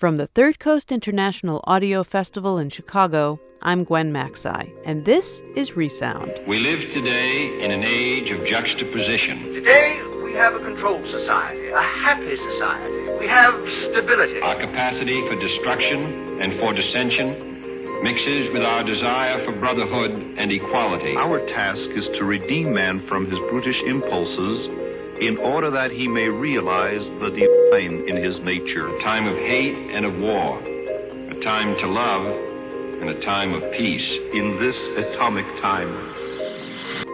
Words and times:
From 0.00 0.16
the 0.16 0.28
Third 0.28 0.58
Coast 0.58 0.92
International 0.92 1.60
Audio 1.64 2.02
Festival 2.02 2.56
in 2.56 2.70
Chicago, 2.70 3.38
I'm 3.60 3.84
Gwen 3.84 4.10
Macsai, 4.14 4.72
and 4.86 5.04
this 5.04 5.42
is 5.54 5.76
Resound. 5.76 6.40
We 6.48 6.58
live 6.58 6.80
today 6.94 7.62
in 7.62 7.70
an 7.70 7.84
age 7.84 8.30
of 8.30 8.40
juxtaposition. 8.46 9.52
Today, 9.52 10.00
we 10.24 10.32
have 10.32 10.54
a 10.54 10.60
controlled 10.60 11.06
society, 11.06 11.68
a 11.68 11.82
happy 11.82 12.34
society. 12.34 13.12
We 13.20 13.28
have 13.28 13.52
stability. 13.70 14.40
Our 14.40 14.58
capacity 14.58 15.20
for 15.28 15.34
destruction 15.34 16.40
and 16.40 16.58
for 16.58 16.72
dissension 16.72 18.00
mixes 18.02 18.48
with 18.54 18.62
our 18.62 18.82
desire 18.82 19.44
for 19.44 19.52
brotherhood 19.52 20.12
and 20.38 20.50
equality. 20.50 21.14
Our 21.14 21.46
task 21.46 21.90
is 21.90 22.06
to 22.16 22.24
redeem 22.24 22.72
man 22.72 23.06
from 23.06 23.30
his 23.30 23.38
brutish 23.50 23.82
impulses 23.82 24.66
in 25.20 25.36
order 25.36 25.70
that 25.70 25.90
he 25.90 26.08
may 26.08 26.30
realize 26.30 27.04
the 27.20 27.28
divine 27.28 27.49
in 27.78 28.16
his 28.16 28.38
nature. 28.40 28.88
A 28.88 29.02
time 29.02 29.26
of 29.26 29.36
hate 29.36 29.76
and 29.94 30.04
of 30.04 30.18
war, 30.18 30.60
a 30.60 31.40
time 31.42 31.78
to 31.78 31.86
love 31.86 32.26
and 32.26 33.08
a 33.08 33.20
time 33.22 33.54
of 33.54 33.62
peace. 33.72 34.10
In 34.32 34.58
this 34.58 34.76
atomic 34.96 35.46
time, 35.60 35.88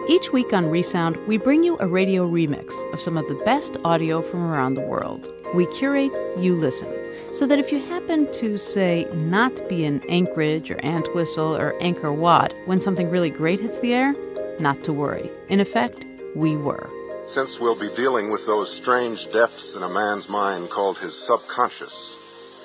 Each 0.09 0.31
week 0.31 0.53
on 0.53 0.65
Resound, 0.65 1.17
we 1.27 1.37
bring 1.37 1.63
you 1.63 1.77
a 1.79 1.87
radio 1.87 2.27
remix 2.27 2.73
of 2.93 3.01
some 3.01 3.17
of 3.17 3.27
the 3.27 3.35
best 3.45 3.77
audio 3.83 4.21
from 4.21 4.41
around 4.41 4.73
the 4.73 4.81
world. 4.81 5.31
We 5.53 5.65
curate, 5.67 6.11
you 6.39 6.55
listen, 6.57 6.89
so 7.33 7.45
that 7.45 7.59
if 7.59 7.71
you 7.71 7.79
happen 7.79 8.31
to, 8.33 8.57
say, 8.57 9.05
not 9.13 9.69
be 9.69 9.85
in 9.85 10.01
Anchorage 10.09 10.71
or 10.71 10.77
Antwistle 10.83 11.55
or 11.57 11.73
Angkor 11.81 12.15
Wat 12.15 12.53
when 12.65 12.81
something 12.81 13.09
really 13.09 13.29
great 13.29 13.59
hits 13.59 13.79
the 13.79 13.93
air, 13.93 14.15
not 14.59 14.83
to 14.85 14.93
worry. 14.93 15.29
In 15.49 15.59
effect, 15.59 16.03
we 16.35 16.55
were. 16.55 16.89
Since 17.33 17.59
we'll 17.59 17.77
be 17.77 17.93
dealing 17.93 18.31
with 18.31 18.45
those 18.45 18.73
strange 18.73 19.29
depths 19.33 19.75
in 19.75 19.83
a 19.83 19.89
man's 19.89 20.29
mind 20.29 20.69
called 20.69 20.97
his 20.97 21.13
subconscious, 21.27 22.15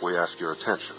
we 0.04 0.16
ask 0.16 0.38
your 0.38 0.52
attention. 0.52 0.94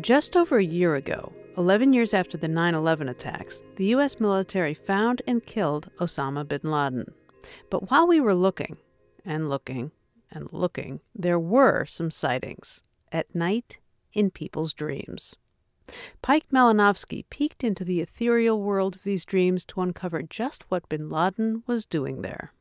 Just 0.00 0.36
over 0.36 0.56
a 0.56 0.64
year 0.64 0.94
ago, 0.94 1.34
11 1.58 1.92
years 1.92 2.14
after 2.14 2.38
the 2.38 2.48
9 2.48 2.74
11 2.74 3.10
attacks, 3.10 3.62
the 3.76 3.84
U.S. 3.86 4.18
military 4.18 4.72
found 4.72 5.20
and 5.26 5.44
killed 5.44 5.90
Osama 6.00 6.48
bin 6.48 6.62
Laden. 6.64 7.12
But 7.68 7.90
while 7.90 8.08
we 8.08 8.20
were 8.20 8.34
looking, 8.34 8.78
and 9.22 9.50
looking, 9.50 9.92
and 10.30 10.50
looking, 10.50 11.00
there 11.14 11.38
were 11.38 11.84
some 11.84 12.10
sightings 12.10 12.82
at 13.12 13.34
night 13.34 13.78
in 14.14 14.30
people's 14.30 14.72
dreams. 14.72 15.36
Pejk 16.22 16.44
Malinovski 16.50 17.26
peeked 17.28 17.62
into 17.62 17.84
the 17.84 18.00
ethereal 18.00 18.62
world 18.62 18.96
of 18.96 19.02
these 19.02 19.26
dreams 19.26 19.66
to 19.66 19.82
uncover 19.82 20.22
just 20.22 20.70
what 20.70 20.88
bin 20.88 21.10
Laden 21.10 21.64
was 21.66 21.84
doing 21.84 22.22
there. 22.22 22.54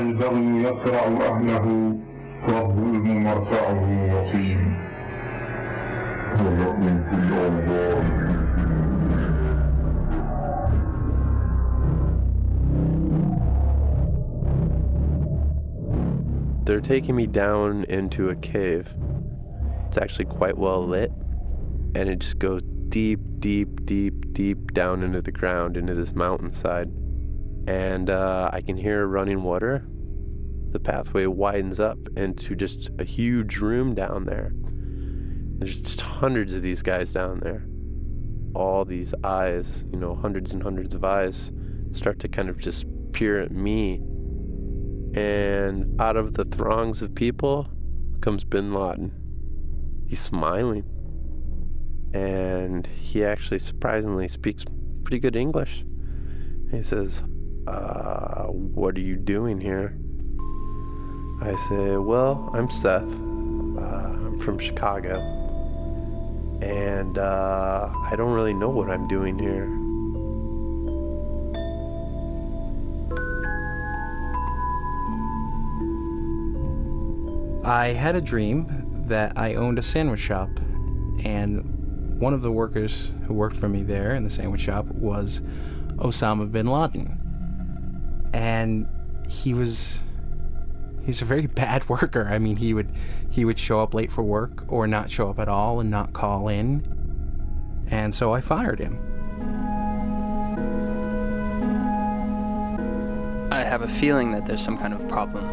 البغي 0.00 0.62
يصرع 0.62 1.04
أهله 1.30 1.96
والظلم 2.48 3.24
مرتعه 3.24 3.82
وطين 4.14 4.60
ويؤمن 6.38 6.96
في 7.08 7.14
الله 7.16 8.30
They're 16.64 16.80
taking 16.80 17.16
me 17.16 17.26
down 17.26 17.84
into 17.84 18.28
a 18.28 18.36
cave. 18.36 18.86
It's 19.86 19.98
actually 19.98 20.26
quite 20.26 20.56
well 20.56 20.86
lit, 20.86 21.10
and 21.96 22.08
it 22.08 22.20
just 22.20 22.38
goes 22.38 22.62
deep, 22.90 23.18
deep, 23.40 23.84
deep, 23.86 24.32
deep 24.32 24.72
down 24.72 25.02
into 25.02 25.20
the 25.20 25.32
ground, 25.32 25.76
into 25.76 25.94
this 25.94 26.14
mountainside. 26.14 26.88
And 27.67 28.09
uh, 28.09 28.49
I 28.53 28.61
can 28.61 28.77
hear 28.77 29.07
running 29.07 29.43
water. 29.43 29.85
The 30.71 30.79
pathway 30.79 31.25
widens 31.25 31.79
up 31.79 31.97
into 32.15 32.55
just 32.55 32.89
a 32.99 33.03
huge 33.03 33.57
room 33.57 33.95
down 33.95 34.25
there. 34.25 34.51
There's 35.57 35.79
just 35.79 36.01
hundreds 36.01 36.53
of 36.53 36.61
these 36.61 36.81
guys 36.81 37.11
down 37.11 37.39
there. 37.39 37.65
All 38.53 38.85
these 38.85 39.13
eyes, 39.23 39.83
you 39.91 39.97
know, 39.97 40.15
hundreds 40.15 40.53
and 40.53 40.61
hundreds 40.61 40.93
of 40.93 41.03
eyes 41.03 41.51
start 41.91 42.19
to 42.19 42.27
kind 42.27 42.49
of 42.49 42.57
just 42.57 42.85
peer 43.13 43.39
at 43.39 43.51
me 43.51 44.01
and 45.15 45.99
out 46.01 46.17
of 46.17 46.33
the 46.33 46.43
throngs 46.43 47.01
of 47.01 47.15
people 47.15 47.69
comes 48.19 48.43
bin 48.43 48.73
Laden. 48.73 49.13
He's 50.07 50.19
smiling. 50.19 50.83
And 52.13 52.85
he 52.87 53.23
actually 53.23 53.59
surprisingly 53.59 54.27
speaks 54.27 54.65
pretty 55.03 55.19
good 55.19 55.37
English. 55.37 55.85
He 56.69 56.83
says, 56.83 57.23
uh, 57.67 58.45
What 58.45 58.95
are 58.95 59.01
you 59.01 59.15
doing 59.15 59.59
here? 59.59 59.97
I 61.41 61.55
say, 61.67 61.97
Well, 61.97 62.49
I'm 62.53 62.69
Seth. 62.69 63.03
Uh, 63.03 63.05
I'm 63.05 64.39
from 64.39 64.57
Chicago. 64.57 65.19
And 66.61 67.17
uh, 67.17 67.89
I 67.93 68.15
don't 68.15 68.31
really 68.31 68.53
know 68.53 68.69
what 68.69 68.89
I'm 68.89 69.07
doing 69.07 69.37
here. 69.37 69.65
I 77.65 77.93
had 77.93 78.15
a 78.15 78.21
dream 78.21 79.03
that 79.07 79.33
I 79.35 79.55
owned 79.55 79.79
a 79.79 79.81
sandwich 79.81 80.19
shop, 80.19 80.49
and 81.23 82.19
one 82.19 82.31
of 82.33 82.43
the 82.43 82.51
workers 82.51 83.11
who 83.25 83.33
worked 83.33 83.57
for 83.57 83.67
me 83.67 83.81
there 83.81 84.13
in 84.13 84.23
the 84.23 84.29
sandwich 84.29 84.61
shop 84.61 84.85
was 84.85 85.41
Osama 85.97 86.51
bin 86.51 86.67
Laden. 86.67 87.24
And 88.35 88.87
he 89.29 89.53
was 89.53 90.01
he 91.01 91.07
was 91.07 91.21
a 91.21 91.25
very 91.25 91.47
bad 91.63 91.87
worker. 91.87 92.27
I 92.29 92.37
mean, 92.37 92.57
he 92.57 92.73
would 92.73 92.91
he 93.29 93.45
would 93.45 93.57
show 93.57 93.79
up 93.79 93.93
late 93.93 94.11
for 94.11 94.23
work 94.23 94.65
or 94.67 94.87
not 94.87 95.09
show 95.09 95.29
up 95.29 95.39
at 95.39 95.47
all 95.47 95.79
and 95.79 95.89
not 95.89 96.11
call 96.13 96.49
in. 96.49 96.83
And 97.87 98.13
so 98.13 98.33
I 98.33 98.41
fired 98.41 98.79
him. 98.79 98.99
I 103.51 103.63
have 103.63 103.83
a 103.83 103.87
feeling 103.87 104.31
that 104.31 104.45
there's 104.45 104.61
some 104.61 104.77
kind 104.77 104.93
of 104.93 105.07
problem, 105.07 105.45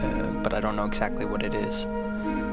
uh, 0.00 0.42
but 0.42 0.54
I 0.54 0.60
don't 0.60 0.76
know 0.76 0.84
exactly 0.84 1.24
what 1.24 1.42
it 1.42 1.54
is. 1.54 1.84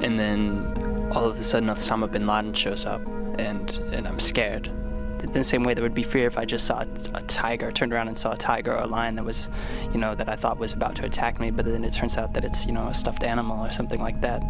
And 0.01 0.17
then 0.17 1.09
all 1.11 1.25
of 1.25 1.39
a 1.39 1.43
sudden, 1.43 1.69
Osama 1.69 2.09
bin 2.09 2.25
Laden 2.25 2.53
shows 2.53 2.85
up, 2.85 3.01
and, 3.37 3.69
and 3.91 4.07
I'm 4.07 4.19
scared. 4.19 4.71
The 5.19 5.43
same 5.43 5.63
way 5.63 5.73
there 5.73 5.83
would 5.83 5.93
be 5.93 6.03
fear 6.03 6.27
if 6.27 6.37
I 6.37 6.45
just 6.45 6.65
saw 6.65 6.81
a, 6.81 6.87
a 7.13 7.21
tiger, 7.23 7.71
turned 7.71 7.93
around 7.93 8.07
and 8.07 8.17
saw 8.17 8.31
a 8.31 8.37
tiger 8.37 8.73
or 8.73 8.79
a 8.79 8.87
lion 8.87 9.15
that 9.15 9.25
was, 9.25 9.49
you 9.93 9.99
know, 9.99 10.15
that 10.15 10.29
I 10.29 10.35
thought 10.35 10.57
was 10.57 10.73
about 10.73 10.95
to 10.95 11.05
attack 11.05 11.39
me, 11.39 11.51
but 11.51 11.65
then 11.65 11.83
it 11.83 11.93
turns 11.93 12.17
out 12.17 12.33
that 12.33 12.43
it's, 12.43 12.65
you 12.65 12.71
know, 12.71 12.87
a 12.87 12.93
stuffed 12.93 13.23
animal 13.23 13.63
or 13.63 13.71
something 13.71 13.99
like 13.99 14.21
that. 14.21 14.41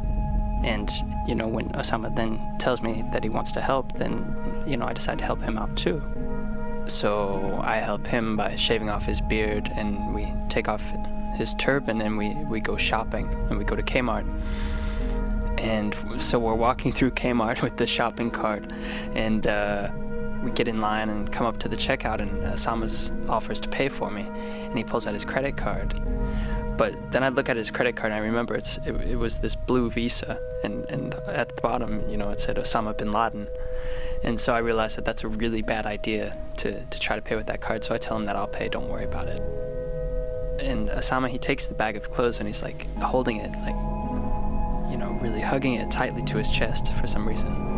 And, 0.63 0.90
you 1.28 1.35
know, 1.35 1.47
when 1.47 1.69
Osama 1.69 2.16
then 2.16 2.40
tells 2.59 2.81
me 2.81 3.03
that 3.13 3.24
he 3.24 3.29
wants 3.29 3.52
to 3.53 3.62
help, 3.62 3.94
then, 3.94 4.63
you 4.68 4.78
know, 4.78 4.85
I 4.85 4.94
decide 4.94 5.19
to 5.19 5.25
help 5.25 5.41
him 5.41 5.58
out 5.58 5.75
too. 5.75 6.02
So 6.88 7.59
I 7.63 7.78
help 7.78 8.06
him 8.06 8.35
by 8.35 8.56
shaving 8.56 8.90
off 8.90 9.06
his 9.06 9.22
beard, 9.22 9.72
and 9.75 10.13
we 10.13 10.34
take 10.50 10.68
off 10.68 10.94
his 11.38 11.53
turban, 11.56 12.02
and 12.02 12.18
we, 12.18 12.34
we 12.46 12.59
go 12.59 12.78
shopping, 12.78 13.28
and 13.50 13.58
we 13.58 13.63
go 13.63 13.75
to 13.75 13.84
Kmart. 13.84 14.25
And 15.59 15.96
so 16.22 16.40
we're 16.40 16.56
walking 16.56 16.91
through 16.91 17.12
Kmart 17.12 17.62
with 17.63 17.78
the 17.78 17.88
shopping 17.88 18.31
cart, 18.31 18.72
and 19.13 19.47
uh, 19.47 19.90
we 20.44 20.51
get 20.51 20.67
in 20.67 20.79
line 20.79 21.09
and 21.09 21.31
come 21.31 21.45
up 21.45 21.59
to 21.59 21.67
the 21.67 21.75
checkout, 21.75 22.19
and 22.19 22.45
uh, 22.45 22.53
Osama's 22.53 23.11
offers 23.27 23.59
to 23.61 23.69
pay 23.69 23.89
for 23.89 24.09
me, 24.09 24.22
and 24.22 24.77
he 24.77 24.83
pulls 24.83 25.05
out 25.07 25.13
his 25.13 25.25
credit 25.25 25.57
card. 25.57 25.94
But 26.77 26.94
then 27.11 27.23
I 27.23 27.29
look 27.29 27.50
at 27.50 27.57
his 27.57 27.72
credit 27.72 27.97
card, 27.97 28.13
and 28.13 28.22
I 28.22 28.25
remember 28.25 28.55
it's 28.55 28.78
it, 28.85 28.95
it 29.01 29.17
was 29.17 29.39
this 29.39 29.55
blue 29.55 29.89
Visa, 29.89 30.39
and, 30.63 30.85
and 30.85 31.13
at 31.28 31.55
the 31.55 31.61
bottom, 31.61 32.07
you 32.09 32.17
know, 32.17 32.29
it 32.29 32.39
said 32.39 32.55
Osama 32.55 32.97
bin 32.97 33.11
Laden. 33.11 33.47
And 34.23 34.39
so 34.39 34.53
I 34.53 34.57
realized 34.57 34.97
that 34.97 35.05
that's 35.05 35.23
a 35.23 35.28
really 35.29 35.61
bad 35.61 35.85
idea 35.85 36.35
to, 36.57 36.83
to 36.83 36.99
try 36.99 37.16
to 37.16 37.22
pay 37.22 37.35
with 37.35 37.47
that 37.47 37.61
card. 37.61 37.83
So 37.83 37.95
I 37.95 37.97
tell 37.97 38.17
him 38.17 38.25
that 38.25 38.35
I'll 38.35 38.47
pay, 38.47 38.67
don't 38.67 38.89
worry 38.89 39.05
about 39.05 39.28
it. 39.28 39.41
And 40.59 40.89
Osama, 40.89 41.29
he 41.29 41.38
takes 41.38 41.67
the 41.67 41.73
bag 41.73 41.95
of 41.95 42.11
clothes 42.11 42.39
and 42.39 42.47
he's 42.47 42.61
like 42.61 42.85
holding 42.97 43.38
it, 43.38 43.51
like, 43.61 43.75
you 44.91 44.97
know, 44.97 45.17
really 45.22 45.39
hugging 45.39 45.75
it 45.75 45.89
tightly 45.89 46.22
to 46.23 46.38
his 46.38 46.51
chest 46.51 46.91
for 46.94 47.07
some 47.07 47.25
reason. 47.25 47.68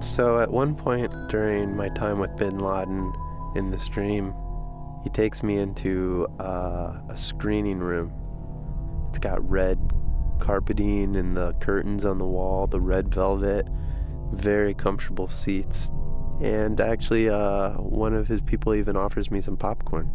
So 0.00 0.38
at 0.38 0.50
one 0.50 0.74
point 0.74 1.12
during 1.28 1.76
my 1.76 1.88
time 1.88 2.18
with 2.18 2.34
bin 2.36 2.58
Laden 2.58 3.12
in 3.56 3.70
the 3.70 3.78
stream, 3.78 4.34
he 5.02 5.10
takes 5.10 5.42
me 5.42 5.58
into 5.58 6.26
uh, 6.38 6.98
a 7.08 7.16
screening 7.16 7.78
room. 7.78 8.12
It's 9.10 9.18
got 9.18 9.48
red 9.48 9.78
carpeting 10.38 11.16
and 11.16 11.36
the 11.36 11.52
curtains 11.54 12.04
on 12.04 12.18
the 12.18 12.24
wall, 12.24 12.66
the 12.66 12.80
red 12.80 13.12
velvet, 13.12 13.68
very 14.32 14.74
comfortable 14.74 15.28
seats. 15.28 15.90
And 16.40 16.80
actually, 16.80 17.28
uh, 17.28 17.72
one 17.72 18.14
of 18.14 18.28
his 18.28 18.40
people 18.40 18.74
even 18.74 18.96
offers 18.96 19.30
me 19.30 19.40
some 19.40 19.56
popcorn. 19.56 20.10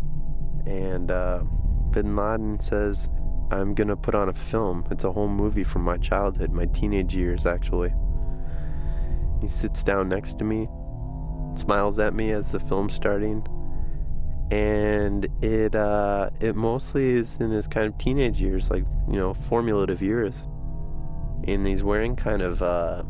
And 0.65 1.11
uh, 1.11 1.43
bin 1.91 2.15
Laden 2.15 2.59
says, 2.61 3.09
I'm 3.51 3.73
gonna 3.73 3.97
put 3.97 4.15
on 4.15 4.29
a 4.29 4.33
film. 4.33 4.85
It's 4.89 5.03
a 5.03 5.11
whole 5.11 5.27
movie 5.27 5.65
from 5.65 5.83
my 5.83 5.97
childhood, 5.97 6.51
my 6.51 6.65
teenage 6.67 7.15
years, 7.15 7.45
actually. 7.45 7.93
He 9.43 9.49
sits 9.49 9.83
down 9.83 10.07
next 10.07 10.37
to 10.37 10.45
me, 10.45 10.69
smiles 11.55 11.99
at 11.99 12.13
me 12.13 12.31
as 12.31 12.47
the 12.47 12.61
film's 12.61 12.93
starting, 12.93 13.45
and 14.49 15.27
it 15.43 15.75
uh, 15.75 16.29
it 16.39 16.55
mostly 16.55 17.17
is 17.17 17.41
in 17.41 17.51
his 17.51 17.67
kind 17.67 17.87
of 17.87 17.97
teenage 17.97 18.39
years, 18.39 18.71
like 18.71 18.85
you 19.05 19.17
know, 19.17 19.33
formative 19.33 20.01
years. 20.01 20.47
And 21.45 21.67
he's 21.67 21.83
wearing 21.83 22.15
kind 22.15 22.41
of 22.41 22.61
uh, 22.61 23.03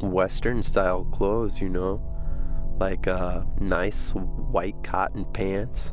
Western 0.00 0.62
style 0.62 1.04
clothes, 1.12 1.60
you 1.60 1.68
know, 1.68 2.00
like 2.80 3.06
uh, 3.06 3.42
nice 3.60 4.12
white 4.12 4.82
cotton 4.82 5.26
pants, 5.34 5.92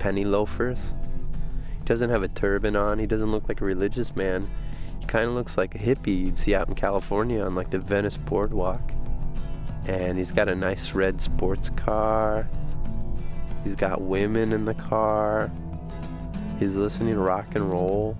penny 0.00 0.24
loafers. 0.24 0.92
He 1.78 1.84
doesn't 1.84 2.10
have 2.10 2.24
a 2.24 2.28
turban 2.28 2.74
on. 2.74 2.98
He 2.98 3.06
doesn't 3.06 3.30
look 3.30 3.48
like 3.48 3.60
a 3.60 3.64
religious 3.64 4.16
man. 4.16 4.50
Kind 5.12 5.28
of 5.28 5.34
looks 5.34 5.58
like 5.58 5.74
a 5.74 5.78
hippie 5.78 6.24
you'd 6.24 6.38
see 6.38 6.54
out 6.54 6.70
in 6.70 6.74
California 6.74 7.42
on 7.42 7.54
like 7.54 7.68
the 7.68 7.78
Venice 7.78 8.16
boardwalk. 8.16 8.80
And 9.84 10.16
he's 10.16 10.30
got 10.30 10.48
a 10.48 10.54
nice 10.54 10.94
red 10.94 11.20
sports 11.20 11.68
car. 11.68 12.48
He's 13.62 13.74
got 13.74 14.00
women 14.00 14.54
in 14.54 14.64
the 14.64 14.72
car. 14.72 15.50
He's 16.58 16.76
listening 16.76 17.12
to 17.12 17.20
rock 17.20 17.54
and 17.54 17.70
roll. 17.70 18.16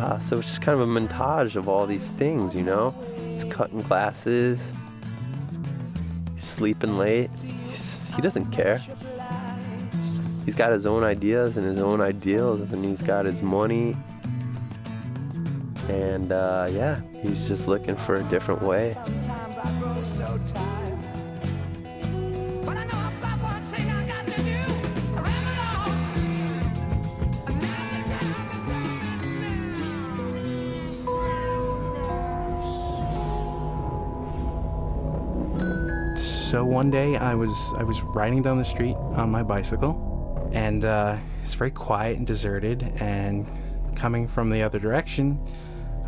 Uh, 0.00 0.20
so 0.20 0.38
it's 0.38 0.48
just 0.48 0.62
kind 0.62 0.80
of 0.80 0.88
a 0.88 0.90
montage 0.90 1.54
of 1.54 1.68
all 1.68 1.84
these 1.84 2.08
things, 2.08 2.54
you 2.54 2.62
know? 2.62 2.94
He's 3.28 3.44
cutting 3.44 3.82
glasses. 3.82 4.72
He's 6.32 6.44
sleeping 6.44 6.96
late. 6.96 7.28
He's, 7.66 8.08
he 8.16 8.22
doesn't 8.22 8.50
care. 8.52 8.80
He's 10.44 10.54
got 10.54 10.72
his 10.72 10.86
own 10.86 11.04
ideas 11.04 11.56
and 11.56 11.64
his 11.64 11.78
own 11.78 12.00
ideals, 12.00 12.60
and 12.72 12.84
he's 12.84 13.02
got 13.02 13.24
his 13.24 13.42
money. 13.42 13.96
And 15.88 16.32
uh, 16.32 16.68
yeah, 16.70 17.00
he's 17.22 17.46
just 17.48 17.68
looking 17.68 17.96
for 17.96 18.14
a 18.16 18.22
different 18.24 18.62
way. 18.62 18.94
So 36.52 36.66
one 36.66 36.90
day 36.90 37.16
I 37.16 37.34
was 37.34 37.48
I 37.78 37.82
was 37.82 38.02
riding 38.02 38.42
down 38.42 38.58
the 38.58 38.64
street 38.64 38.94
on 39.16 39.30
my 39.30 39.42
bicycle, 39.42 40.11
and 40.52 40.84
uh, 40.84 41.16
it's 41.42 41.54
very 41.54 41.70
quiet 41.70 42.18
and 42.18 42.26
deserted. 42.26 42.82
And 43.00 43.46
coming 43.96 44.28
from 44.28 44.50
the 44.50 44.62
other 44.62 44.78
direction, 44.78 45.38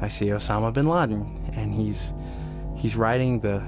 I 0.00 0.08
see 0.08 0.26
Osama 0.26 0.72
bin 0.72 0.88
Laden, 0.88 1.52
and 1.54 1.74
he's 1.74 2.12
he's 2.76 2.96
riding 2.96 3.40
the 3.40 3.62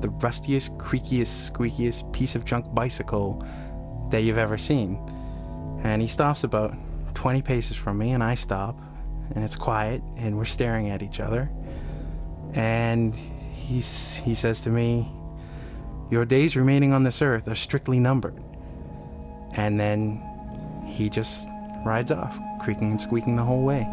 the 0.00 0.08
rustiest, 0.08 0.76
creakiest, 0.76 1.50
squeakiest 1.50 2.12
piece 2.12 2.34
of 2.34 2.44
junk 2.44 2.74
bicycle 2.74 3.42
that 4.10 4.22
you've 4.22 4.38
ever 4.38 4.58
seen. 4.58 4.98
And 5.82 6.02
he 6.02 6.08
stops 6.08 6.44
about 6.44 6.74
20 7.14 7.40
paces 7.42 7.76
from 7.76 7.96
me, 7.96 8.12
and 8.12 8.22
I 8.22 8.34
stop, 8.34 8.78
and 9.34 9.42
it's 9.42 9.56
quiet, 9.56 10.02
and 10.16 10.36
we're 10.36 10.44
staring 10.44 10.90
at 10.90 11.02
each 11.02 11.20
other. 11.20 11.50
And 12.52 13.14
he's 13.14 14.16
he 14.16 14.34
says 14.34 14.60
to 14.62 14.70
me, 14.70 15.10
"Your 16.10 16.24
days 16.24 16.56
remaining 16.56 16.92
on 16.92 17.04
this 17.04 17.22
earth 17.22 17.48
are 17.48 17.54
strictly 17.54 18.00
numbered." 18.00 18.42
And 19.56 19.80
then 19.80 20.22
he 20.86 21.08
just 21.08 21.48
rides 21.84 22.10
off, 22.10 22.38
creaking 22.60 22.90
and 22.90 23.00
squeaking 23.00 23.36
the 23.36 23.42
whole 23.42 23.62
way. 23.62 23.86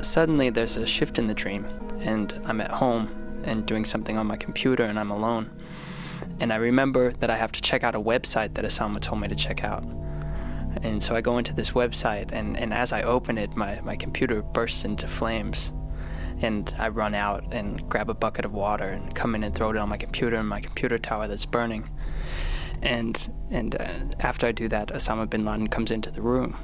Suddenly, 0.00 0.50
there's 0.50 0.76
a 0.76 0.86
shift 0.86 1.18
in 1.18 1.26
the 1.26 1.34
dream, 1.34 1.66
and 2.00 2.40
I'm 2.44 2.60
at 2.60 2.70
home 2.70 3.42
and 3.44 3.66
doing 3.66 3.84
something 3.84 4.16
on 4.16 4.26
my 4.26 4.36
computer, 4.36 4.84
and 4.84 4.98
I'm 4.98 5.10
alone. 5.10 5.50
And 6.40 6.52
I 6.52 6.56
remember 6.56 7.12
that 7.14 7.30
I 7.30 7.36
have 7.36 7.52
to 7.52 7.60
check 7.60 7.82
out 7.82 7.94
a 7.94 8.00
website 8.00 8.54
that 8.54 8.64
Osama 8.64 9.00
told 9.00 9.20
me 9.20 9.28
to 9.28 9.34
check 9.34 9.64
out. 9.64 9.84
And 10.82 11.02
so 11.02 11.16
I 11.16 11.20
go 11.20 11.38
into 11.38 11.52
this 11.52 11.72
website, 11.72 12.30
and, 12.32 12.56
and 12.56 12.72
as 12.72 12.92
I 12.92 13.02
open 13.02 13.38
it, 13.38 13.56
my, 13.56 13.80
my 13.80 13.96
computer 13.96 14.42
bursts 14.42 14.84
into 14.84 15.08
flames. 15.08 15.72
And 16.40 16.72
I 16.78 16.88
run 16.88 17.14
out 17.14 17.44
and 17.50 17.88
grab 17.88 18.08
a 18.08 18.14
bucket 18.14 18.44
of 18.44 18.52
water 18.52 18.88
and 18.88 19.14
come 19.14 19.34
in 19.34 19.42
and 19.42 19.54
throw 19.54 19.70
it 19.70 19.76
on 19.76 19.88
my 19.88 19.96
computer 19.96 20.36
and 20.36 20.48
my 20.48 20.60
computer 20.60 20.98
tower 20.98 21.26
that's 21.26 21.46
burning. 21.46 21.88
And 22.80 23.32
and 23.50 23.74
uh, 23.74 23.88
after 24.20 24.46
I 24.46 24.52
do 24.52 24.68
that, 24.68 24.88
Osama 24.88 25.28
bin 25.28 25.44
Laden 25.44 25.68
comes 25.68 25.90
into 25.90 26.10
the 26.10 26.22
room, 26.22 26.56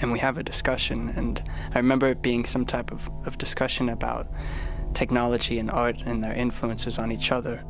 and 0.00 0.12
we 0.12 0.18
have 0.20 0.38
a 0.38 0.42
discussion. 0.42 1.12
And 1.16 1.42
I 1.74 1.78
remember 1.78 2.08
it 2.08 2.22
being 2.22 2.46
some 2.46 2.64
type 2.64 2.90
of, 2.90 3.10
of 3.26 3.36
discussion 3.36 3.90
about 3.90 4.28
technology 4.94 5.58
and 5.58 5.70
art 5.70 5.96
and 6.06 6.24
their 6.24 6.32
influences 6.32 6.98
on 6.98 7.12
each 7.12 7.30
other. 7.30 7.64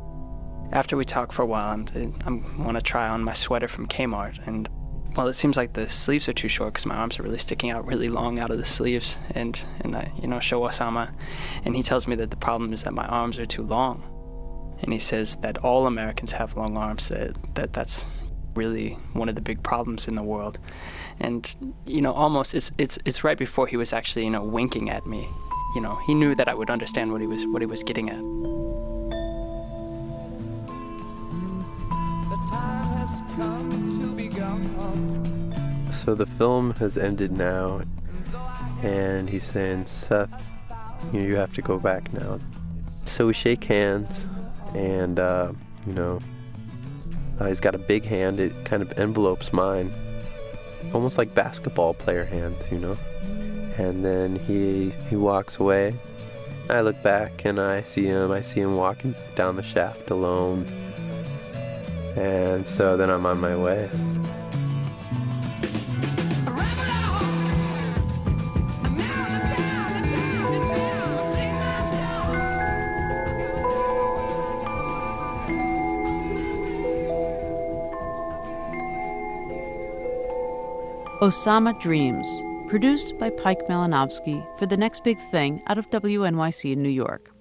After 0.71 0.95
we 0.95 1.05
talk 1.05 1.31
for 1.33 1.41
a 1.41 1.45
while, 1.45 1.71
I'm 1.73 2.15
I'm 2.25 2.63
want 2.63 2.77
to 2.77 2.81
try 2.81 3.09
on 3.09 3.23
my 3.23 3.33
sweater 3.33 3.67
from 3.67 3.87
Kmart, 3.87 4.47
and 4.47 4.69
well, 5.15 5.27
it 5.27 5.33
seems 5.33 5.57
like 5.57 5.73
the 5.73 5.89
sleeves 5.89 6.27
are 6.27 6.33
too 6.33 6.47
short 6.47 6.73
because 6.73 6.85
my 6.85 6.95
arms 6.95 7.19
are 7.19 7.23
really 7.23 7.37
sticking 7.37 7.69
out 7.69 7.85
really 7.85 8.09
long 8.09 8.39
out 8.39 8.49
of 8.49 8.57
the 8.57 8.65
sleeves, 8.65 9.17
and 9.31 9.63
and 9.81 9.95
I 9.95 10.11
you 10.21 10.27
know 10.27 10.39
show 10.39 10.61
Osama, 10.61 11.11
and 11.63 11.75
he 11.75 11.83
tells 11.83 12.07
me 12.07 12.15
that 12.15 12.31
the 12.31 12.35
problem 12.35 12.73
is 12.73 12.83
that 12.83 12.93
my 12.93 13.05
arms 13.05 13.37
are 13.37 13.45
too 13.45 13.63
long, 13.63 14.01
and 14.81 14.91
he 14.91 14.99
says 14.99 15.35
that 15.37 15.57
all 15.59 15.85
Americans 15.85 16.31
have 16.33 16.57
long 16.57 16.77
arms. 16.77 17.09
That 17.09 17.35
that 17.55 17.73
that's 17.73 18.05
really 18.55 18.91
one 19.13 19.29
of 19.29 19.35
the 19.35 19.41
big 19.41 19.61
problems 19.63 20.07
in 20.07 20.15
the 20.15 20.23
world, 20.23 20.57
and 21.19 21.55
you 21.85 22.01
know 22.01 22.13
almost 22.13 22.55
it's 22.55 22.71
it's 22.77 22.97
it's 23.05 23.23
right 23.23 23.37
before 23.37 23.67
he 23.67 23.77
was 23.77 23.93
actually 23.93 24.25
you 24.25 24.31
know 24.31 24.43
winking 24.43 24.89
at 24.89 25.05
me, 25.05 25.27
you 25.75 25.81
know 25.81 25.99
he 26.07 26.15
knew 26.15 26.33
that 26.35 26.47
I 26.47 26.55
would 26.55 26.71
understand 26.71 27.11
what 27.11 27.21
he 27.21 27.27
was 27.27 27.45
what 27.45 27.61
he 27.61 27.67
was 27.67 27.83
getting 27.83 28.09
at. 28.09 28.23
So 36.03 36.15
the 36.15 36.25
film 36.25 36.71
has 36.75 36.97
ended 36.97 37.31
now, 37.31 37.81
and 38.81 39.29
he's 39.29 39.45
saying, 39.45 39.85
Seth, 39.85 40.43
you, 41.13 41.37
have 41.37 41.53
to 41.53 41.61
go 41.61 41.79
back 41.79 42.11
now. 42.11 42.39
So 43.05 43.27
we 43.27 43.33
shake 43.33 43.63
hands, 43.63 44.25
and, 44.75 45.17
uh, 45.17 45.53
you 45.87 45.93
know, 45.93 46.19
uh, 47.39 47.47
he's 47.47 47.61
got 47.61 47.73
a 47.73 47.77
big 47.77 48.03
hand. 48.03 48.41
It 48.41 48.65
kind 48.65 48.83
of 48.83 48.91
envelopes 48.99 49.53
mine, 49.53 49.93
almost 50.93 51.17
like 51.17 51.33
basketball 51.33 51.93
player 51.93 52.25
hands, 52.25 52.69
you 52.69 52.79
know. 52.79 52.97
And 53.77 54.03
then 54.03 54.35
he 54.35 54.89
he 55.09 55.15
walks 55.15 55.57
away. 55.57 55.95
I 56.69 56.81
look 56.81 57.01
back 57.01 57.45
and 57.45 57.61
I 57.61 57.83
see 57.83 58.03
him. 58.03 58.29
I 58.29 58.41
see 58.41 58.59
him 58.59 58.75
walking 58.75 59.15
down 59.35 59.55
the 59.55 59.63
shaft 59.63 60.09
alone. 60.09 60.65
And 62.17 62.67
so 62.67 62.97
then 62.97 63.09
I'm 63.09 63.25
on 63.25 63.39
my 63.39 63.55
way. 63.55 63.89
Osama 81.23 81.79
Dreams, 81.79 82.27
produced 82.67 83.17
by 83.17 83.29
Pejk 83.29 83.69
Malinovski 83.69 84.45
for 84.59 84.65
the 84.65 84.75
next 84.75 85.05
big 85.05 85.17
thing 85.31 85.61
out 85.67 85.77
of 85.77 85.89
WNYC 85.89 86.73
in 86.73 86.83
New 86.83 86.89
York. 86.89 87.31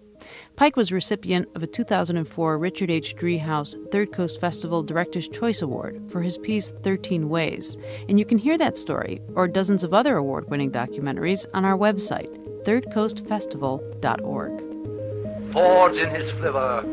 Pike 0.55 0.77
was 0.77 0.93
recipient 0.93 1.49
of 1.57 1.65
a 1.65 1.67
2004 1.67 2.59
Richard 2.59 2.93
H. 2.93 3.17
Driehaus 3.17 3.75
Third 3.91 4.13
Coast 4.13 4.41
Festival 4.41 4.85
Director's 4.85 5.27
Choice 5.27 5.63
Award 5.63 6.01
for 6.13 6.23
his 6.23 6.39
piece 6.39 6.71
13 6.71 7.29
Ways, 7.29 7.77
and 8.09 8.21
you 8.21 8.25
can 8.25 8.39
hear 8.39 8.57
that 8.57 8.79
story 8.79 9.21
or 9.35 9.49
dozens 9.49 9.83
of 9.83 9.93
other 9.93 10.17
award 10.17 10.49
winning 10.49 10.71
documentaries 10.71 11.45
on 11.53 11.65
our 11.65 11.77
website, 11.77 12.31
thirdcoastfestival.org. 12.65 15.53
Fords 15.53 15.99
in 15.99 16.09
his 16.11 16.31
flivver, 16.31 16.85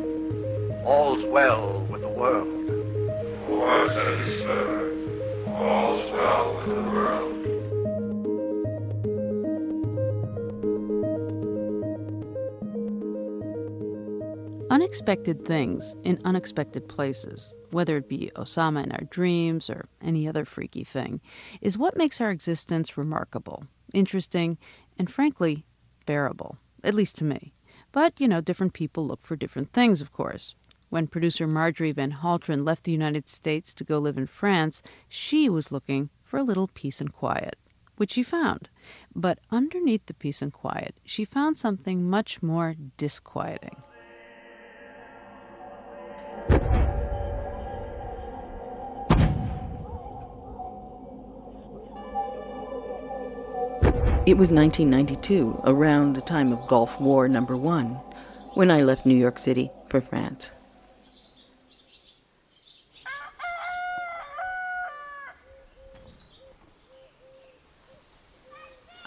all's 0.83 1.23
well 1.25 1.85
with 1.91 2.01
the 2.01 2.09
world. 2.09 2.47
Fords 3.45 3.93
in 3.93 4.17
his 4.23 4.41
flivver, 4.41 4.88
all's 5.59 6.11
well 6.11 6.55
with 6.55 6.65
the 6.65 6.71
world. 6.71 7.35
Unexpected 14.71 15.45
things 15.45 15.95
in 16.03 16.21
unexpected 16.25 16.87
places, 16.87 17.55
whether 17.71 17.97
it 17.97 18.07
be 18.07 18.31
Osama 18.35 18.83
in 18.83 18.91
our 18.91 19.03
dreams 19.05 19.69
or 19.69 19.89
any 20.01 20.27
other 20.27 20.45
freaky 20.45 20.83
thing, 20.83 21.19
is 21.59 21.77
what 21.77 21.97
makes 21.97 22.21
our 22.21 22.29
existence 22.29 22.97
remarkable, 22.97 23.63
interesting, 23.93 24.57
and 24.97 25.11
frankly, 25.11 25.65
bearable, 26.05 26.57
at 26.83 26.93
least 26.93 27.17
to 27.17 27.23
me. 27.23 27.51
But, 27.91 28.21
you 28.21 28.27
know, 28.27 28.41
different 28.41 28.73
people 28.73 29.07
look 29.07 29.25
for 29.25 29.35
different 29.35 29.73
things, 29.73 30.01
of 30.01 30.11
course. 30.13 30.53
When 30.89 31.05
producer 31.07 31.45
Marjorie 31.45 31.91
Van 31.91 32.11
Helteren 32.11 32.65
left 32.65 32.83
the 32.83 32.91
United 32.91 33.29
States 33.29 33.73
to 33.75 33.83
go 33.83 33.99
live 33.99 34.17
in 34.17 34.25
France, 34.25 34.81
she 35.07 35.47
was 35.47 35.71
looking 35.71 36.09
for 36.23 36.37
a 36.37 36.43
little 36.43 36.67
peace 36.67 36.99
and 36.99 37.13
quiet. 37.13 37.57
which 37.99 38.13
she 38.13 38.23
found. 38.23 38.69
But 39.13 39.39
underneath 39.51 40.05
the 40.05 40.13
peace 40.13 40.41
and 40.41 40.53
quiet, 40.53 40.95
she 41.03 41.25
found 41.25 41.57
something 41.57 42.09
much 42.09 42.41
more 42.41 42.75
disquieting. 42.95 43.75
It 54.25 54.37
was 54.37 54.49
1992, 54.49 55.61
around 55.65 56.15
the 56.15 56.21
time 56.21 56.53
of 56.53 56.65
Gulf 56.67 57.01
War 57.01 57.27
Number 57.27 57.57
One, 57.57 57.99
when 58.53 58.71
I 58.71 58.83
left 58.83 59.05
New 59.05 59.15
York 59.15 59.39
City 59.39 59.71
for 59.89 59.99
France. 59.99 60.51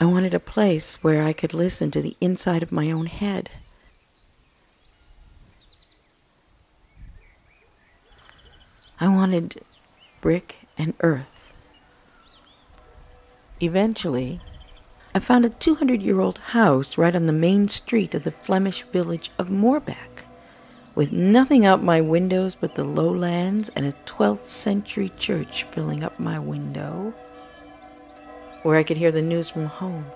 I 0.02 0.04
wanted 0.04 0.34
a 0.34 0.40
place 0.40 0.94
where 1.04 1.22
I 1.22 1.32
could 1.32 1.54
listen 1.54 1.92
to 1.92 2.02
the 2.02 2.16
inside 2.20 2.64
of 2.64 2.72
my 2.72 2.90
own 2.90 3.06
head. 3.06 3.50
I 8.98 9.06
wanted 9.06 9.62
brick 10.20 10.56
and 10.76 10.94
earth. 11.02 11.54
Eventually, 13.60 14.40
I 15.14 15.20
found 15.20 15.44
a 15.44 15.50
200 15.50 16.02
year 16.02 16.18
old 16.18 16.38
house 16.38 16.98
right 16.98 17.14
on 17.14 17.26
the 17.26 17.32
main 17.32 17.68
street 17.68 18.12
of 18.12 18.24
the 18.24 18.32
Flemish 18.32 18.82
village 18.82 19.30
of 19.38 19.50
Morbach, 19.50 20.24
with 20.96 21.12
nothing 21.12 21.64
out 21.64 21.80
my 21.80 22.00
windows 22.00 22.56
but 22.56 22.74
the 22.74 22.82
lowlands 22.82 23.68
and 23.76 23.86
a 23.86 23.92
12th 23.92 24.46
century 24.46 25.12
church 25.16 25.62
filling 25.62 26.02
up 26.02 26.18
my 26.18 26.40
window, 26.40 27.14
where 28.62 28.76
I 28.76 28.82
could 28.82 28.96
hear 28.96 29.12
the 29.12 29.22
news 29.22 29.48
from 29.48 29.66
home. 29.66 30.06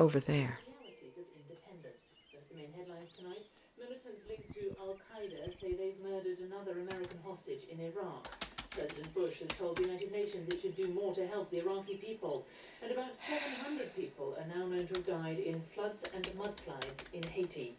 Over 0.00 0.18
there. 0.18 0.58
The 2.48 2.56
main 2.56 2.72
headlines 2.72 3.10
tonight. 3.18 3.44
Militants 3.78 4.22
linked 4.26 4.48
to 4.54 4.74
Al 4.80 4.96
Qaeda 4.96 5.60
say 5.60 5.76
they've 5.76 6.00
murdered 6.02 6.38
another 6.40 6.80
American 6.80 7.18
hostage 7.22 7.68
in 7.70 7.78
Iraq. 7.80 8.26
President 8.70 9.12
Bush 9.12 9.34
has 9.40 9.48
told 9.58 9.76
the 9.76 9.82
United 9.82 10.10
Nations 10.10 10.48
it 10.48 10.62
should 10.62 10.74
do 10.74 10.88
more 10.88 11.14
to 11.14 11.26
help 11.26 11.50
the 11.50 11.58
Iraqi 11.58 11.96
people. 11.96 12.46
And 12.82 12.90
about 12.92 13.10
700 13.28 13.94
people 13.94 14.34
are 14.40 14.46
now 14.56 14.66
known 14.66 14.86
to 14.88 14.94
have 14.94 15.06
died 15.06 15.38
in 15.38 15.62
floods 15.74 16.02
and 16.14 16.24
mudslides 16.38 17.04
in 17.12 17.22
Haiti. 17.22 17.76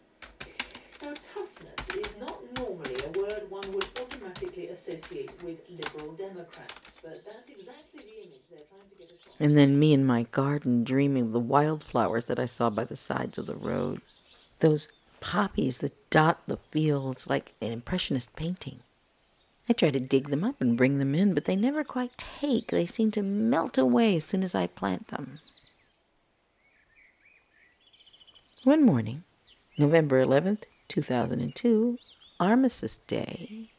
Now, 1.01 1.15
toughness 1.33 2.05
is 2.05 2.11
not 2.19 2.37
normally 2.55 3.01
a 3.03 3.19
word 3.19 3.49
one 3.49 3.71
would 3.73 3.87
automatically 3.99 4.69
associate 4.69 5.31
with 5.41 5.57
Liberal 5.67 6.13
Democrats, 6.13 6.75
but 7.01 7.25
that's 7.25 7.49
exactly 7.49 8.05
the 8.05 8.27
image 8.27 8.41
they're 8.51 8.59
trying 8.69 8.87
to 8.87 8.95
get 8.99 9.09
across. 9.09 9.35
And 9.39 9.50
then 9.61 9.77
me 9.77 9.93
in 9.93 10.03
my 10.03 10.23
garden 10.31 10.83
dreaming 10.83 11.25
of 11.25 11.31
the 11.33 11.39
wildflowers 11.39 12.25
that 12.25 12.39
I 12.39 12.47
saw 12.47 12.71
by 12.71 12.83
the 12.83 12.95
sides 12.95 13.37
of 13.37 13.45
the 13.45 13.55
road. 13.55 14.01
Those 14.59 14.87
poppies 15.19 15.77
that 15.77 16.09
dot 16.09 16.41
the 16.47 16.57
fields 16.57 17.27
like 17.27 17.53
an 17.61 17.71
impressionist 17.71 18.35
painting. 18.35 18.79
I 19.69 19.73
try 19.73 19.91
to 19.91 19.99
dig 19.99 20.29
them 20.29 20.43
up 20.43 20.59
and 20.59 20.75
bring 20.75 20.97
them 20.97 21.13
in, 21.13 21.35
but 21.35 21.45
they 21.45 21.55
never 21.55 21.83
quite 21.83 22.17
take. 22.17 22.71
They 22.71 22.87
seem 22.87 23.11
to 23.11 23.21
melt 23.21 23.77
away 23.77 24.15
as 24.15 24.25
soon 24.25 24.41
as 24.41 24.55
I 24.55 24.65
plant 24.65 25.09
them. 25.09 25.39
One 28.63 28.83
morning, 28.83 29.23
November 29.77 30.25
11th, 30.25 30.63
2002, 30.87 31.99
Armistice 32.39 32.99
Day, 33.05 33.69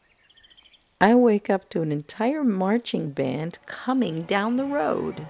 I 1.01 1.15
wake 1.15 1.49
up 1.49 1.69
to 1.71 1.81
an 1.81 1.91
entire 1.91 2.45
marching 2.45 3.11
band 3.11 3.59
coming 3.65 4.21
down 4.23 4.55
the 4.55 4.63
road. 4.63 5.27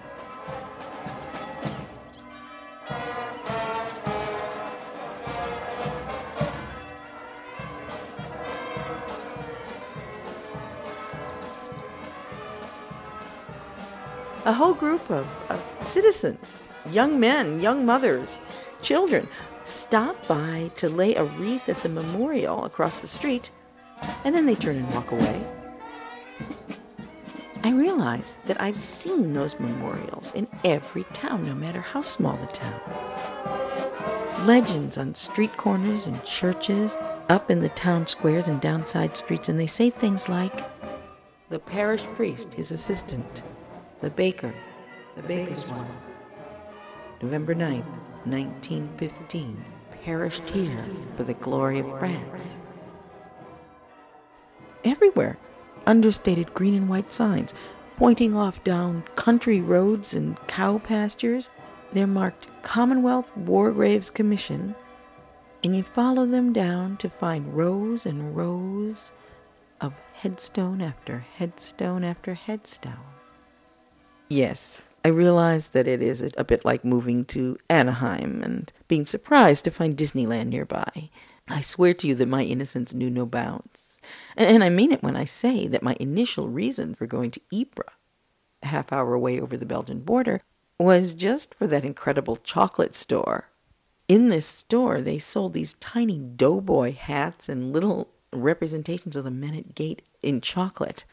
A 14.46 14.54
whole 14.54 14.74
group 14.74 15.10
of, 15.10 15.26
of 15.50 15.62
citizens, 15.86 16.62
young 16.90 17.20
men, 17.20 17.60
young 17.60 17.86
mothers, 17.86 18.42
children, 18.82 19.28
stop 19.64 20.28
by 20.28 20.70
to 20.76 20.90
lay 20.90 21.16
a 21.16 21.24
wreath 21.24 21.70
at 21.70 21.82
the 21.82 21.90
memorial 21.90 22.66
across 22.66 23.00
the 23.00 23.08
street, 23.08 23.50
and 24.26 24.36
then 24.36 24.46
they 24.46 24.56
turn 24.56 24.76
and 24.76 24.94
walk 24.94 25.12
away. 25.12 25.42
I 27.64 27.72
realize 27.72 28.36
that 28.46 28.60
I've 28.60 28.78
seen 28.78 29.32
those 29.34 29.58
memorials 29.58 30.34
in 30.36 30.48
every 30.66 31.06
town, 31.14 31.46
no 31.46 31.56
matter 31.56 31.80
how 31.80 32.02
small 32.02 32.36
the 32.36 32.48
town. 32.48 32.82
Legends 34.46 34.98
on 34.98 35.16
street 35.16 35.56
corners 35.56 36.06
and 36.06 36.22
churches, 36.26 36.98
up 37.30 37.50
in 37.50 37.62
the 37.62 37.70
town 37.70 38.06
squares 38.06 38.50
and 38.50 38.60
downside 38.60 39.16
streets, 39.16 39.48
and 39.48 39.58
they 39.58 39.68
say 39.68 39.90
things 39.90 40.28
like, 40.28 40.70
the 41.50 41.60
parish 41.60 42.04
priest, 42.16 42.54
his 42.54 42.72
assistant, 42.74 43.44
the 44.04 44.10
baker, 44.10 44.54
the 45.16 45.22
baker's 45.24 45.66
wife. 45.66 45.88
November 47.22 47.56
9th, 47.56 47.86
1915, 48.26 49.64
perished 50.04 50.50
here 50.50 50.86
for 51.16 51.24
the 51.24 51.36
glory 51.36 51.80
of 51.80 51.88
France. 52.00 52.54
Everywhere, 54.84 55.38
understated 55.88 56.54
green 56.54 56.74
and 56.74 56.90
white 56.90 57.14
signs 57.14 57.54
pointing 57.96 58.36
off 58.36 58.62
down 58.66 59.06
country 59.16 59.62
roads 59.62 60.14
and 60.14 60.36
cow 60.48 60.80
pastures. 60.80 61.50
They're 61.94 62.06
marked 62.06 62.50
Commonwealth 62.62 63.32
War 63.38 63.72
Graves 63.72 64.10
Commission, 64.10 64.76
and 65.64 65.78
you 65.78 65.84
follow 65.84 66.26
them 66.26 66.52
down 66.52 66.98
to 66.98 67.10
find 67.10 67.56
rows 67.56 68.06
and 68.06 68.36
rows 68.36 69.14
of 69.80 69.94
headstone 70.12 70.82
after 70.82 71.20
headstone 71.20 72.04
after 72.04 72.34
headstone. 72.34 73.13
Yes, 74.34 74.82
I 75.06 75.10
realize 75.10 75.68
that 75.70 75.88
it 75.88 76.02
is 76.02 76.24
a, 76.36 76.44
bit 76.44 76.66
like 76.66 76.84
moving 76.84 77.24
to 77.26 77.56
Anaheim 77.70 78.42
and 78.42 78.74
being 78.88 79.06
surprised 79.06 79.64
to 79.66 79.70
find 79.70 79.96
Disneyland 79.96 80.48
nearby. 80.48 81.12
I 81.48 81.62
swear 81.62 81.94
to 81.94 82.08
you 82.08 82.16
that 82.16 82.28
my 82.28 82.42
innocence 82.42 82.96
knew 82.96 83.12
no 83.12 83.28
bounds. 83.28 84.00
And, 84.36 84.50
and 84.50 84.64
I 84.64 84.70
mean 84.70 84.92
it 84.92 85.04
when 85.04 85.16
I 85.16 85.26
say 85.26 85.68
that 85.68 85.84
my 85.84 85.96
initial 86.00 86.48
reason 86.48 86.96
for 86.96 87.06
going 87.06 87.30
to 87.30 87.42
Ypres, 87.52 87.94
a 88.64 88.68
half 88.68 88.92
hour 88.92 89.14
away 89.14 89.40
over 89.40 89.56
the 89.56 89.68
Belgian 89.68 90.00
border, 90.00 90.42
was 90.80 91.14
just 91.14 91.54
for 91.54 91.68
that 91.68 91.86
incredible 91.86 92.38
chocolate 92.38 92.96
store. 92.96 93.50
In 94.08 94.30
this 94.30 94.48
store, 94.48 95.00
they 95.00 95.20
sold 95.20 95.54
these 95.54 95.76
tiny 95.76 96.18
doughboy 96.18 96.96
hats 96.96 97.50
and 97.50 97.72
little 97.72 98.10
representations 98.32 99.16
of 99.16 99.26
the 99.26 99.30
men 99.30 99.54
at 99.54 99.76
gate 99.76 100.02
in 100.24 100.42
chocolate. 100.42 101.06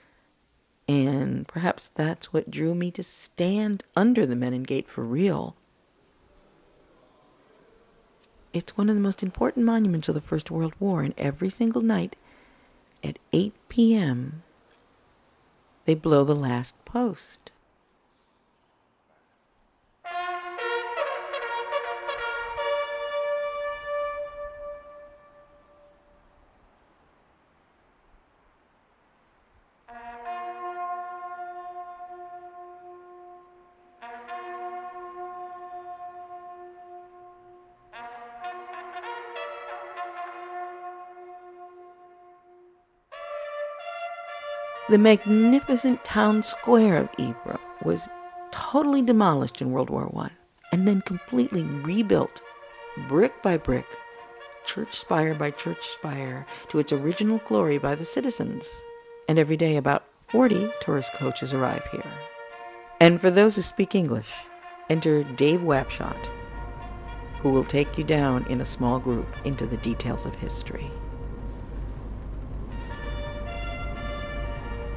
And 0.90 1.46
perhaps 1.46 1.86
that's 1.94 2.32
what 2.32 2.50
drew 2.50 2.74
me 2.74 2.90
to 2.90 3.04
stand 3.04 3.84
under 3.94 4.26
the 4.26 4.34
Menin 4.34 4.64
Gate 4.64 4.88
for 4.88 5.04
real. 5.04 5.54
It's 8.52 8.76
one 8.76 8.88
of 8.88 8.96
the 8.96 9.00
most 9.00 9.22
important 9.22 9.64
monuments 9.64 10.08
of 10.08 10.16
the 10.16 10.20
First 10.20 10.50
World 10.50 10.74
War, 10.80 11.02
and 11.02 11.14
every 11.16 11.48
single 11.48 11.80
night 11.80 12.16
at 13.04 13.20
8 13.32 13.54
p.m., 13.68 14.42
they 15.84 15.94
blow 15.94 16.24
the 16.24 16.34
last 16.34 16.74
post. 16.84 17.49
The 44.90 44.98
magnificent 44.98 46.02
town 46.02 46.42
square 46.42 46.96
of 46.96 47.10
Ypres 47.16 47.60
was 47.84 48.08
totally 48.50 49.02
demolished 49.02 49.62
in 49.62 49.70
World 49.70 49.88
War 49.88 50.12
I 50.16 50.30
and 50.72 50.88
then 50.88 51.00
completely 51.02 51.62
rebuilt, 51.62 52.42
brick 53.06 53.40
by 53.40 53.56
brick, 53.56 53.86
church 54.64 54.92
spire 54.92 55.32
by 55.32 55.52
church 55.52 55.80
spire, 55.80 56.44
to 56.70 56.80
its 56.80 56.92
original 56.92 57.38
glory 57.46 57.78
by 57.78 57.94
the 57.94 58.04
citizens. 58.04 58.68
And 59.28 59.38
every 59.38 59.56
day 59.56 59.76
about 59.76 60.06
40 60.26 60.72
tourist 60.80 61.12
coaches 61.12 61.52
arrive 61.52 61.86
here. 61.92 62.12
And 62.98 63.20
for 63.20 63.30
those 63.30 63.54
who 63.54 63.62
speak 63.62 63.94
English, 63.94 64.32
enter 64.88 65.22
Dave 65.22 65.60
Wapshot, 65.60 66.26
who 67.42 67.50
will 67.50 67.64
take 67.64 67.96
you 67.96 68.02
down 68.02 68.44
in 68.46 68.60
a 68.60 68.64
small 68.64 68.98
group 68.98 69.28
into 69.44 69.66
the 69.66 69.76
details 69.76 70.26
of 70.26 70.34
history. 70.34 70.90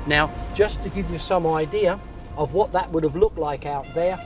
Now, 0.05 0.31
just 0.53 0.81
to 0.83 0.89
give 0.89 1.10
you 1.10 1.17
some 1.17 1.48
idea 1.48 2.00
of 2.36 2.53
what 2.53 2.74
that 2.74 2.91
would 2.91 3.03
have 3.03 3.15
looked 3.15 3.38
like 3.38 3.65
out 3.65 3.86
there, 3.93 4.19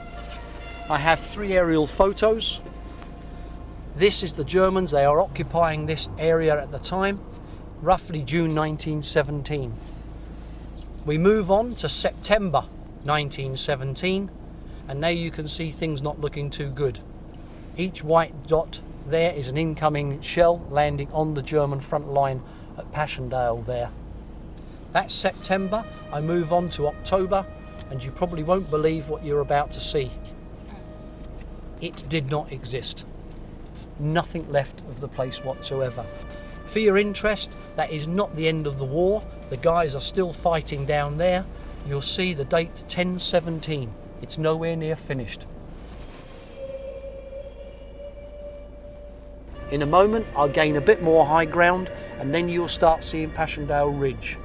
I 0.90 0.98
have 0.98 1.20
three 1.20 1.52
aerial 1.52 1.86
photos. 1.86 2.60
This 3.94 4.22
is 4.22 4.32
the 4.32 4.44
Germans, 4.44 4.90
they 4.90 5.04
are 5.04 5.20
occupying 5.20 5.86
this 5.86 6.08
area 6.18 6.60
at 6.60 6.72
the 6.72 6.78
time, 6.78 7.20
roughly 7.80 8.22
June 8.22 8.54
1917. 8.54 9.72
We 11.04 11.16
move 11.16 11.50
on 11.50 11.74
to 11.76 11.88
September 11.88 12.62
1917, 13.04 14.30
and 14.88 15.00
now 15.00 15.08
you 15.08 15.30
can 15.30 15.46
see 15.46 15.70
things 15.70 16.02
not 16.02 16.20
looking 16.20 16.50
too 16.50 16.70
good. 16.70 16.98
Each 17.76 18.02
white 18.02 18.48
dot 18.48 18.80
there 19.06 19.32
is 19.32 19.48
an 19.48 19.56
incoming 19.56 20.20
shell 20.22 20.66
landing 20.70 21.10
on 21.12 21.34
the 21.34 21.42
German 21.42 21.80
front 21.80 22.08
line 22.08 22.42
at 22.76 22.90
Passchendaele 22.92 23.62
there. 23.62 23.90
That's 24.92 25.14
September. 25.14 25.84
I 26.12 26.20
move 26.20 26.52
on 26.52 26.70
to 26.70 26.88
October, 26.88 27.46
and 27.90 28.02
you 28.02 28.10
probably 28.10 28.42
won't 28.42 28.70
believe 28.70 29.08
what 29.08 29.24
you're 29.24 29.40
about 29.40 29.72
to 29.72 29.80
see. 29.80 30.10
It 31.80 32.08
did 32.08 32.30
not 32.30 32.50
exist. 32.50 33.04
Nothing 33.98 34.50
left 34.50 34.80
of 34.88 35.00
the 35.00 35.08
place 35.08 35.44
whatsoever. 35.44 36.04
For 36.64 36.80
your 36.80 36.98
interest, 36.98 37.52
that 37.76 37.90
is 37.90 38.08
not 38.08 38.34
the 38.36 38.48
end 38.48 38.66
of 38.66 38.78
the 38.78 38.84
war. 38.84 39.22
The 39.50 39.56
guys 39.56 39.94
are 39.94 40.00
still 40.00 40.32
fighting 40.32 40.86
down 40.86 41.18
there. 41.18 41.44
You'll 41.86 42.02
see 42.02 42.34
the 42.34 42.44
date 42.44 42.76
1017. 42.82 43.92
It's 44.20 44.38
nowhere 44.38 44.76
near 44.76 44.96
finished. 44.96 45.46
In 49.70 49.82
a 49.82 49.86
moment, 49.86 50.26
I'll 50.34 50.48
gain 50.48 50.76
a 50.76 50.80
bit 50.80 51.02
more 51.02 51.26
high 51.26 51.44
ground 51.44 51.90
and 52.18 52.34
then 52.34 52.48
you'll 52.48 52.68
start 52.68 53.04
seeing 53.04 53.30
Passchendaele 53.30 53.90
Ridge. 53.90 54.38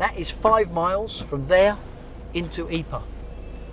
That 0.00 0.16
is 0.16 0.30
five 0.30 0.72
miles 0.72 1.20
from 1.20 1.46
there 1.48 1.76
into 2.32 2.66
Ypres. 2.74 3.02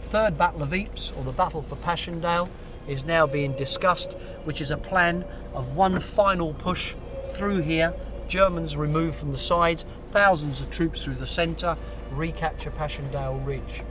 Third 0.10 0.38
Battle 0.38 0.62
of 0.62 0.74
Ypres, 0.74 1.14
or 1.16 1.24
the 1.24 1.32
Battle 1.32 1.62
for 1.62 1.78
Passchendaele, 1.78 2.50
is 2.86 3.06
now 3.06 3.26
being 3.26 3.54
discussed, 3.54 4.12
which 4.44 4.60
is 4.60 4.70
a 4.70 4.76
plan 4.76 5.24
of 5.54 5.78
one 5.78 6.02
final 6.02 6.54
push 6.54 6.96
through 7.32 7.62
here, 7.62 7.94
Germans 8.28 8.76
removed 8.76 9.16
from 9.16 9.32
the 9.32 9.38
sides, 9.38 9.86
thousands 10.12 10.60
of 10.60 10.70
troops 10.70 11.02
through 11.02 11.16
the 11.16 11.26
centre, 11.26 11.78
recapture 12.12 12.72
Passchendaele 12.72 13.40
Ridge. 13.46 13.84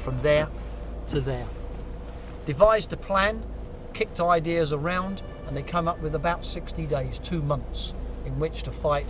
From 0.00 0.20
there 0.22 0.48
to 1.10 1.20
there. 1.20 1.46
Devised 2.44 2.92
a 2.92 2.96
plan, 2.96 3.44
kicked 3.94 4.18
ideas 4.18 4.72
around, 4.72 5.22
and 5.46 5.56
they 5.56 5.62
come 5.62 5.86
up 5.86 6.00
with 6.00 6.16
about 6.16 6.44
60 6.44 6.86
days, 6.86 7.20
two 7.20 7.40
months, 7.40 7.92
in 8.24 8.40
which 8.40 8.64
to 8.64 8.72
fight 8.72 9.06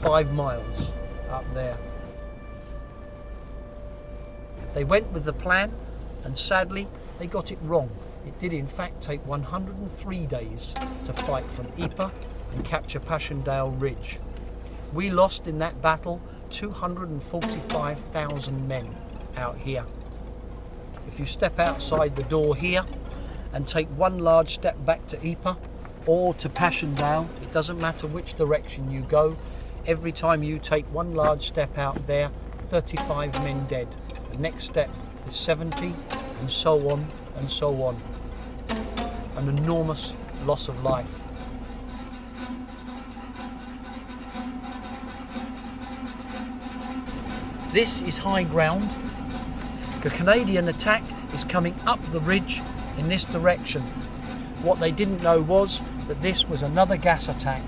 five 0.00 0.32
miles 0.32 0.90
up 1.30 1.44
there. 1.54 1.78
They 4.74 4.84
went 4.84 5.10
with 5.12 5.24
the 5.24 5.32
plan, 5.32 5.72
and 6.24 6.36
sadly, 6.36 6.86
they 7.18 7.26
got 7.26 7.50
it 7.52 7.58
wrong. 7.62 7.90
It 8.26 8.38
did, 8.38 8.52
in 8.52 8.66
fact, 8.66 9.02
take 9.02 9.24
103 9.26 10.26
days 10.26 10.74
to 11.04 11.12
fight 11.12 11.50
from 11.52 11.68
Ypres 11.78 12.10
and 12.52 12.64
capture 12.64 13.00
Passchendaele 13.00 13.70
Ridge. 13.78 14.18
We 14.92 15.10
lost 15.10 15.46
in 15.46 15.58
that 15.58 15.82
battle 15.82 16.20
245,000 16.50 18.68
men 18.68 18.94
out 19.36 19.58
here. 19.58 19.84
If 21.06 21.20
you 21.20 21.26
step 21.26 21.58
outside 21.58 22.16
the 22.16 22.22
door 22.24 22.56
here 22.56 22.84
and 23.52 23.68
take 23.68 23.88
one 23.88 24.18
large 24.18 24.54
step 24.54 24.82
back 24.84 25.06
to 25.08 25.18
Ypres 25.24 25.56
or 26.06 26.34
to 26.34 26.48
Passchendaele, 26.48 27.28
it 27.42 27.52
doesn't 27.52 27.80
matter 27.80 28.06
which 28.06 28.34
direction 28.34 28.90
you 28.90 29.02
go, 29.02 29.36
every 29.86 30.12
time 30.12 30.42
you 30.42 30.58
take 30.58 30.86
one 30.92 31.14
large 31.14 31.46
step 31.46 31.76
out 31.76 32.06
there, 32.06 32.30
35 32.66 33.42
men 33.42 33.66
dead. 33.66 33.88
The 34.32 34.38
next 34.38 34.64
step 34.64 34.90
is 35.28 35.36
70 35.36 35.94
and 36.40 36.50
so 36.50 36.90
on 36.90 37.06
and 37.36 37.50
so 37.50 37.82
on. 37.82 38.00
An 39.36 39.48
enormous 39.48 40.12
loss 40.44 40.68
of 40.68 40.82
life. 40.82 41.10
This 47.72 48.00
is 48.02 48.18
high 48.18 48.44
ground. 48.44 48.88
The 50.02 50.10
Canadian 50.10 50.68
attack 50.68 51.02
is 51.34 51.44
coming 51.44 51.74
up 51.86 51.98
the 52.12 52.20
ridge 52.20 52.62
in 52.96 53.08
this 53.08 53.24
direction. 53.24 53.82
What 54.62 54.78
they 54.78 54.92
didn't 54.92 55.22
know 55.22 55.40
was 55.40 55.82
that 56.06 56.22
this 56.22 56.48
was 56.48 56.62
another 56.62 56.96
gas 56.96 57.28
attack. 57.28 57.62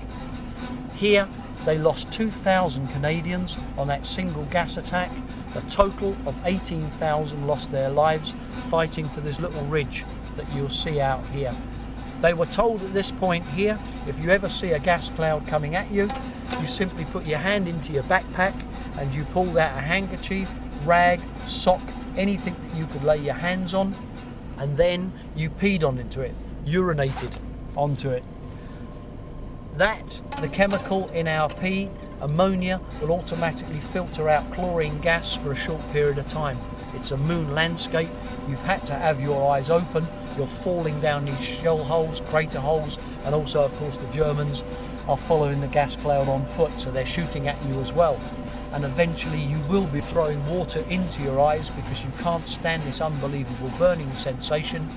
Here 0.95 1.27
they 1.67 1.77
lost 1.77 2.09
2,000 2.13 2.87
Canadians 2.93 3.57
on 3.77 3.89
that 3.89 4.05
single 4.05 4.45
gas 4.45 4.77
attack. 4.77 5.11
A 5.53 5.61
total 5.63 6.15
of 6.25 6.39
18,000 6.45 7.45
lost 7.45 7.69
their 7.73 7.89
lives 7.89 8.33
fighting 8.69 9.09
for 9.09 9.19
this 9.19 9.41
little 9.41 9.65
ridge 9.65 10.05
that 10.37 10.49
you'll 10.53 10.69
see 10.69 11.01
out 11.01 11.27
here. 11.27 11.53
They 12.21 12.33
were 12.33 12.45
told 12.45 12.81
at 12.83 12.93
this 12.93 13.11
point 13.11 13.45
here, 13.47 13.77
if 14.07 14.17
you 14.17 14.29
ever 14.29 14.47
see 14.47 14.71
a 14.71 14.79
gas 14.79 15.09
cloud 15.09 15.45
coming 15.45 15.75
at 15.75 15.91
you, 15.91 16.07
you 16.61 16.67
simply 16.67 17.03
put 17.03 17.25
your 17.25 17.39
hand 17.39 17.67
into 17.67 17.91
your 17.91 18.03
backpack 18.03 18.55
and 18.97 19.13
you 19.13 19.25
pull 19.25 19.59
out 19.59 19.77
a 19.77 19.81
handkerchief, 19.81 20.49
rag, 20.85 21.19
sock, 21.47 21.81
anything 22.15 22.55
that 22.63 22.77
you 22.77 22.85
could 22.87 23.03
lay 23.03 23.17
your 23.17 23.33
hands 23.33 23.73
on, 23.73 23.93
and 24.57 24.77
then 24.77 25.11
you 25.35 25.49
peed 25.49 25.83
on 25.83 25.97
into 25.97 26.21
it, 26.21 26.33
urinated 26.65 27.33
onto 27.75 28.09
it. 28.09 28.23
That, 29.77 30.19
the 30.41 30.47
chemical 30.47 31.07
in 31.09 31.27
our 31.27 31.49
pee, 31.49 31.91
ammonia, 32.19 32.81
will 32.99 33.11
automatically 33.11 33.79
filter 33.79 34.27
out 34.27 34.51
chlorine 34.51 34.99
gas 35.01 35.35
for 35.35 35.51
a 35.51 35.55
short 35.55 35.87
period 35.91 36.17
of 36.17 36.27
time. 36.27 36.59
It's 36.95 37.11
a 37.11 37.17
moon 37.17 37.53
landscape. 37.53 38.09
You've 38.49 38.59
had 38.61 38.87
to 38.87 38.95
have 38.95 39.21
your 39.21 39.53
eyes 39.53 39.69
open. 39.69 40.07
You're 40.35 40.47
falling 40.47 40.99
down 40.99 41.25
these 41.25 41.39
shell 41.39 41.83
holes, 41.83 42.21
crater 42.21 42.59
holes, 42.59 42.97
and 43.23 43.35
also, 43.35 43.63
of 43.63 43.75
course, 43.75 43.97
the 43.97 44.07
Germans 44.07 44.63
are 45.07 45.15
following 45.15 45.61
the 45.61 45.67
gas 45.67 45.95
cloud 45.95 46.27
on 46.27 46.47
foot, 46.47 46.71
so 46.79 46.89
they're 46.89 47.05
shooting 47.05 47.47
at 47.47 47.63
you 47.67 47.79
as 47.79 47.93
well. 47.93 48.19
And 48.73 48.83
eventually, 48.83 49.39
you 49.39 49.59
will 49.69 49.85
be 49.85 50.01
throwing 50.01 50.43
water 50.47 50.83
into 50.89 51.21
your 51.21 51.39
eyes 51.39 51.69
because 51.69 52.03
you 52.03 52.11
can't 52.21 52.49
stand 52.49 52.81
this 52.81 52.99
unbelievable 52.99 53.71
burning 53.77 54.11
sensation. 54.15 54.89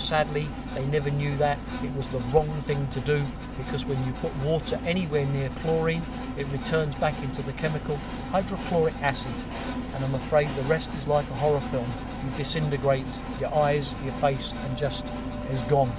Sadly, 0.00 0.48
they 0.74 0.84
never 0.86 1.10
knew 1.10 1.36
that. 1.36 1.58
It 1.84 1.94
was 1.94 2.08
the 2.08 2.18
wrong 2.32 2.50
thing 2.62 2.88
to 2.92 3.00
do 3.00 3.24
because 3.58 3.84
when 3.84 4.04
you 4.06 4.12
put 4.14 4.34
water 4.38 4.80
anywhere 4.84 5.26
near 5.26 5.50
chlorine, 5.60 6.02
it 6.36 6.46
returns 6.48 6.94
back 6.96 7.16
into 7.22 7.42
the 7.42 7.52
chemical 7.52 7.96
hydrochloric 8.32 8.94
acid. 9.02 9.32
And 9.94 10.04
I'm 10.04 10.14
afraid 10.14 10.48
the 10.56 10.62
rest 10.62 10.90
is 10.94 11.06
like 11.06 11.28
a 11.30 11.34
horror 11.34 11.60
film. 11.70 11.86
You 12.24 12.36
disintegrate 12.36 13.04
your 13.38 13.54
eyes, 13.54 13.94
your 14.02 14.14
face, 14.14 14.52
and 14.52 14.76
just 14.76 15.04
is 15.52 15.60
gone. 15.62 15.92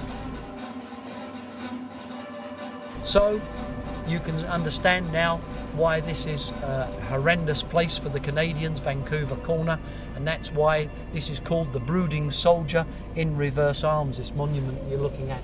So 3.04 3.40
you 4.06 4.18
can 4.18 4.44
understand 4.46 5.12
now 5.12 5.38
why 5.74 6.00
this 6.00 6.26
is 6.26 6.50
a 6.50 6.86
horrendous 7.08 7.62
place 7.62 7.96
for 7.96 8.08
the 8.08 8.20
Canadians, 8.20 8.80
Vancouver 8.80 9.36
Corner, 9.36 9.78
and 10.22 10.28
that's 10.28 10.52
why 10.52 10.88
this 11.12 11.28
is 11.30 11.40
called 11.40 11.72
the 11.72 11.80
Brooding 11.80 12.30
Soldier 12.30 12.86
in 13.16 13.36
reverse 13.36 13.82
arms, 13.82 14.18
this 14.18 14.32
monument 14.32 14.78
you're 14.88 15.00
looking 15.00 15.32
at. 15.32 15.42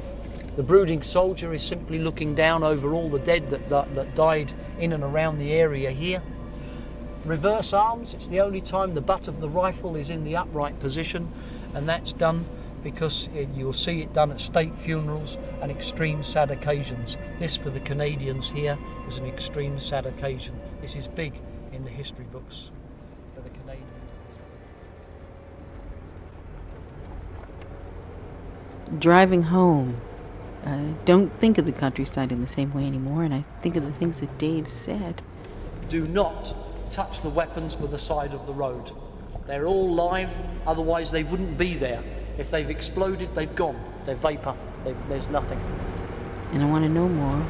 The 0.55 0.63
brooding 0.63 1.03
soldier 1.03 1.53
is 1.53 1.65
simply 1.65 1.99
looking 1.99 2.37
down 2.37 2.63
over 2.63 2.95
all 2.95 3.09
the 3.09 3.19
dead 3.19 3.51
that, 3.51 3.69
that, 3.71 3.93
that 3.97 4.15
died 4.15 4.53
in 4.79 4.93
and 4.93 5.03
around 5.03 5.39
the 5.39 5.51
area 5.51 5.91
here. 5.91 6.23
Reverse 7.25 7.73
arms, 7.73 8.15
it's 8.15 8.29
the 8.29 8.39
only 8.39 8.61
time 8.61 8.93
the 8.93 9.01
butt 9.01 9.27
of 9.27 9.41
the 9.41 9.49
rifle 9.49 9.97
is 9.97 10.11
in 10.11 10.23
the 10.23 10.37
upright 10.37 10.79
position, 10.79 11.29
and 11.75 11.89
that's 11.89 12.13
done 12.13 12.47
because 12.85 13.29
it, 13.35 13.49
you'll 13.57 13.73
see 13.73 14.03
it 14.03 14.15
done 14.15 14.31
at 14.31 14.41
state 14.41 14.79
funerals 14.79 15.39
and 15.61 15.73
extreme 15.73 16.23
sad 16.23 16.53
occasions. 16.53 17.17
This 17.41 17.57
for 17.57 17.71
the 17.71 17.81
Canadians 17.81 18.49
here 18.49 18.79
is 19.09 19.19
an 19.19 19.27
extreme 19.27 19.81
sad 19.81 20.07
occasion. 20.07 20.55
This 20.81 20.95
is 20.95 21.09
big 21.09 21.35
in 21.73 21.83
the 21.83 21.91
history 21.91 22.27
books 22.31 22.71
for 23.35 23.41
the 23.41 23.51
Canadians. 23.51 23.89
Driving 28.97 29.43
home, 29.43 30.01
I 30.65 30.95
don't 31.05 31.31
think 31.41 31.59
of 31.59 31.67
the 31.67 31.73
countryside 31.73 32.33
in 32.33 32.41
the 32.41 32.47
same 32.47 32.73
way 32.73 32.87
anymore, 32.87 33.23
and 33.23 33.35
I 33.35 33.45
think 33.61 33.77
of 33.77 33.85
the 33.85 33.93
things 33.93 34.21
that 34.21 34.39
Dave 34.39 34.71
said. 34.71 35.21
Do 35.91 36.07
not 36.07 36.55
touch 36.91 37.21
the 37.21 37.29
weapons 37.29 37.77
with 37.77 37.91
the 37.91 37.99
side 37.99 38.33
of 38.33 38.47
the 38.47 38.53
road. 38.53 38.93
They're 39.47 39.67
all 39.67 39.93
live, 39.95 40.31
otherwise 40.67 41.11
they 41.11 41.23
wouldn't 41.23 41.59
be 41.59 41.75
there. 41.75 42.03
If 42.39 42.51
they've 42.51 42.71
exploded, 42.71 43.35
they've 43.35 43.55
gone. 43.55 43.79
They're 44.07 44.15
vapor. 44.15 44.55
They've, 44.85 44.97
there's 45.09 45.29
nothing. 45.29 45.61
And 46.53 46.63
I 46.63 46.67
want 46.67 46.85
to 46.85 46.89
know 46.89 47.09
more. 47.09 47.47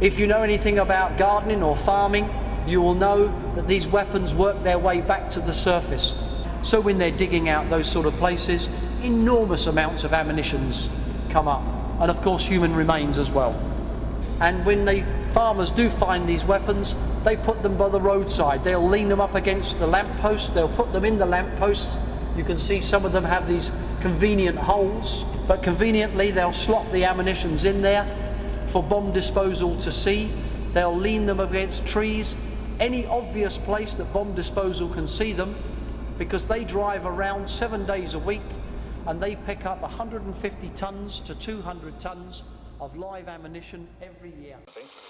If 0.00 0.18
you 0.18 0.26
know 0.26 0.42
anything 0.42 0.78
about 0.78 1.16
gardening 1.16 1.62
or 1.62 1.76
farming, 1.76 2.28
you 2.66 2.82
will 2.82 2.94
know 2.94 3.26
that 3.54 3.66
these 3.66 3.86
weapons 3.86 4.34
work 4.34 4.62
their 4.62 4.78
way 4.78 5.00
back 5.00 5.30
to 5.30 5.40
the 5.40 5.54
surface. 5.54 6.12
So 6.62 6.80
when 6.80 6.98
they're 6.98 7.10
digging 7.10 7.48
out 7.48 7.70
those 7.70 7.90
sort 7.90 8.06
of 8.06 8.14
places, 8.14 8.68
enormous 9.02 9.66
amounts 9.66 10.04
of 10.04 10.12
ammunitions 10.12 10.88
come 11.30 11.48
up. 11.48 11.62
And 12.00 12.10
of 12.10 12.20
course 12.22 12.46
human 12.46 12.74
remains 12.74 13.18
as 13.18 13.30
well. 13.30 13.52
And 14.40 14.64
when 14.64 14.84
the 14.84 15.04
farmers 15.32 15.70
do 15.70 15.90
find 15.90 16.28
these 16.28 16.44
weapons, 16.44 16.94
they 17.24 17.36
put 17.36 17.62
them 17.62 17.76
by 17.76 17.88
the 17.88 18.00
roadside. 18.00 18.62
They'll 18.62 18.88
lean 18.88 19.08
them 19.08 19.20
up 19.20 19.34
against 19.34 19.78
the 19.78 19.86
lamppost, 19.86 20.54
they'll 20.54 20.68
put 20.68 20.92
them 20.92 21.04
in 21.04 21.18
the 21.18 21.26
lampposts. 21.26 21.96
You 22.36 22.44
can 22.44 22.58
see 22.58 22.80
some 22.80 23.04
of 23.04 23.12
them 23.12 23.24
have 23.24 23.48
these 23.48 23.72
convenient 24.00 24.58
holes, 24.58 25.24
but 25.48 25.62
conveniently 25.62 26.30
they'll 26.30 26.52
slot 26.52 26.90
the 26.92 27.04
ammunitions 27.04 27.64
in 27.64 27.82
there 27.82 28.06
for 28.68 28.82
bomb 28.82 29.12
disposal 29.12 29.76
to 29.78 29.90
see. 29.90 30.30
They'll 30.72 30.96
lean 30.96 31.26
them 31.26 31.40
against 31.40 31.84
trees, 31.86 32.36
any 32.78 33.06
obvious 33.06 33.58
place 33.58 33.94
that 33.94 34.12
bomb 34.12 34.34
disposal 34.34 34.88
can 34.88 35.08
see 35.08 35.32
them, 35.32 35.56
because 36.16 36.44
they 36.44 36.62
drive 36.62 37.06
around 37.06 37.50
seven 37.50 37.84
days 37.86 38.14
a 38.14 38.18
week 38.20 38.42
and 39.08 39.22
they 39.22 39.36
pick 39.36 39.64
up 39.64 39.80
150 39.80 40.68
tons 40.76 41.20
to 41.20 41.34
200 41.34 41.98
tons 41.98 42.42
of 42.78 42.94
live 42.94 43.26
ammunition 43.26 43.88
every 44.02 44.34
year. 44.42 44.56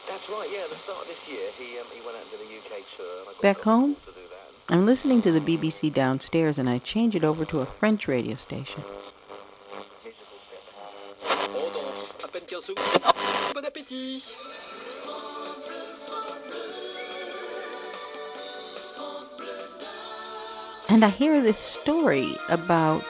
That's 0.09 0.31
right, 0.31 0.49
yeah, 0.53 0.63
at 0.63 0.71
the 0.71 0.77
start 0.77 1.03
of 1.03 1.09
this 1.09 1.29
year, 1.29 1.51
he, 1.59 1.79
um, 1.79 1.87
he 1.93 2.01
went 2.07 2.17
out 2.17 2.25
to 2.31 2.39
the 2.39 2.45
UK 2.45 2.85
tour. 2.97 3.07
I 3.23 3.33
got 3.33 3.43
Back 3.43 3.59
home, 3.59 3.97
I'm 4.69 4.87
listening 4.87 5.21
to 5.23 5.33
the 5.33 5.41
BBC 5.41 5.93
downstairs 5.93 6.61
and 6.61 6.71
I 6.71 6.79
change 6.79 7.17
it 7.17 7.25
over 7.25 7.45
to 7.47 7.61
a 7.61 7.67
French 7.67 8.07
radio 8.07 8.37
station. 8.37 8.85
Bon 13.55 13.65
appétit 13.65 14.23
And 20.89 21.05
I 21.05 21.09
hear 21.11 21.43
this 21.43 21.59
story 21.59 22.37
about 22.49 23.03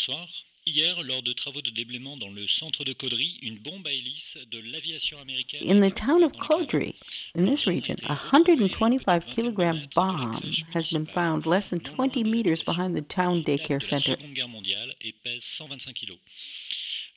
Bonsoir. 0.00 0.28
Hier, 0.64 1.02
lors 1.02 1.22
de 1.22 1.34
travaux 1.34 1.60
de 1.60 1.68
déblaiement 1.68 2.16
dans 2.16 2.30
le 2.30 2.46
centre 2.46 2.84
de 2.84 2.94
Caudry, 2.94 3.38
une 3.42 3.58
bombe 3.58 3.86
à 3.86 3.92
hélice 3.92 4.38
de 4.50 4.58
l'aviation 4.72 5.18
américaine 5.18 5.60
in 5.70 5.86
the 5.86 5.94
town 5.94 6.24
of 6.24 6.32
Caudry, 6.38 6.94
in 7.34 7.44
this 7.44 7.66
region, 7.66 7.96
a 8.08 8.14
125 8.14 9.26
kilogram 9.26 9.82
bomb 9.94 10.40
has 10.72 10.90
been 10.90 11.04
found 11.04 11.44
less 11.44 11.68
than 11.68 11.80
20 11.80 12.24
meters 12.24 12.62
behind 12.62 12.96
the 12.96 13.02
town 13.02 13.42
daycare 13.42 13.82
center. 13.82 14.16
Seconde 14.16 14.32
Guerre 14.32 14.48
mondiale 14.48 14.94
et 15.02 15.12
pèse 15.22 15.44
125 15.44 15.92
kilos. 15.92 16.18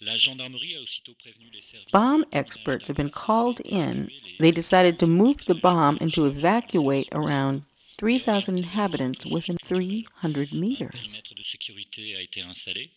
La 0.02 0.18
gendarmerie 0.18 0.76
a 0.76 0.82
aussitôt 0.82 1.14
prévenu 1.14 1.50
les 1.54 1.62
services. 1.62 1.90
Bomb 1.94 2.26
experts 2.34 2.90
have 2.90 2.98
been 2.98 3.10
called 3.10 3.62
in. 3.64 4.10
They 4.42 4.52
decided 4.52 4.98
to 5.00 5.08
move 5.08 5.46
the 5.46 5.56
bomb 5.56 5.98
and 6.02 6.12
to 6.16 6.26
evacuate 6.26 7.08
around 7.14 7.62
3,000 7.98 8.58
inhabitants 8.58 9.26
within 9.32 9.56
300 9.58 10.52
meters. 10.54 10.90
périmètre 10.90 11.36
de 11.36 11.44
sécurité 11.44 12.16
a 12.16 12.22
été 12.22 12.42
installé. 12.42 12.90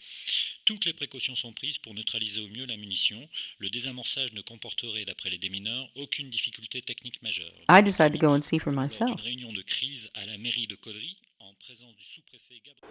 Toutes 0.65 0.85
les 0.85 0.93
précautions 0.93 1.35
sont 1.35 1.53
prises 1.53 1.79
pour 1.79 1.95
neutraliser 1.95 2.41
au 2.41 2.49
mieux 2.49 2.67
la 2.67 2.77
munition. 2.77 3.29
Le 3.59 3.69
désamorçage 3.71 4.33
ne 4.33 4.41
comporterait, 4.41 5.05
d'après 5.05 5.31
les 5.31 5.39
démineurs, 5.39 5.89
aucune 5.97 6.29
difficulté 6.31 6.81
technique 6.83 7.23
majeure. 7.23 7.53
I 7.71 7.83
decided 7.83 8.19
to 8.19 8.27
go 8.27 8.35
and 8.35 8.43
see 8.43 8.59
for 8.59 8.73
myself. 8.73 9.15
d'une 9.17 9.25
réunion 9.25 9.53
de 9.53 9.63
crise 9.63 10.11
à 10.15 10.25
la 10.27 10.39
mairie 10.39 10.67
de 10.67 10.75
Caudry, 10.77 11.17
en 11.41 11.53
présence 11.61 11.95
du 11.97 12.05
sous-préfet 12.05 12.61
Gabriel. 12.65 12.91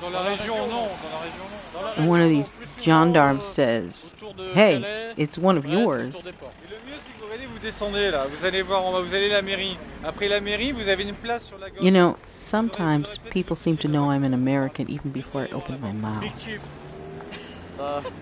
Dans 0.00 0.10
la 0.10 0.22
région, 0.22 0.56
non. 0.68 0.88
Dans 1.02 1.10
la 1.10 1.20
région, 1.20 1.44
non. 1.48 1.80
Dans 1.80 1.82
la 1.82 1.94
And 2.02 2.08
one 2.08 2.20
of 2.20 2.28
these 2.28 2.50
non, 2.50 2.58
plus 2.58 2.66
souvent, 2.66 2.82
gendarmes 2.84 3.38
euh, 3.38 3.40
says, 3.40 4.14
Hey, 4.54 5.14
it's 5.16 5.38
one 5.38 5.56
of 5.56 5.64
yours. 5.64 6.14
You 11.80 11.90
know, 11.90 12.16
sometimes 12.38 13.18
people 13.30 13.56
seem 13.56 13.76
to 13.78 13.88
know 13.88 14.10
I'm 14.10 14.24
an 14.24 14.34
American 14.34 14.88
even 14.90 15.10
before 15.10 15.42
I 15.42 15.48
open 15.48 15.80
my 15.80 15.92
mouth. 15.92 16.24
Euh, 17.80 18.00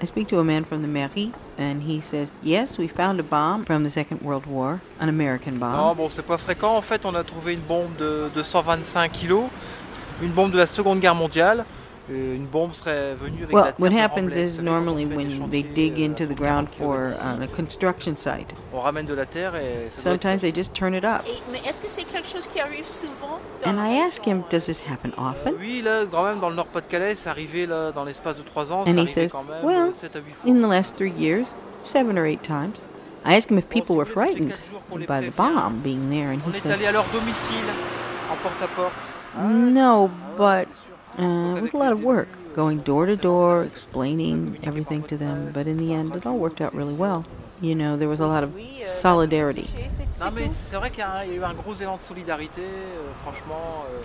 I 0.00 0.04
speak 0.04 0.28
to 0.28 0.38
a 0.38 0.44
man 0.44 0.64
from 0.64 0.82
the 0.82 0.88
mairie, 0.88 1.32
and 1.58 1.82
he 1.82 2.00
says, 2.00 2.32
Yes, 2.42 2.78
we 2.78 2.88
found 2.88 3.18
a 3.20 3.22
bomb 3.22 3.64
from 3.64 3.82
the 3.84 3.90
Second 3.90 4.22
World 4.22 4.46
War, 4.46 4.80
an 5.00 5.08
American 5.08 5.58
bomb. 5.58 5.72
trouvé 7.24 7.54
une 7.54 7.60
bombe 7.60 7.94
de, 7.98 8.30
de 8.34 8.42
125 8.42 9.10
kilos, 9.10 9.44
une 10.22 10.30
bombe 10.30 10.52
de 10.52 10.58
la 10.58 10.66
Seconde 10.66 11.00
Guerre 11.00 11.16
mondiale. 11.16 11.64
Euh, 12.10 12.36
une 12.36 12.46
bombe 12.46 12.72
serait 12.72 13.14
venue 13.14 13.42
avec 13.44 13.52
la 13.54 13.60
Well, 13.62 13.74
what 13.78 13.92
happens 13.92 14.34
is 14.34 14.62
normally 14.62 15.04
when 15.04 15.50
they 15.50 15.62
dig 15.62 15.98
into 16.00 16.24
the 16.26 16.34
ground 16.34 16.68
for 16.78 17.12
uh, 17.12 17.42
a 17.42 17.46
construction 17.46 18.16
site, 18.16 18.46
On 18.72 18.80
ramène 18.80 19.04
de 19.06 19.12
la 19.14 19.26
terre 19.26 19.54
et 19.56 19.90
ça 19.90 20.02
doit 20.04 20.14
être 20.14 20.22
sometimes 20.22 20.40
they 20.40 20.52
just 20.54 20.72
turn 20.72 20.94
it 20.94 21.04
up. 21.04 21.20
Et- 21.26 21.52
mais 21.52 21.58
est-ce 21.68 21.82
que 21.82 21.88
c'est 21.88 22.04
quelque 22.04 22.26
chose 22.26 22.46
qui 22.52 22.60
arrive 22.60 22.86
souvent 22.86 23.38
dans 23.64 23.70
And 23.70 23.76
I 23.84 23.98
ask 24.00 24.26
him, 24.26 24.42
Does 24.50 24.60
this 24.66 24.80
happen 24.90 25.12
often? 25.18 25.54
Oui, 25.60 25.82
là, 25.82 26.04
quand 26.10 26.24
même, 26.24 26.40
dans 26.40 26.48
le 26.48 26.56
Nord-Pas-de-Calais, 26.56 27.14
c'est 27.16 27.28
arrivé 27.28 27.66
là, 27.66 27.92
dans 27.92 28.04
l'espace 28.04 28.38
de 28.38 28.42
3 28.42 28.72
ans, 28.72 28.84
c'est 28.86 28.92
And 28.92 29.02
he 29.02 29.06
says, 29.08 29.30
Well, 29.62 29.92
7 29.94 30.16
à 30.16 30.20
8 30.20 30.34
fois. 30.34 30.50
in 30.50 30.62
the 30.62 30.68
last 30.70 30.96
three 30.96 31.12
years, 31.18 31.54
seven 31.82 32.16
or 32.18 32.24
eight 32.24 32.42
times. 32.42 32.86
I 33.26 33.36
ask 33.36 33.50
him 33.50 33.58
if 33.58 33.68
people 33.68 33.96
were 33.96 34.06
frightened 34.06 34.54
by 35.06 35.20
the 35.20 35.30
bomb 35.36 35.80
being 35.82 36.08
there, 36.08 36.30
and 36.30 36.40
he 36.46 36.56
est 36.56 36.62
says, 36.62 36.72
allé 36.72 36.86
à 36.86 36.92
leur 36.92 37.04
domicile, 37.12 37.66
en 38.32 38.36
porte-à-porte. 38.36 38.94
No, 39.44 40.10
but 40.38 40.68
uh, 41.18 41.56
it 41.56 41.62
was 41.62 41.74
a 41.74 41.76
lot 41.76 41.92
of 41.92 42.00
work, 42.02 42.28
going 42.54 42.78
door 42.78 43.06
to 43.06 43.16
door, 43.16 43.64
explaining 43.64 44.58
everything 44.62 45.02
to 45.04 45.16
them. 45.16 45.50
But 45.52 45.66
in 45.66 45.76
the 45.78 45.92
end, 45.94 46.14
it 46.16 46.24
all 46.26 46.38
worked 46.38 46.60
out 46.60 46.74
really 46.74 46.94
well. 46.94 47.24
You 47.60 47.74
know, 47.74 47.96
there 47.96 48.08
was 48.08 48.20
a 48.20 48.26
lot 48.26 48.44
of 48.44 48.52
solidarity. 48.84 49.66
Non, 50.20 50.30
mais 50.32 50.48
c'est 50.52 50.76
vrai 50.76 50.90
qu'il 50.90 51.00
y, 51.00 51.02
a 51.02 51.10
un- 51.18 51.24
il 51.24 51.30
y 51.30 51.34
a 51.34 51.36
eu 51.36 51.44
un 51.44 51.54
gros 51.54 51.74
élan 51.74 51.96
de 51.96 52.02
solidarité, 52.02 52.60
euh, 52.62 53.12
franchement, 53.22 53.84
euh, 53.90 54.02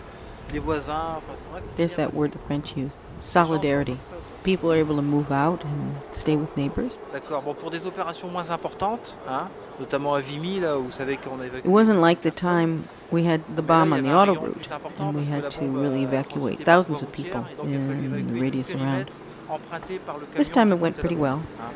les 0.52 0.60
voisins, 0.60 1.17
enfin, 1.17 1.34
c'est 1.38 1.49
vrai 1.49 1.62
que 1.62 1.67
ça 1.67 1.71
s'est 1.71 1.78
There's 1.78 1.95
that 1.95 2.13
word 2.15 2.32
the 2.32 2.39
French 2.47 2.76
use 2.76 2.91
solidarity. 3.19 3.97
People 4.43 4.71
are 4.71 4.76
able 4.80 4.95
to 4.95 5.02
move 5.02 5.32
out 5.32 5.63
and 5.63 5.93
stay 6.12 6.36
with 6.36 6.56
neighbors. 6.58 6.97
D'accord, 7.13 7.41
bon, 7.41 7.54
pour 7.54 7.71
des 7.71 7.86
opérations 7.88 8.28
moins 8.28 8.52
importantes, 8.52 9.15
hein, 9.30 9.47
notamment 9.80 10.13
à 10.15 10.19
Vimy, 10.19 10.60
là, 10.60 10.78
où 10.78 10.84
vous 10.86 10.91
savez 10.91 11.17
qu'on 11.17 11.39
a 11.41 11.45
évacué. 11.45 11.67
It 11.67 11.71
wasn't 11.73 11.99
like 12.02 12.21
the 12.21 12.34
time 12.34 12.84
we 13.13 13.23
had 13.23 13.41
the 13.56 13.62
bomb 13.62 13.93
on 13.93 14.02
the 14.02 14.12
auto 14.12 14.34
route, 14.34 14.67
and 14.99 15.15
we 15.15 15.23
had 15.26 15.49
to 15.52 15.65
really 15.65 16.04
evacuate 16.04 16.60
thousands 16.65 17.04
of 17.04 17.12
people 17.12 17.45
in 17.63 18.28
the 18.28 18.39
radius 18.41 18.73
around. 18.73 19.10
emprunté 19.49 19.99
par 19.99 20.17
le 20.17 20.26
This 20.36 20.49
time 20.49 20.71
it 20.71 20.80
went 20.80 20.97
pretty 20.97 21.15
well. 21.15 21.39
Hein. 21.62 21.71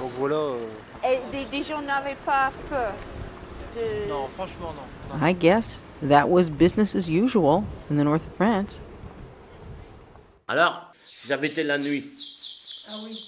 Donc 0.00 0.10
voilà. 0.18 0.34
euh, 0.36 0.58
Et 1.04 1.18
des, 1.30 1.44
des 1.44 1.62
gens 1.62 1.82
n'avaient 1.82 2.16
pas 2.24 2.50
peur 2.70 2.94
de... 3.74 4.08
Non, 4.08 4.28
franchement, 4.28 4.72
non. 4.74 5.18
non. 5.18 5.22
I 5.22 5.32
guess 5.34 5.82
that 6.02 6.28
was 6.30 6.48
business 6.48 6.94
as 6.94 7.08
usual 7.10 7.64
in 7.90 7.98
the 7.98 8.04
north 8.04 8.26
of 8.26 8.34
France. 8.36 8.80
Alors, 10.48 10.90
si 10.96 11.28
j'avais 11.28 11.48
été 11.48 11.62
la 11.64 11.76
nuit, 11.78 12.04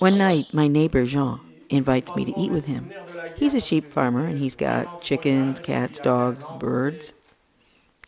One 0.01 0.19
night, 0.19 0.53
my 0.53 0.67
neighbor 0.69 1.05
Jean 1.05 1.41
invites 1.71 2.15
me 2.17 2.25
to 2.25 2.33
eat 2.39 2.51
with 2.53 2.67
him. 2.67 2.91
He's 3.37 3.55
a 3.55 3.61
sheep 3.61 3.93
farmer 3.93 4.27
and 4.27 4.39
he's 4.39 4.57
got 4.57 5.01
chickens, 5.03 5.61
cats, 5.61 6.01
dogs, 6.01 6.45
birds. 6.59 7.13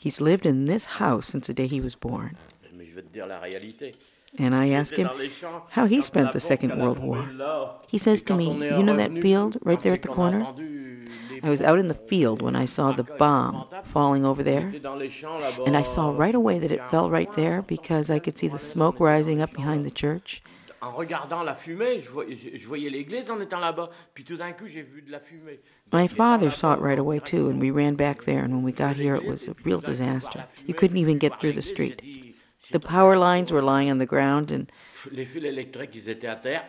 He's 0.07 0.21
lived 0.21 0.47
in 0.47 0.67
this 0.67 0.85
house 0.85 1.27
since 1.27 1.49
the 1.49 1.53
day 1.53 1.67
he 1.67 1.81
was 1.81 1.97
born. 1.97 2.37
And 4.39 4.55
I 4.55 4.69
ask 4.69 4.95
him 4.95 5.11
how 5.71 5.87
he 5.87 6.01
spent 6.01 6.31
the 6.31 6.39
Second 6.39 6.79
World 6.79 7.01
War. 7.01 7.29
He 7.89 7.99
says 7.99 8.23
to 8.23 8.37
me, 8.37 8.47
You 8.47 8.85
know 8.85 8.97
that 8.97 9.21
field 9.21 9.59
right 9.63 9.83
there 9.83 9.95
at 9.95 10.03
the 10.03 10.17
corner? 10.21 10.47
I 11.43 11.51
was 11.51 11.61
out 11.61 11.81
in 11.81 11.89
the 11.89 11.95
field 11.95 12.41
when 12.41 12.55
I 12.55 12.67
saw 12.67 12.93
the 12.93 13.03
bomb 13.03 13.67
falling 13.83 14.25
over 14.25 14.45
there. 14.45 14.73
And 15.67 15.77
I 15.77 15.83
saw 15.83 16.11
right 16.11 16.37
away 16.37 16.61
that 16.61 16.71
it 16.71 16.89
fell 16.89 17.11
right 17.11 17.33
there 17.33 17.63
because 17.63 18.09
I 18.09 18.21
could 18.21 18.39
see 18.39 18.47
the 18.47 18.59
smoke 18.59 19.01
rising 19.01 19.41
up 19.41 19.53
behind 19.55 19.85
the 19.85 19.91
church. 19.91 20.41
en 20.87 20.93
regardant 20.93 21.43
la 21.43 21.55
fumée, 21.55 22.01
je 22.01 22.09
voyais, 22.09 22.37
je 22.37 22.67
voyais 22.67 22.91
l'église 22.91 23.31
en 23.31 23.41
étant 23.41 23.59
là-bas, 23.59 23.91
puis 24.15 24.25
tout 24.25 24.37
d'un 24.37 24.53
coup 24.53 24.67
j'ai 24.67 24.83
vu 24.83 25.03
de 25.03 25.11
la 25.11 25.21
fumée. 25.21 25.61
My 25.93 26.09
father 26.09 26.51
saw 26.51 26.75
it 26.75 26.81
right 26.81 26.99
away 26.99 27.21
too, 27.21 27.49
and 27.49 27.61
we 27.61 27.71
ran 27.71 27.95
back 27.95 28.25
there. 28.25 28.43
And 28.43 28.53
when 28.55 28.63
we 28.63 28.73
got 28.73 28.97
here, 28.97 29.15
it 29.15 29.25
was 29.25 29.49
a 29.49 29.55
real 29.65 29.81
disaster. 29.81 30.45
You 30.67 30.75
couldn't 30.75 30.97
even 30.97 31.19
get 31.19 31.39
through 31.41 31.53
the 31.53 31.63
street. 31.63 32.03
The 32.73 32.81
power 32.81 33.17
lines 33.17 33.53
were 33.53 33.63
lying 33.63 33.91
on 33.91 33.99
the 33.99 34.07
ground, 34.07 34.51
and 34.51 34.71
Les 35.13 35.25
fils 35.25 35.45
électriques, 35.45 35.95
ils 35.95 36.09
étaient 36.09 36.27
à 36.27 36.35
terre. 36.37 36.65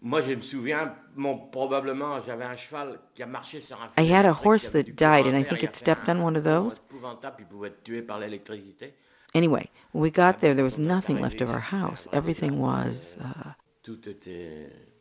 Moi, 0.00 0.20
je 0.22 0.34
me 0.34 0.40
souviens, 0.40 0.94
mon, 1.14 1.38
probablement, 1.38 2.20
j'avais 2.22 2.44
un 2.44 2.56
cheval 2.56 2.98
qui 3.14 3.22
a 3.22 3.26
marché 3.26 3.60
sur 3.60 3.76
un 3.80 3.90
I 4.02 4.10
had 4.10 4.26
a 4.26 4.32
horse 4.32 4.70
that 4.70 4.96
died, 4.96 5.26
and 5.26 5.36
I 5.36 5.42
think 5.42 5.62
it 5.62 5.74
stepped 5.76 6.08
on 6.08 6.22
one 6.22 6.36
of 6.36 6.44
those. 6.44 6.78
épouvantable, 6.90 7.36
il 7.40 7.46
pouvait 7.46 7.68
être 7.68 7.82
tué 7.82 8.02
par 8.02 8.18
l'électricité. 8.18 8.94
Anyway, 9.34 9.68
when 9.92 10.02
we 10.02 10.10
got 10.10 10.40
there, 10.40 10.54
there 10.54 10.64
was 10.64 10.78
nothing 10.78 11.20
left 11.20 11.40
of 11.40 11.50
our 11.50 11.60
house. 11.72 12.06
Everything 12.12 12.58
was. 12.60 13.16
Uh, 13.20 13.50
Tout 13.82 14.08
était. 14.08 14.70
Pff, 14.70 14.93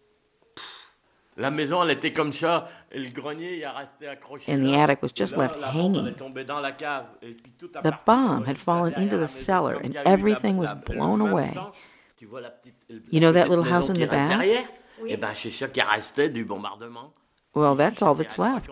La 1.38 1.50
maison, 1.50 1.82
elle 1.84 1.92
était 1.92 2.12
comme 2.12 2.32
ça, 2.32 2.68
et 2.92 3.00
le 3.00 3.10
grenier, 3.10 3.58
il 3.58 3.64
a 3.66 3.72
resté 3.72 4.08
accroché. 4.08 4.52
And 4.54 4.60
the 4.62 4.76
attic 4.78 5.02
was 5.02 5.10
Et 5.10 5.16
just 5.18 5.36
là, 5.36 5.44
left 5.44 5.60
la 5.60 5.72
bombe, 5.72 5.96
elle 5.96 6.02
hanging. 6.02 6.14
est 6.14 6.18
tombée 6.18 6.44
dans 6.44 6.60
la 6.60 6.72
cave, 6.74 7.06
et 7.22 7.34
puis 7.34 7.52
tout 7.58 7.70
a 7.76 7.82
the 7.82 7.94
bomb 8.06 8.44
had 8.48 8.56
fallen 8.58 8.90
derrière 8.90 9.00
into 9.00 9.18
la 9.18 9.26
the 9.26 9.30
maison, 9.32 9.46
cellar, 9.46 9.76
and 9.84 9.92
everything 10.06 10.58
was 10.58 10.74
blown 10.86 11.22
away. 11.22 11.52
temps, 11.54 11.72
tu 12.18 12.26
vois 12.28 12.42
la 12.42 12.52
petite- 12.52 12.76
la 12.90 12.96
You 13.12 13.20
know 13.20 13.32
that 13.32 13.46
little 13.46 13.64
maison 13.64 13.74
house 13.76 13.90
in 13.90 13.94
qui 13.94 14.06
the 14.06 14.10
back? 14.12 14.30
derrière? 14.30 14.66
Eh 15.08 15.18
ben, 15.18 15.30
c'est 15.34 15.50
ça 15.52 15.68
qui 15.68 15.82
restait 15.82 16.30
du 16.30 16.46
bombardement. 16.46 17.14
Well, 17.56 17.76
that's 17.78 18.02
all 18.02 18.16
that's 18.16 18.38
left. 18.40 18.70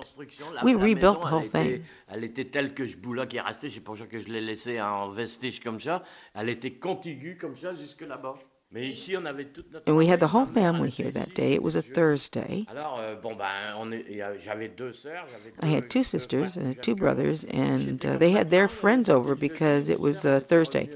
We 0.64 0.74
rebuilt 0.76 1.22
the 1.22 1.32
whole 1.32 1.48
thing. 1.50 1.82
Elle 2.08 2.24
était 2.24 2.46
telle 2.46 2.74
que 2.74 2.88
ce 2.88 2.96
bout-là 2.98 3.28
qui 3.28 3.38
est 3.38 3.42
resté, 3.42 3.70
c'est 3.70 3.80
pour 3.80 3.96
ça 3.98 4.06
que 4.08 4.20
je 4.20 4.28
l'ai 4.28 4.42
laissé 4.42 4.82
en 4.82 5.10
vestige 5.10 5.60
comme 5.60 5.80
ça. 5.80 6.04
Elle 6.34 6.50
était 6.50 6.72
contiguë 6.74 7.38
comme 7.38 7.56
ça 7.58 7.76
jusque 7.76 8.02
là-bas. 8.02 8.36
Mais 8.74 8.88
ici, 8.88 9.18
on 9.18 9.26
avait 9.26 9.46
toute 9.46 9.70
notre. 9.72 9.84
And 9.90 9.98
we 9.98 10.08
had 10.10 10.20
the 10.22 10.34
whole 10.34 10.46
family 10.46 10.90
here 10.90 11.12
that 11.12 11.34
day. 11.36 11.54
It 11.54 11.62
was 11.62 11.76
a 11.76 11.82
Thursday. 11.82 12.66
Euh, 12.74 13.16
bon, 13.22 13.36
ben, 13.36 13.76
on 13.78 13.92
est- 13.92 14.06
il 14.10 14.16
y 14.16 14.22
a- 14.22 14.38
j'avais 14.38 14.70
deux 14.70 14.94
sœurs. 14.94 15.28
j'avais 15.30 15.52
I 15.62 15.76
had 15.76 15.90
two 15.90 16.04
sisters, 16.04 16.56
uh, 16.58 16.74
two 16.82 16.96
brothers, 16.96 17.44
and 17.52 18.06
uh, 18.06 18.18
they 18.18 18.32
had 18.32 18.50
their 18.50 18.70
friends 18.70 19.10
over 19.10 19.36
because 19.36 19.90
it 19.90 20.00
was 20.00 20.26
uh, 20.26 20.40
Thursday. 20.40 20.90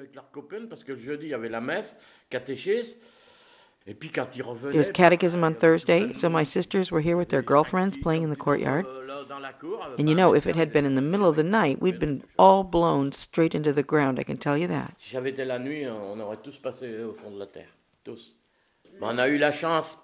Avec 3.87 4.15
leurs 4.15 4.25
copains, 4.25 4.25
parce 4.25 4.35
que 4.35 4.35
le 4.35 4.35
jeudi, 4.35 4.35
il 4.35 4.35
y 4.35 4.35
avait 4.35 4.35
la 4.35 4.35
messe, 4.35 4.35
catéchèse. 4.35 4.35
Et 4.35 4.35
puis 4.35 4.35
quand 4.35 4.35
ils 4.35 4.43
revenaient. 4.43 4.71
There 4.71 4.79
was 4.79 4.91
catechism 4.91 5.43
on 5.43 5.51
euh, 5.51 5.59
Thursday, 5.59 6.13
so 6.13 6.29
my 6.29 6.43
sisters 6.43 6.91
were 6.91 7.01
here 7.01 7.17
with 7.17 7.29
their 7.29 7.43
girlfriends 7.43 7.97
playing 7.97 8.23
in 8.23 8.29
the 8.29 8.37
courtyard. 8.37 8.85
Euh, 8.87 9.95
and 9.97 10.07
you 10.09 10.15
know, 10.15 10.33
if 10.33 10.45
it 10.47 10.55
had 10.55 10.71
been 10.71 10.85
in 10.85 10.95
the 10.95 11.01
middle 11.01 11.27
of 11.27 11.35
the 11.35 11.43
night, 11.43 11.81
we'd 11.81 11.99
been 11.99 12.23
all 12.37 12.63
blown 12.63 13.11
straight 13.11 13.53
into 13.53 13.73
the 13.73 13.83
ground, 13.83 14.19
I 14.19 14.23
can 14.23 14.37
tell 14.37 14.57
you 14.57 14.67
that. 14.67 14.93
Si 14.97 15.11
j'avais 15.11 15.31
été 15.31 15.45
la 15.45 15.59
nuit, 15.59 15.85
euh, 15.85 15.93
on 15.93 16.19
aurait 16.19 16.37
tous 16.37 16.57
passé 16.57 17.03
au 17.03 17.13
fond 17.13 17.31
de 17.31 17.39
la 17.39 17.47
terre. 17.47 17.69
Tous. 18.03 18.33
Ben, 18.99 19.15
on 19.15 19.17
a 19.19 19.27
la 19.27 19.51
chance. 19.51 19.97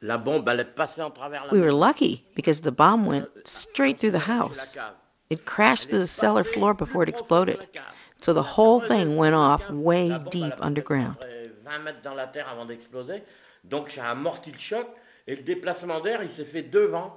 La 0.00 0.16
bombe, 0.16 0.48
elle 0.48 0.60
est 0.60 0.64
passée 0.64 1.02
en 1.02 1.10
travers 1.10 1.50
We 1.50 1.60
were 1.60 1.72
lucky 1.72 2.24
because 2.36 2.60
the 2.60 2.70
bomb 2.70 3.04
went 3.04 3.26
straight 3.44 3.98
through 3.98 4.12
the 4.12 4.28
house. 4.28 4.76
It 5.28 5.44
crashed 5.44 5.88
through 5.88 5.98
the 5.98 6.06
cellar 6.06 6.44
floor 6.44 6.72
before 6.72 7.02
it 7.02 7.08
exploded. 7.08 7.66
So 8.20 8.32
the 8.32 8.56
whole 8.56 8.80
thing 8.80 9.16
went 9.16 9.34
off 9.34 9.68
way 9.70 10.18
deep 10.30 10.54
underground. 10.60 11.16
Euh, 11.68 11.78
20 11.78 11.78
mètres 11.84 12.02
dans 12.02 12.14
la 12.14 12.26
terre 12.26 12.48
avant 12.48 12.64
d'exploser. 12.64 13.22
Donc 13.64 13.90
ça 13.90 14.06
a 14.06 14.10
amorti 14.10 14.50
le 14.50 14.58
choc. 14.58 14.86
Et 15.26 15.36
le 15.36 15.42
déplacement 15.42 16.00
d'air, 16.00 16.22
il 16.22 16.30
s'est 16.30 16.44
fait 16.44 16.62
devant. 16.62 17.16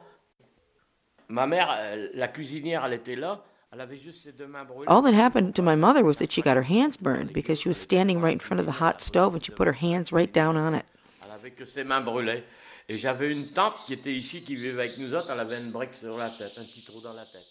Ma 1.29 1.47
mère, 1.47 1.69
la 2.13 2.27
cuisinière, 2.27 2.83
elle 2.85 2.93
était 2.93 3.15
là. 3.15 3.43
Elle 3.71 3.79
avait 3.79 3.97
juste 3.97 4.23
ses 4.23 4.33
deux 4.33 4.47
mains 4.47 4.65
brûlées. 4.65 4.89
All 4.89 5.01
that 5.01 5.13
happened 5.13 5.53
to 5.53 5.61
my 5.63 5.77
mother 5.77 6.03
was 6.03 6.15
that 6.15 6.29
she 6.29 6.41
got 6.41 6.57
her 6.57 6.63
hands 6.63 6.97
burned 6.99 7.31
because 7.31 7.57
she 7.57 7.69
was 7.69 7.75
standing 7.75 8.19
right 8.19 8.33
in 8.33 8.39
front 8.39 8.59
of 8.59 8.65
the 8.65 8.81
hot 8.81 8.99
stove 8.99 9.33
and 9.33 9.41
she 9.41 9.51
put 9.51 9.65
her 9.65 9.77
hands 9.81 10.11
right 10.11 10.33
down 10.33 10.57
on 10.57 10.75
it. 10.75 10.83
Elle 11.23 11.31
avait 11.31 11.51
que 11.51 11.65
ses 11.65 11.85
mains 11.85 12.01
brûlées. 12.01 12.43
Et 12.89 12.97
j'avais 12.97 13.31
une 13.31 13.47
tante 13.53 13.75
qui 13.85 13.93
était 13.93 14.13
ici, 14.13 14.43
qui 14.43 14.55
vivait 14.57 14.81
avec 14.81 14.97
nous 14.97 15.15
autres. 15.15 15.31
Elle 15.31 15.39
avait 15.39 15.61
une 15.61 15.71
brique 15.71 15.93
sur 15.97 16.17
la 16.17 16.31
tête, 16.31 16.51
un 16.57 16.65
petit 16.65 16.83
trou 16.83 16.99
dans 16.99 17.13
la 17.13 17.23
tête. 17.23 17.47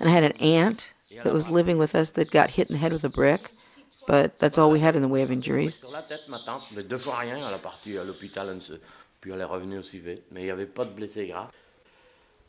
And 0.00 0.08
I 0.08 0.12
had 0.12 0.24
an 0.24 0.32
aunt 0.40 0.92
that 1.24 1.32
was 1.32 1.50
living 1.50 1.78
with 1.78 1.94
us 1.94 2.10
that 2.10 2.30
got 2.30 2.50
hit 2.50 2.68
in 2.68 2.74
the 2.74 2.78
head 2.78 2.92
with 2.92 3.04
a 3.04 3.08
brick, 3.08 3.50
but 4.06 4.38
that's 4.38 4.58
all 4.58 4.70
we 4.70 4.80
had 4.82 4.94
in 4.96 5.02
the 5.02 5.10
way 5.10 5.22
of 5.22 5.30
injuries. 5.30 5.78
Sur 5.80 5.90
la 5.90 6.02
tête, 6.02 6.28
ma 6.28 6.38
tante, 6.38 6.72
mais 6.76 6.82
deux 6.82 6.98
fois 6.98 7.16
rien. 7.18 7.36
Elle 7.36 7.54
est 7.54 7.62
partie 7.62 7.96
à 7.98 8.04
l'hôpital, 8.04 8.48
elle 8.48 8.56
ne 8.56 8.60
se- 8.60 8.72
puis 9.20 9.30
elle 9.32 9.40
est 9.40 9.44
revenue 9.44 9.78
aussi 9.78 9.98
vite. 9.98 10.22
Mais 10.30 10.40
il 10.42 10.44
n'y 10.44 10.50
avait 10.50 10.66
pas 10.66 10.84
de 10.84 10.90
blessés 10.90 11.26
graves. 11.28 11.50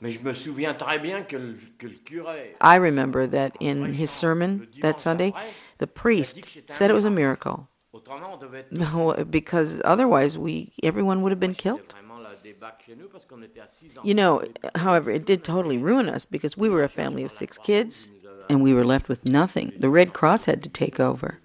Mais 0.01 0.11
je 0.11 0.19
me 0.19 0.33
souviens 0.33 0.73
très 0.73 0.99
bien 0.99 1.21
que 1.21 1.37
le, 1.37 1.55
que 1.77 1.87
le 1.87 1.93
curé, 2.03 2.55
I 2.61 2.77
remember 2.77 3.25
that 3.29 3.51
in 3.61 3.93
his 3.93 4.07
sermon 4.09 4.67
that 4.81 4.99
Sunday, 4.99 5.33
the 5.77 5.87
priest 5.87 6.45
said 6.67 6.89
it 6.89 6.93
was 6.93 7.05
a 7.05 7.09
miracle. 7.09 7.67
autrement, 7.93 8.33
on 8.33 8.37
devait 8.37 8.61
être 8.61 8.71
No, 8.93 9.13
because 9.23 9.79
otherwise 9.85 10.37
we 10.37 10.73
everyone 10.83 11.21
would 11.21 11.31
have 11.31 11.39
been 11.39 11.53
killed. 11.55 11.93
vraiment 11.93 12.17
la 12.21 12.31
débâcle 12.43 12.83
chez 12.85 12.95
nous 12.97 13.07
parce 13.07 13.23
qu'on 13.25 13.41
était 13.43 13.61
assis 13.61 13.91
dans 13.95 14.03
You 14.03 14.13
know, 14.13 14.41
however, 14.75 15.09
it 15.11 15.25
did 15.25 15.43
totally 15.43 15.77
ruin 15.77 16.09
us 16.09 16.25
because 16.25 16.57
we 16.57 16.67
were 16.67 16.83
a 16.83 16.89
family 16.89 17.23
of 17.23 17.31
six 17.31 17.57
kids 17.57 18.09
and 18.49 18.61
we 18.61 18.73
were 18.73 18.83
left 18.83 19.07
with 19.07 19.23
nothing. 19.23 19.71
The 19.79 19.89
Red 19.89 20.11
Cross 20.11 20.47
had 20.47 20.61
to 20.63 20.69
take 20.69 20.99
over. 20.99 21.39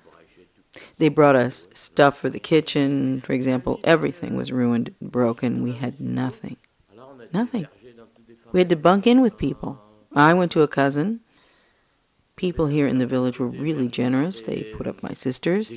They 0.99 1.09
brought 1.09 1.37
us 1.37 1.69
stuff 1.75 2.19
for 2.19 2.29
the 2.29 2.41
kitchen, 2.41 3.21
for 3.23 3.33
example. 3.33 3.81
Everything 3.85 4.37
was 4.37 4.53
ruined, 4.53 4.95
broken. 5.01 5.63
We 5.63 5.73
had 5.73 6.01
nothing. 6.01 6.57
Nothing. 7.33 7.67
We 8.53 8.61
had 8.61 8.69
to 8.71 8.77
bunk 8.77 9.07
in 9.07 9.21
with 9.21 9.37
people. 9.37 9.79
I 10.15 10.35
went 10.35 10.53
to 10.53 10.63
a 10.63 10.69
cousin. 10.69 11.21
People 12.37 12.67
here 12.67 12.87
in 12.87 12.99
the 12.99 13.07
village 13.07 13.39
were 13.39 13.49
really 13.49 13.89
generous. 13.89 14.43
They 14.43 14.63
put 14.77 14.87
up 14.87 15.03
my 15.03 15.13
sisters. 15.13 15.71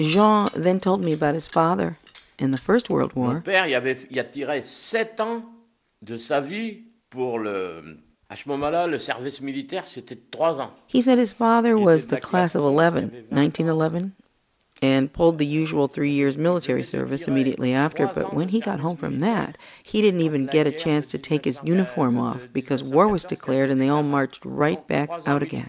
Jean 0.00 0.48
then 0.56 0.80
told 0.80 1.04
me 1.04 1.12
about 1.12 1.34
his 1.34 1.46
father 1.46 1.98
in 2.38 2.50
the 2.50 2.58
First 2.58 2.90
World 2.90 3.14
Mon 3.14 3.26
War. 3.26 3.42
père, 3.42 3.68
il, 3.68 3.74
avait, 3.74 4.06
il 4.10 4.18
a 4.18 4.24
tiré 4.24 4.62
sept 4.62 5.20
ans 5.20 5.44
de 6.02 6.16
sa 6.16 6.40
vie 6.40 6.82
pour 7.10 7.38
le... 7.38 7.98
À 8.34 8.36
ce 8.36 8.48
moment-là, 8.48 8.88
le 8.88 8.98
service 8.98 9.40
militaire, 9.40 9.86
c'était 9.86 10.18
trois 10.32 10.60
ans. 10.60 10.72
He 10.92 11.00
said 11.00 11.20
his 11.20 11.32
father 11.32 11.76
was 11.78 12.08
the 12.08 12.18
class 12.18 12.56
of 12.56 12.64
11, 12.64 13.26
1911, 13.30 14.10
and 14.82 15.06
pulled 15.12 15.38
the 15.38 15.46
usual 15.46 15.86
three 15.86 16.10
years 16.10 16.36
military 16.36 16.82
service 16.82 17.28
immediately 17.28 17.72
after. 17.72 18.08
But 18.12 18.34
when 18.34 18.48
he 18.48 18.58
got 18.58 18.80
home 18.80 18.96
from 18.96 19.20
that, 19.20 19.56
he 19.84 20.02
didn't 20.02 20.20
even 20.20 20.46
get 20.46 20.66
a 20.66 20.72
chance 20.72 21.06
to 21.12 21.18
take 21.18 21.44
his 21.44 21.60
uniform 21.62 22.18
off 22.18 22.48
because 22.52 22.82
war 22.82 23.06
was 23.06 23.22
declared 23.24 23.70
and 23.70 23.80
they 23.80 23.88
all 23.88 24.02
marched 24.02 24.40
right 24.44 24.84
back 24.88 25.10
out 25.28 25.44
again. 25.44 25.68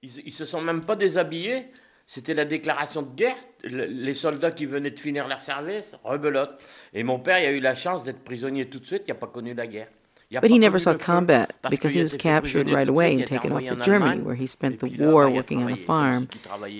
Ils, 0.00 0.32
se 0.32 0.44
sont 0.44 0.60
même 0.60 0.82
pas 0.82 0.94
déshabillés. 0.94 1.72
C'était 2.06 2.34
la 2.34 2.44
déclaration 2.44 3.02
de 3.02 3.16
guerre. 3.16 3.36
Le- 3.64 3.86
les 3.86 4.14
soldats 4.14 4.52
qui 4.52 4.66
venaient 4.66 4.92
de 4.92 5.00
finir 5.00 5.26
leur 5.26 5.42
service, 5.42 5.96
rebelote. 6.04 6.64
Et 6.92 7.02
mon 7.02 7.18
père, 7.18 7.40
il 7.40 7.46
a 7.46 7.50
eu 7.50 7.58
la 7.60 7.74
chance 7.74 8.04
d'être 8.04 8.22
prisonnier 8.22 8.66
tout 8.66 8.78
de 8.78 8.86
suite. 8.86 9.02
Il 9.08 9.10
n'a 9.10 9.14
pas 9.16 9.26
connu 9.26 9.54
la 9.54 9.66
guerre. 9.66 9.88
But 10.30 10.50
he 10.50 10.58
never 10.58 10.78
saw 10.78 10.94
combat 10.94 11.54
because 11.70 11.94
he 11.94 12.02
was 12.02 12.14
captured 12.14 12.70
right 12.70 12.88
away 12.88 13.14
and 13.14 13.26
taken 13.26 13.52
off 13.52 13.62
to 13.62 13.76
Germany, 13.76 14.22
where 14.22 14.34
he 14.34 14.46
spent 14.46 14.80
the 14.80 14.88
war 14.98 15.28
working 15.30 15.62
on 15.62 15.72
a 15.72 15.76
farm, 15.76 16.28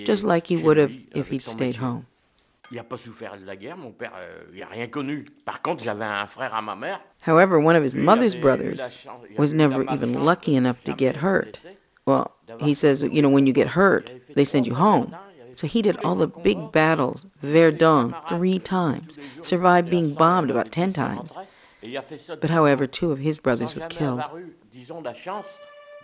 just 0.04 0.24
like 0.24 0.46
he 0.46 0.56
would 0.56 0.76
have 0.76 0.92
if 1.14 1.28
he'd 1.28 1.46
stayed 1.46 1.76
home. 1.76 2.06
Il 2.70 2.78
n'a 2.78 2.82
pas 2.84 2.96
souffert 2.96 3.38
de 3.38 3.44
la 3.44 3.56
guerre. 3.56 3.76
Mon 3.76 3.92
père, 3.92 4.10
euh, 4.16 4.42
il 4.52 4.60
n'a 4.60 4.66
rien 4.66 4.88
connu. 4.88 5.26
Par 5.44 5.60
contre, 5.60 5.84
j'avais 5.84 6.04
un 6.04 6.26
frère 6.26 6.54
à 6.54 6.62
ma 6.62 6.74
mère. 6.74 6.98
However, 7.26 7.58
one 7.60 7.76
of 7.76 7.84
his 7.84 7.94
mother's 7.94 8.34
brothers 8.34 8.78
la 8.78 8.88
chance- 8.88 9.20
il 9.30 9.36
was 9.38 9.52
avait 9.52 9.54
eu 9.54 9.68
la 9.68 9.68
never 9.68 9.94
even 9.94 10.24
lucky 10.24 10.56
enough 10.56 10.82
to 10.84 10.94
get 10.96 11.16
hurt. 11.16 11.58
Well, 12.06 12.32
he 12.60 12.74
says, 12.74 13.02
you 13.02 13.20
know, 13.20 13.28
when 13.28 13.46
you 13.46 13.52
get 13.52 13.68
hurt, 13.76 14.10
they 14.34 14.44
send 14.46 14.66
you 14.66 14.74
home. 14.74 15.14
So 15.54 15.66
he 15.66 15.82
did 15.82 15.96
all 16.02 16.16
the 16.16 16.26
big 16.26 16.72
battles, 16.72 17.26
Verdun, 17.42 18.14
three 18.28 18.58
times, 18.58 19.18
survived 19.40 19.88
being 19.88 20.14
bombed 20.14 20.50
about 20.50 20.72
ten 20.72 20.92
times. 20.92 21.32
Et 21.84 21.88
il 21.88 21.96
a 21.98 22.02
fait 22.02 22.16
ça 22.16 22.34
But 22.36 22.50
however, 22.50 22.86
two 22.86 23.12
of 23.12 23.18
his 23.18 23.38
brothers 23.38 23.76
were 23.76 23.86
killed. 23.88 24.18
avoir 24.18 24.38
eu, 24.38 24.56
disons, 24.72 25.02
chance 25.14 25.46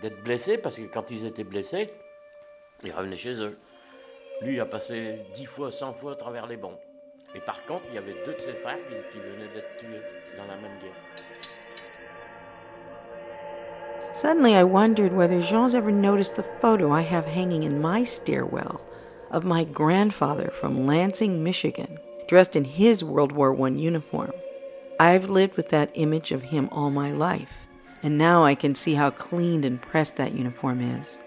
d'être 0.03 0.23
blessé, 0.23 0.59
parce 0.59 0.77
que 0.77 0.83
quand 0.83 1.11
ils 1.11 1.25
étaient 1.25 1.43
blessés, 1.43 1.89
ils 2.85 2.93
revenaient 2.93 3.17
chez 3.17 3.33
eux. 3.41 3.57
Lui, 4.43 4.55
il 4.55 4.61
a 4.61 4.67
passé 4.67 5.21
10 5.35 5.47
fois, 5.47 5.71
100 5.73 5.95
fois 5.95 6.13
à 6.13 6.17
travers 6.17 6.47
les 6.47 6.59
bombes. 6.59 6.79
Et 7.35 7.41
par 7.41 7.65
contre, 7.65 7.85
il 7.89 7.95
y 7.95 7.99
avait 7.99 8.15
deux 8.27 8.35
de 8.35 8.41
ses 8.41 8.53
frères 8.53 8.77
qui, 8.89 8.95
qui 9.11 9.19
venaient 9.21 9.49
d'être 9.55 9.77
tués 9.79 10.03
dans 10.37 10.45
la 10.45 10.57
même 10.57 10.79
guerre. 10.83 10.93
Suddenly, 14.13 14.55
I 14.55 14.65
wondered 14.65 15.15
whether 15.15 15.41
Jean's 15.41 15.75
ever 15.75 15.91
noticed 15.91 16.37
the 16.37 16.45
photo 16.61 16.93
I 16.93 17.01
have 17.01 17.25
hanging 17.25 17.63
in 17.63 17.81
my 17.81 18.05
stairwell 18.05 18.83
of 19.31 19.45
my 19.45 19.65
grandfather 19.65 20.51
from 20.51 20.87
Lansing, 20.87 21.43
Michigan, 21.43 21.99
dressed 22.29 22.55
in 22.55 22.65
his 22.65 23.03
World 23.03 23.33
War 23.33 23.55
I 23.55 23.71
uniform. 23.71 24.33
I've 25.01 25.31
lived 25.31 25.57
with 25.57 25.71
that 25.71 25.93
image 25.95 26.31
of 26.31 26.43
him 26.43 26.69
all 26.71 26.91
my 26.91 27.11
life, 27.11 27.67
and 28.03 28.19
now 28.19 28.45
I 28.45 28.55
can 28.55 28.75
see 28.75 28.93
how 28.93 29.09
cleaned 29.09 29.65
and 29.65 29.81
pressed 29.81 30.17
that 30.17 30.35
uniform 30.35 30.83
is. 30.83 31.19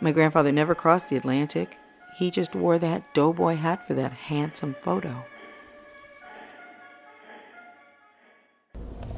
My 0.00 0.12
grandfather 0.12 0.50
never 0.50 0.74
crossed 0.74 1.08
the 1.08 1.16
Atlantic. 1.16 1.76
He 2.16 2.30
just 2.30 2.54
wore 2.54 2.78
that 2.78 3.12
doughboy 3.12 3.56
hat 3.56 3.86
for 3.86 3.92
that 3.92 4.12
handsome 4.12 4.74
photo. 4.82 5.22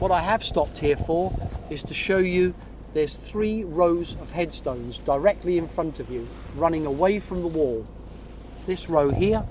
What 0.01 0.11
I 0.11 0.23
have 0.23 0.43
stopped 0.43 0.79
here 0.79 0.97
for 0.97 1.33
is 1.71 1.85
to 1.85 1.95
show 1.95 2.19
you 2.19 2.57
there's 2.95 3.15
three 3.15 3.63
rows 3.63 4.17
of 4.21 4.33
headstones 4.33 4.99
directly 4.99 5.57
in 5.57 5.69
front 5.69 6.01
of 6.01 6.11
you, 6.11 6.29
running 6.57 6.85
away 6.85 7.21
from 7.21 7.43
the 7.43 7.47
wall. 7.47 7.87
This 8.67 8.89
row 8.89 9.11
here, 9.11 9.45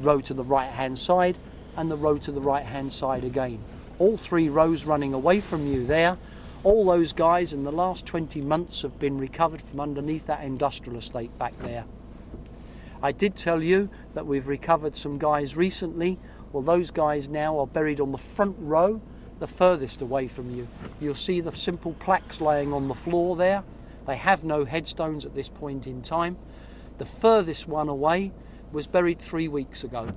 row 0.00 0.20
to 0.20 0.34
the 0.34 0.44
right 0.44 0.70
hand 0.70 0.98
side, 0.98 1.38
and 1.78 1.88
the 1.88 1.96
row 1.96 2.18
to 2.18 2.32
the 2.32 2.40
right 2.40 2.66
hand 2.66 2.92
side 2.92 3.22
again. 3.22 3.60
All 4.00 4.16
three 4.16 4.48
rows 4.48 4.84
running 4.84 5.14
away 5.14 5.40
from 5.40 5.64
you 5.64 5.86
there. 5.86 6.18
All 6.64 6.84
those 6.84 7.12
guys 7.12 7.52
in 7.52 7.62
the 7.62 7.70
last 7.70 8.04
20 8.04 8.40
months 8.40 8.82
have 8.82 8.98
been 8.98 9.16
recovered 9.16 9.62
from 9.62 9.78
underneath 9.78 10.26
that 10.26 10.42
industrial 10.42 10.98
estate 10.98 11.36
back 11.38 11.56
there. 11.60 11.84
I 13.00 13.12
did 13.12 13.36
tell 13.36 13.62
you 13.62 13.88
that 14.14 14.26
we've 14.26 14.48
recovered 14.48 14.96
some 14.96 15.18
guys 15.18 15.56
recently. 15.56 16.18
Well, 16.52 16.64
those 16.64 16.90
guys 16.90 17.28
now 17.28 17.60
are 17.60 17.66
buried 17.66 18.00
on 18.00 18.10
the 18.10 18.18
front 18.18 18.56
row, 18.58 19.00
the 19.38 19.46
furthest 19.46 20.02
away 20.02 20.26
from 20.26 20.50
you. 20.50 20.66
You'll 20.98 21.14
see 21.14 21.40
the 21.40 21.54
simple 21.54 21.92
plaques 22.00 22.40
laying 22.40 22.72
on 22.72 22.88
the 22.88 22.94
floor 22.94 23.36
there. 23.36 23.62
They 24.08 24.16
have 24.16 24.42
no 24.42 24.64
headstones 24.64 25.24
at 25.24 25.34
this 25.36 25.48
point 25.48 25.86
in 25.86 26.02
time. 26.02 26.38
The 26.98 27.04
furthest 27.04 27.68
one 27.68 27.88
away 27.88 28.32
was 28.72 28.88
buried 28.88 29.20
three 29.20 29.46
weeks 29.46 29.84
ago. 29.84 30.08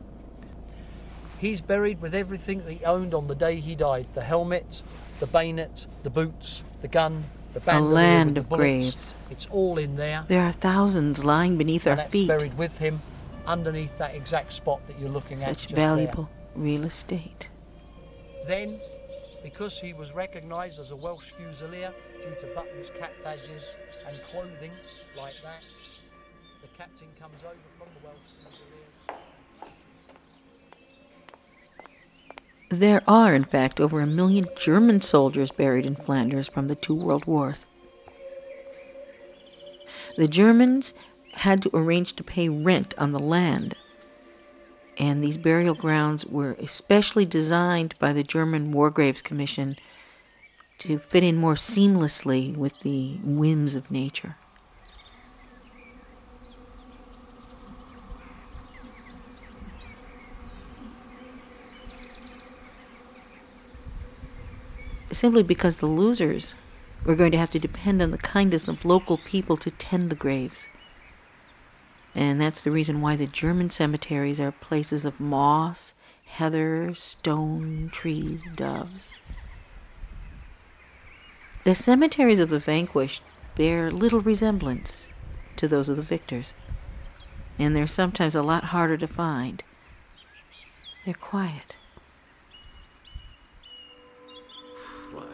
He's 1.42 1.60
buried 1.60 2.00
with 2.02 2.14
everything 2.14 2.60
that 2.66 2.72
he 2.72 2.86
owned 2.86 3.16
on 3.16 3.26
the 3.26 3.34
day 3.34 3.60
he 3.60 3.74
died 3.74 4.06
the 4.14 4.22
helmet, 4.22 4.84
the 5.20 5.26
bayonet, 5.26 5.88
the 6.04 6.12
boots, 6.12 6.62
the 6.84 6.88
gun, 6.88 7.24
the 7.56 7.60
bandolier 7.62 7.96
land 7.96 8.36
the 8.36 8.42
of 8.42 8.50
bullets. 8.50 8.62
graves. 8.62 9.16
It's 9.32 9.48
all 9.48 9.80
in 9.80 9.96
there. 9.96 10.24
There 10.28 10.44
are 10.44 10.52
thousands 10.52 11.26
lying 11.26 11.58
beneath 11.58 11.88
our 11.88 11.94
and 11.94 12.02
that's 12.02 12.12
feet. 12.12 12.28
buried 12.28 12.56
with 12.60 12.78
him 12.78 13.02
underneath 13.48 13.98
that 13.98 14.14
exact 14.14 14.54
spot 14.54 14.86
that 14.86 15.00
you're 15.00 15.10
looking 15.10 15.40
at. 15.40 15.58
Such 15.58 15.72
valuable 15.72 16.30
real 16.56 16.86
estate. 16.86 17.50
Then, 18.46 18.80
because 19.42 19.80
he 19.80 19.94
was 19.94 20.12
recognised 20.12 20.80
as 20.80 20.92
a 20.92 20.96
Welsh 20.96 21.32
Fusilier 21.32 21.92
due 22.22 22.36
to 22.40 22.54
buttons, 22.54 22.92
cap 23.00 23.14
badges, 23.24 23.76
and 24.08 24.16
clothing 24.26 24.74
like 25.18 25.34
that, 25.42 25.66
the 26.62 26.68
captain 26.78 27.08
comes 27.20 27.44
over 27.44 27.56
from 27.80 27.88
the 28.00 28.08
Welsh 28.08 28.20
Fusiliers. 28.38 29.11
There 32.72 33.04
are, 33.06 33.36
in 33.36 33.44
fact, 33.44 33.82
over 33.82 34.00
a 34.00 34.08
million 34.08 34.46
German 34.58 35.02
soldiers 35.02 35.52
buried 35.52 35.86
in 35.86 35.98
Flanders 35.98 36.48
from 36.48 36.70
the 36.70 36.76
two 36.76 36.96
world 36.96 37.26
wars. 37.26 37.66
The 40.16 40.30
Germans 40.30 40.94
had 41.34 41.62
to 41.64 41.76
arrange 41.76 42.16
to 42.16 42.24
pay 42.24 42.48
rent 42.48 42.94
on 42.98 43.12
the 43.12 43.20
land, 43.20 43.76
and 44.98 45.22
these 45.22 45.36
burial 45.36 45.76
grounds 45.76 46.26
were 46.26 46.54
especially 46.60 47.26
designed 47.26 47.96
by 48.00 48.14
the 48.14 48.24
German 48.24 48.72
War 48.72 48.90
Graves 48.90 49.22
Commission 49.22 49.76
to 50.78 50.98
fit 50.98 51.24
in 51.26 51.36
more 51.36 51.56
seamlessly 51.56 52.56
with 52.56 52.80
the 52.84 53.18
whims 53.22 53.76
of 53.76 53.92
nature. 53.92 54.38
Simply 65.12 65.44
because 65.44 65.78
the 65.78 65.86
losers 65.86 66.54
were 67.06 67.16
going 67.16 67.32
to 67.32 67.38
have 67.38 67.52
to 67.52 67.60
depend 67.60 68.02
on 68.02 68.12
the 68.12 68.18
kindness 68.18 68.68
of 68.68 68.86
local 68.86 69.18
people 69.18 69.58
to 69.58 69.72
tend 69.72 70.10
the 70.10 70.16
graves. 70.16 70.68
And 72.14 72.40
that's 72.40 72.62
the 72.62 72.72
reason 72.72 73.02
why 73.02 73.16
the 73.16 73.28
German 73.28 73.70
cemeteries 73.70 74.40
are 74.40 74.52
places 74.52 75.06
of 75.06 75.20
moss, 75.20 75.94
heather, 76.26 76.94
stone, 76.94 77.90
trees, 77.92 78.44
doves. 78.56 79.20
The 81.64 81.76
cemeteries 81.76 82.40
of 82.40 82.50
the 82.50 82.60
vanquished 82.60 83.24
bear 83.56 83.92
little 83.92 84.22
resemblance 84.22 85.14
to 85.58 85.68
those 85.68 85.90
of 85.90 85.98
the 85.98 86.02
victors, 86.02 86.54
and 87.60 87.76
they're 87.76 87.88
sometimes 87.88 88.36
a 88.36 88.42
lot 88.42 88.66
harder 88.66 88.98
to 88.98 89.08
find. 89.08 89.64
They're 91.06 91.14
quiet. 91.14 91.76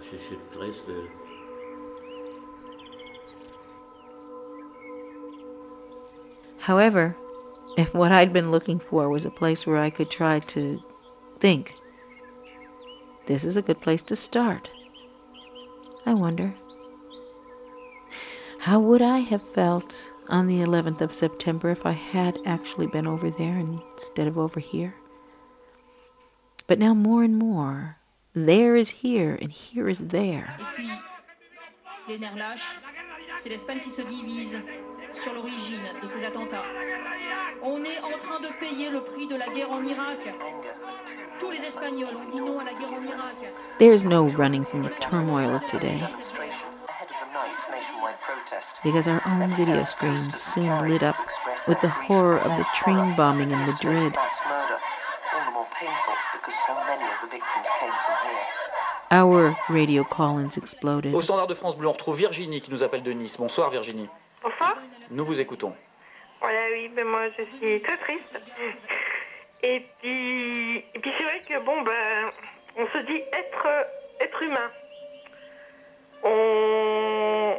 Je 0.10 0.18
suis 0.18 0.38
triste. 0.54 0.90
However, 6.60 7.16
if 7.78 7.94
what 7.94 8.12
I'd 8.12 8.32
been 8.32 8.52
looking 8.52 8.80
for 8.80 9.10
was 9.10 9.26
a 9.26 9.30
place 9.30 9.68
where 9.68 9.78
I 9.78 9.90
could 9.90 10.10
try 10.10 10.40
to 10.40 10.82
think, 11.40 11.74
this 13.26 13.44
is 13.44 13.58
a 13.58 13.62
good 13.62 13.82
place 13.82 14.02
to 14.04 14.16
start. 14.16 14.70
I 16.06 16.14
wonder, 16.14 16.54
how 18.60 18.80
would 18.80 19.02
I 19.02 19.20
have 19.20 19.48
felt 19.54 19.96
on 20.30 20.48
the 20.48 20.60
11th 20.60 21.02
of 21.02 21.14
September 21.14 21.70
if 21.70 21.86
I 21.86 21.92
had 21.92 22.40
actually 22.46 22.88
been 22.88 23.08
over 23.08 23.30
there 23.30 23.58
instead 23.58 24.28
of 24.28 24.38
over 24.38 24.60
here? 24.60 24.96
But 26.66 26.80
now 26.80 26.94
more 26.94 27.24
and 27.24 27.38
more, 27.38 27.97
there 28.46 28.76
is 28.76 28.90
here 28.90 29.38
and 29.42 29.52
here 29.52 29.90
is 29.90 30.00
there. 30.10 30.58
Les 32.08 32.18
nerfs 32.18 32.36
lâches, 32.36 32.80
c'est 33.42 33.50
l'Espagne 33.50 33.80
qui 33.80 33.90
se 33.90 34.02
divise 34.02 34.60
sur 35.14 35.34
l'origine 35.34 35.82
de 36.02 36.08
ces 36.08 36.24
attentats. 36.24 36.64
On 37.64 37.84
est 37.84 38.00
en 38.00 38.18
train 38.20 38.40
de 38.40 38.48
payer 38.60 38.90
le 38.90 39.02
prix 39.02 39.28
de 39.28 39.36
la 39.36 39.48
guerre 39.48 39.72
en 39.72 39.84
Irak. 39.84 40.20
Tous 41.40 41.52
les 41.52 41.60
Espagnols 41.60 42.16
ont 42.16 42.30
dit 42.30 42.40
non 42.40 42.60
à 42.60 42.64
la 42.64 42.74
guerre 42.74 42.94
en 42.94 43.04
Irak. 43.04 43.36
There's 43.80 44.04
no 44.04 44.28
running 44.30 44.66
from 44.66 44.84
the 44.84 44.92
turmoil 45.00 45.56
of 45.56 45.66
today. 45.66 46.02
Because 48.84 49.08
our 49.08 49.22
own 49.26 49.56
video 49.56 49.84
screens 49.84 50.40
soon 50.40 50.88
lit 50.88 51.04
up 51.04 51.18
with 51.68 51.82
the 51.82 51.90
horror 51.90 52.38
of 52.38 52.58
the 52.58 52.66
train 52.76 53.16
bombing 53.16 53.52
in 53.52 53.60
Madrid. 53.66 54.16
Our 59.10 59.56
radio 59.70 60.04
call-ins 60.04 60.58
exploded. 60.58 61.16
Au 61.16 61.22
standard 61.22 61.48
de 61.48 61.54
France 61.54 61.78
Bleu, 61.78 61.88
on 61.88 61.94
retrouve 61.94 62.18
Virginie 62.18 62.60
qui 62.60 62.72
nous 62.72 62.84
appelle 62.84 63.04
de 63.04 63.12
Nice. 63.14 63.38
Bonsoir 63.38 63.70
Virginie. 63.70 64.10
Bonsoir. 64.44 64.76
Nous 65.10 65.24
vous 65.24 65.40
écoutons. 65.40 65.74
Voilà, 66.42 66.60
oui, 66.74 66.90
ben 66.90 67.06
moi 67.06 67.30
je 67.38 67.44
suis 67.58 67.82
très 67.82 67.98
triste. 67.98 68.38
Et 69.64 69.86
puis, 70.00 70.78
et 70.94 71.00
puis 71.00 71.12
c'est 71.18 71.24
vrai 71.24 71.42
que 71.48 71.58
bon, 71.64 71.82
ben, 71.84 72.32
on 72.76 72.86
se 72.88 72.98
dit 73.06 73.22
être, 73.32 73.68
être 74.20 74.44
humain. 74.44 74.70
On, 76.24 77.58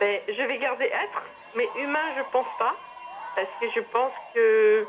ben, 0.00 0.20
je 0.26 0.42
vais 0.42 0.58
garder 0.58 0.86
être, 0.86 1.22
mais 1.54 1.68
humain, 1.80 2.14
je 2.16 2.22
pense 2.32 2.46
pas, 2.58 2.74
parce 3.36 3.48
que 3.60 3.66
je 3.74 3.80
pense 3.92 4.12
que 4.34 4.86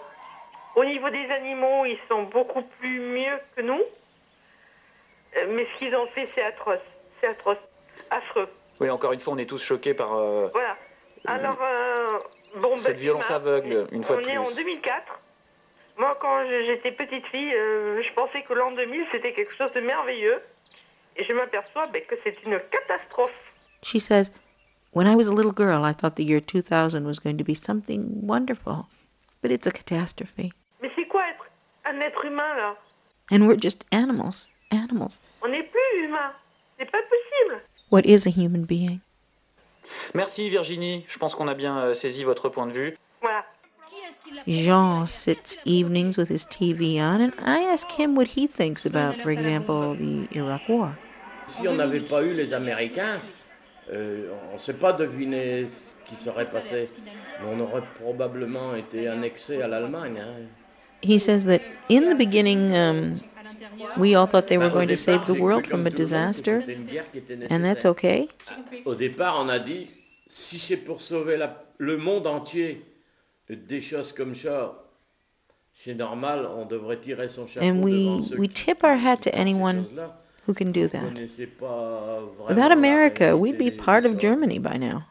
au 0.76 0.86
niveau 0.86 1.10
des 1.12 1.30
animaux, 1.30 1.86
ils 1.86 2.00
sont 2.10 2.24
beaucoup 2.24 2.64
plus 2.80 3.00
mieux 3.00 3.40
que 3.56 3.62
nous. 3.62 3.82
Euh, 5.38 5.46
Mais 5.50 5.66
ce 5.74 5.80
qu'ils 5.80 5.96
ont 5.96 6.08
fait, 6.08 6.30
c'est 6.34 6.42
atroce, 6.44 6.80
c'est 7.06 7.28
atroce, 7.28 7.58
affreux. 8.10 8.48
Oui, 8.80 8.90
encore 8.90 9.14
une 9.14 9.20
fois, 9.20 9.34
on 9.34 9.38
est 9.38 9.50
tous 9.50 9.62
choqués 9.62 9.94
par 9.94 10.14
euh, 10.16 10.50
Voilà. 10.54 10.78
Alors, 11.26 11.60
euh, 11.62 12.20
bon, 12.62 12.78
cette 12.78 12.98
violence 12.98 13.28
humain, 13.28 13.36
aveugle, 13.36 13.88
une 13.92 14.04
fois 14.04 14.18
on 14.18 14.22
de 14.22 14.28
est 14.28 14.38
en 14.38 14.46
plus. 14.46 14.56
2004. 14.56 15.20
Moi, 15.98 16.18
quand 16.22 16.50
j'étais 16.50 16.94
petite 16.94 17.26
fille, 17.28 17.54
euh, 17.54 18.02
je 18.02 18.14
pensais 18.14 18.42
que 18.44 18.54
l'an 18.54 18.72
2000, 18.72 19.06
c'était 19.12 19.34
quelque 19.34 19.54
chose 19.56 19.72
de 19.74 19.82
merveilleux. 19.82 20.42
Et 21.18 21.26
je 21.26 21.34
m'aperçois 21.34 21.88
ben, 21.88 22.02
que 22.08 22.16
c'est 22.24 22.42
une 22.46 22.60
catastrophe. 22.72 23.34
She 23.84 24.00
says, 24.00 24.32
When 24.94 25.06
I 25.08 25.16
was 25.16 25.28
a 25.28 25.34
little 25.34 25.52
girl, 25.52 25.84
I 25.84 25.92
thought 25.92 26.16
the 26.16 26.24
year 26.24 26.40
2000 26.40 27.06
was 27.06 27.20
going 27.20 27.38
to 27.38 27.44
be 27.44 27.54
something 27.54 28.26
wonderful, 28.26 28.88
but 29.42 29.52
it's 29.52 29.68
a 29.68 29.72
catastrophe. 29.72 30.52
Mais 30.82 30.90
c'est 30.96 31.06
quoi 31.06 31.22
être 31.30 31.46
un 31.86 32.00
être 32.00 32.24
humain, 32.26 32.56
là? 32.56 32.76
And 33.32 33.46
we're 33.46 33.60
just 33.60 33.84
animals. 33.92 34.48
Animals. 34.72 35.20
On 35.44 35.48
n'est 35.50 35.64
plus 35.64 36.04
humain. 36.06 36.32
C'est 36.78 36.90
pas 36.90 37.00
possible. 37.00 37.62
What 37.92 38.02
is 38.06 38.28
a 38.28 38.30
human 38.32 38.64
being? 38.66 39.00
Merci 40.14 40.50
Virginie, 40.50 41.04
je 41.08 41.18
pense 41.18 41.34
qu'on 41.34 41.48
a 41.48 41.56
bien 41.56 41.80
euh, 41.80 41.94
saisi 41.96 42.24
votre 42.24 42.50
point 42.50 42.68
de 42.68 42.74
vue. 42.74 42.98
Voilà. 43.22 43.44
Jean 44.48 45.08
sits 45.08 45.58
evenings 45.66 46.16
with 46.18 46.30
his 46.30 46.46
TV 46.46 47.00
on, 47.02 47.20
and 47.22 47.32
I 47.44 47.64
ask 47.64 47.88
him 47.92 48.16
what 48.16 48.28
he 48.38 48.48
thinks 48.48 48.86
about, 48.86 49.16
for 49.24 49.32
example, 49.32 49.96
the 49.96 50.28
Iraq 50.36 50.62
War. 50.70 50.92
Si 51.48 51.68
on 51.68 51.74
n'avait 51.76 52.00
pas 52.02 52.22
eu 52.22 52.34
les 52.34 52.54
Américains, 52.54 53.20
euh, 53.92 54.32
on 54.52 54.54
ne 54.54 54.60
sait 54.60 54.74
pas 54.76 54.94
deviner 54.94 55.68
ce 55.68 55.96
qui 56.08 56.16
serait 56.16 56.46
passé. 56.46 56.90
Mais 57.42 57.48
on 57.52 57.60
aurait 57.60 57.82
probablement 58.00 58.76
été 58.76 59.08
annexé 59.08 59.62
à 59.64 59.68
l'Allemagne. 59.68 60.20
hein. 60.20 60.46
He 61.02 61.18
says 61.18 61.46
that 61.46 61.62
in 61.90 62.02
the 62.10 62.16
beginning, 62.16 62.76
um, 62.76 63.14
we 63.98 64.16
all 64.16 64.28
thought 64.28 64.48
they 64.48 64.58
were 64.58 64.70
going 64.70 64.88
to 64.88 64.96
save 64.98 65.26
the 65.26 65.34
world 65.34 65.66
from 65.68 65.86
a 65.86 65.90
comme 65.90 65.94
tout 65.94 65.98
le 66.00 66.18
monde 66.18 66.34
que 66.34 66.42
disaster, 66.42 66.60
c'était 66.62 66.74
une 66.74 66.86
guerre 66.86 67.12
qui 67.12 67.18
était 67.20 67.52
and 67.52 67.64
that's 67.64 67.86
okay. 67.86 68.30
Au 68.86 68.96
départ, 68.96 69.38
on 69.40 69.50
a 69.50 69.60
dit 69.60 69.88
si 70.28 70.60
c'est 70.60 70.78
pour 70.78 71.02
sauver 71.02 71.38
la- 71.38 71.64
le 71.78 71.98
monde 71.98 72.28
entier 72.28 72.84
des 73.50 73.82
choses 73.82 74.14
comme 74.14 74.36
ça, 74.36 74.76
c'est 75.74 75.96
normal, 75.96 76.46
on 76.56 76.66
devrait 76.66 76.98
tirer 77.00 77.28
son 77.30 77.48
chapeau 77.48 77.66
And 77.66 77.82
we, 77.84 78.20
we 78.38 78.48
tip 78.48 78.84
our 78.84 78.96
hat 78.98 79.18
to 79.24 79.30
anyone 79.34 79.86
who 80.48 80.54
can 80.54 80.72
do 80.72 80.88
that. 80.88 81.02
connaissaient 81.14 81.48
pas 81.48 82.20
vraiment 82.38 82.50
Without 82.50 82.72
America, 82.72 83.36
we'd 83.38 83.58
be 83.58 83.72
part 83.72 84.06
of. 84.06 84.18
Germany 84.20 84.60
by 84.60 84.78
now. 84.78 85.04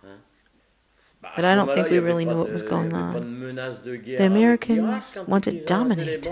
But 1.36 1.44
I 1.44 1.54
don't 1.54 1.72
think 1.74 1.90
we 1.90 1.98
really 1.98 2.24
knew 2.24 2.36
what 2.38 2.50
was 2.52 2.62
going 2.62 2.92
avait 2.92 3.12
pas 3.14 3.20
de 3.20 3.26
on. 3.26 3.30
menace 3.46 3.82
de 3.82 3.96
guerre 3.96 4.18
The 4.18 4.22
Americans 4.22 5.18
want 5.26 5.40
to 5.44 5.50
ils 5.50 5.62
ont 5.72 5.84
lancé 5.88 5.94
les 6.04 6.18
dominate. 6.18 6.28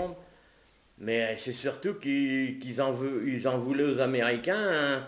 Mais 0.99 1.35
c'est 1.35 1.51
surtout 1.51 1.93
qu'ils 1.95 2.57
qu'ils 2.59 2.81
en, 2.81 2.89
en 2.89 3.57
voulaient 3.57 3.83
aux 3.83 3.99
Américains 3.99 4.55
hein, 4.57 5.03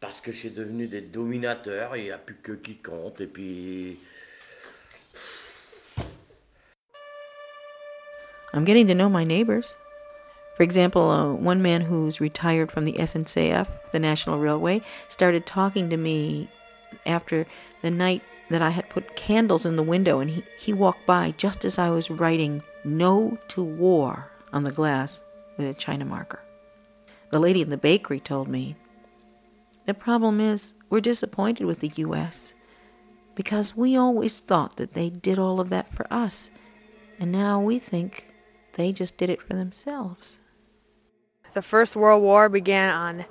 parce 0.00 0.20
que 0.20 0.32
c'est 0.32 0.50
devenu 0.50 0.86
des 0.86 1.00
dominateurs, 1.00 1.96
il 1.96 2.04
n'y 2.04 2.10
a 2.10 2.18
plus 2.18 2.36
que 2.36 2.52
qui 2.52 2.76
compte. 2.76 3.22
Et 3.22 3.26
puis. 3.26 3.96
I'm 8.52 8.64
getting 8.64 8.86
to 8.86 8.94
know 8.94 9.08
my 9.08 9.24
neighbors. 9.24 9.76
For 10.56 10.62
example, 10.62 11.10
uh, 11.10 11.32
one 11.32 11.62
man 11.62 11.80
who's 11.80 12.20
retired 12.20 12.70
from 12.70 12.84
the 12.84 12.92
SNCF, 12.92 13.66
the 13.92 13.98
National 13.98 14.38
Railway, 14.38 14.82
started 15.08 15.46
talking 15.46 15.90
to 15.90 15.96
me 15.96 16.48
after 17.06 17.46
the 17.82 17.90
night 17.90 18.22
that 18.50 18.62
I 18.62 18.70
had 18.70 18.88
put 18.90 19.16
candles 19.16 19.66
in 19.66 19.74
the 19.74 19.82
window, 19.82 20.20
and 20.20 20.30
he, 20.30 20.44
he 20.56 20.72
walked 20.72 21.06
by 21.06 21.32
just 21.36 21.64
as 21.64 21.78
I 21.78 21.90
was 21.90 22.10
writing 22.10 22.62
No 22.84 23.38
to 23.48 23.64
War 23.64 24.30
on 24.54 24.62
the 24.62 24.70
glass 24.70 25.22
with 25.58 25.66
a 25.66 25.74
China 25.74 26.04
marker. 26.04 26.40
The 27.30 27.40
lady 27.40 27.60
in 27.60 27.68
the 27.68 27.76
bakery 27.76 28.20
told 28.20 28.48
me, 28.48 28.76
The 29.86 29.94
problem 29.94 30.40
is, 30.40 30.74
we're 30.88 31.00
disappointed 31.00 31.66
with 31.66 31.80
the 31.80 31.92
U.S. 31.96 32.54
because 33.34 33.76
we 33.76 33.96
always 33.96 34.38
thought 34.38 34.76
that 34.76 34.94
they 34.94 35.10
did 35.10 35.38
all 35.38 35.60
of 35.60 35.70
that 35.70 35.92
for 35.92 36.06
us, 36.10 36.50
and 37.18 37.32
now 37.32 37.60
we 37.60 37.80
think 37.80 38.28
they 38.74 38.92
just 38.92 39.18
did 39.18 39.28
it 39.28 39.42
for 39.42 39.54
themselves. 39.54 40.38
The 41.52 41.62
First 41.62 41.96
World 41.96 42.22
War 42.22 42.48
began 42.48 42.90
on 42.90 43.24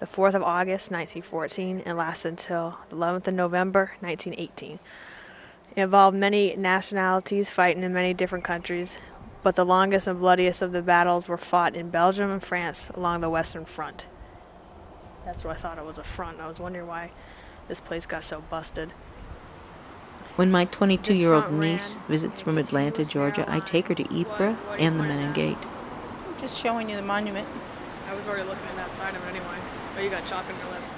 the 0.00 0.06
4th 0.06 0.34
of 0.34 0.42
August 0.42 0.90
1914 0.90 1.82
and 1.86 1.96
lasted 1.96 2.28
until 2.28 2.78
the 2.90 2.96
11th 2.96 3.28
of 3.28 3.34
November 3.34 3.92
1918. 4.00 4.80
It 5.76 5.80
involved 5.82 6.16
many 6.16 6.56
nationalities 6.56 7.50
fighting 7.50 7.84
in 7.84 7.92
many 7.92 8.12
different 8.12 8.44
countries, 8.44 8.96
but 9.44 9.56
the 9.56 9.64
longest 9.64 10.06
and 10.06 10.18
bloodiest 10.18 10.62
of 10.62 10.72
the 10.72 10.80
battles 10.80 11.28
were 11.28 11.36
fought 11.36 11.76
in 11.76 11.90
Belgium 11.90 12.30
and 12.30 12.42
France 12.42 12.88
along 12.94 13.20
the 13.20 13.28
Western 13.28 13.66
Front. 13.66 14.06
That's 15.26 15.44
what 15.44 15.56
I 15.56 15.60
thought 15.60 15.76
it 15.78 15.84
was 15.84 15.98
a 15.98 16.02
front. 16.02 16.40
I 16.40 16.48
was 16.48 16.58
wondering 16.58 16.86
why 16.86 17.10
this 17.68 17.78
place 17.78 18.06
got 18.06 18.24
so 18.24 18.42
busted. 18.48 18.90
When 20.36 20.50
my 20.50 20.64
22 20.64 21.14
year 21.14 21.34
old 21.34 21.52
niece 21.52 21.98
visits 22.08 22.40
from 22.40 22.56
Atlanta, 22.56 23.04
Georgia, 23.04 23.44
I 23.46 23.60
take 23.60 23.88
her 23.88 23.94
to 23.94 24.20
Ypres 24.20 24.56
and 24.78 24.98
the 24.98 25.04
Menin 25.04 25.34
Gate. 25.34 25.58
I'm 25.58 26.40
Just 26.40 26.58
showing 26.58 26.88
you 26.88 26.96
the 26.96 27.02
monument. 27.02 27.46
I 28.08 28.14
was 28.14 28.26
already 28.26 28.48
looking 28.48 28.66
at 28.66 28.76
that 28.76 28.94
side 28.94 29.14
of 29.14 29.22
it 29.24 29.28
anyway. 29.28 29.58
Oh, 29.96 30.00
you 30.00 30.08
got 30.08 30.24
chalk 30.24 30.44
in 30.48 30.56
your 30.56 30.70
lips. 30.70 30.90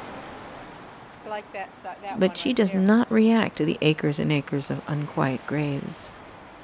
I 1.24 1.28
like 1.28 1.52
that 1.52 1.76
side. 1.76 1.96
That 2.02 2.20
But 2.20 2.30
one 2.30 2.36
she 2.36 2.50
right 2.50 2.56
does 2.56 2.70
there. 2.70 2.80
not 2.80 3.10
react 3.10 3.56
to 3.56 3.64
the 3.64 3.76
acres 3.82 4.20
and 4.20 4.30
acres 4.30 4.70
of 4.70 4.80
unquiet 4.86 5.44
graves 5.48 6.10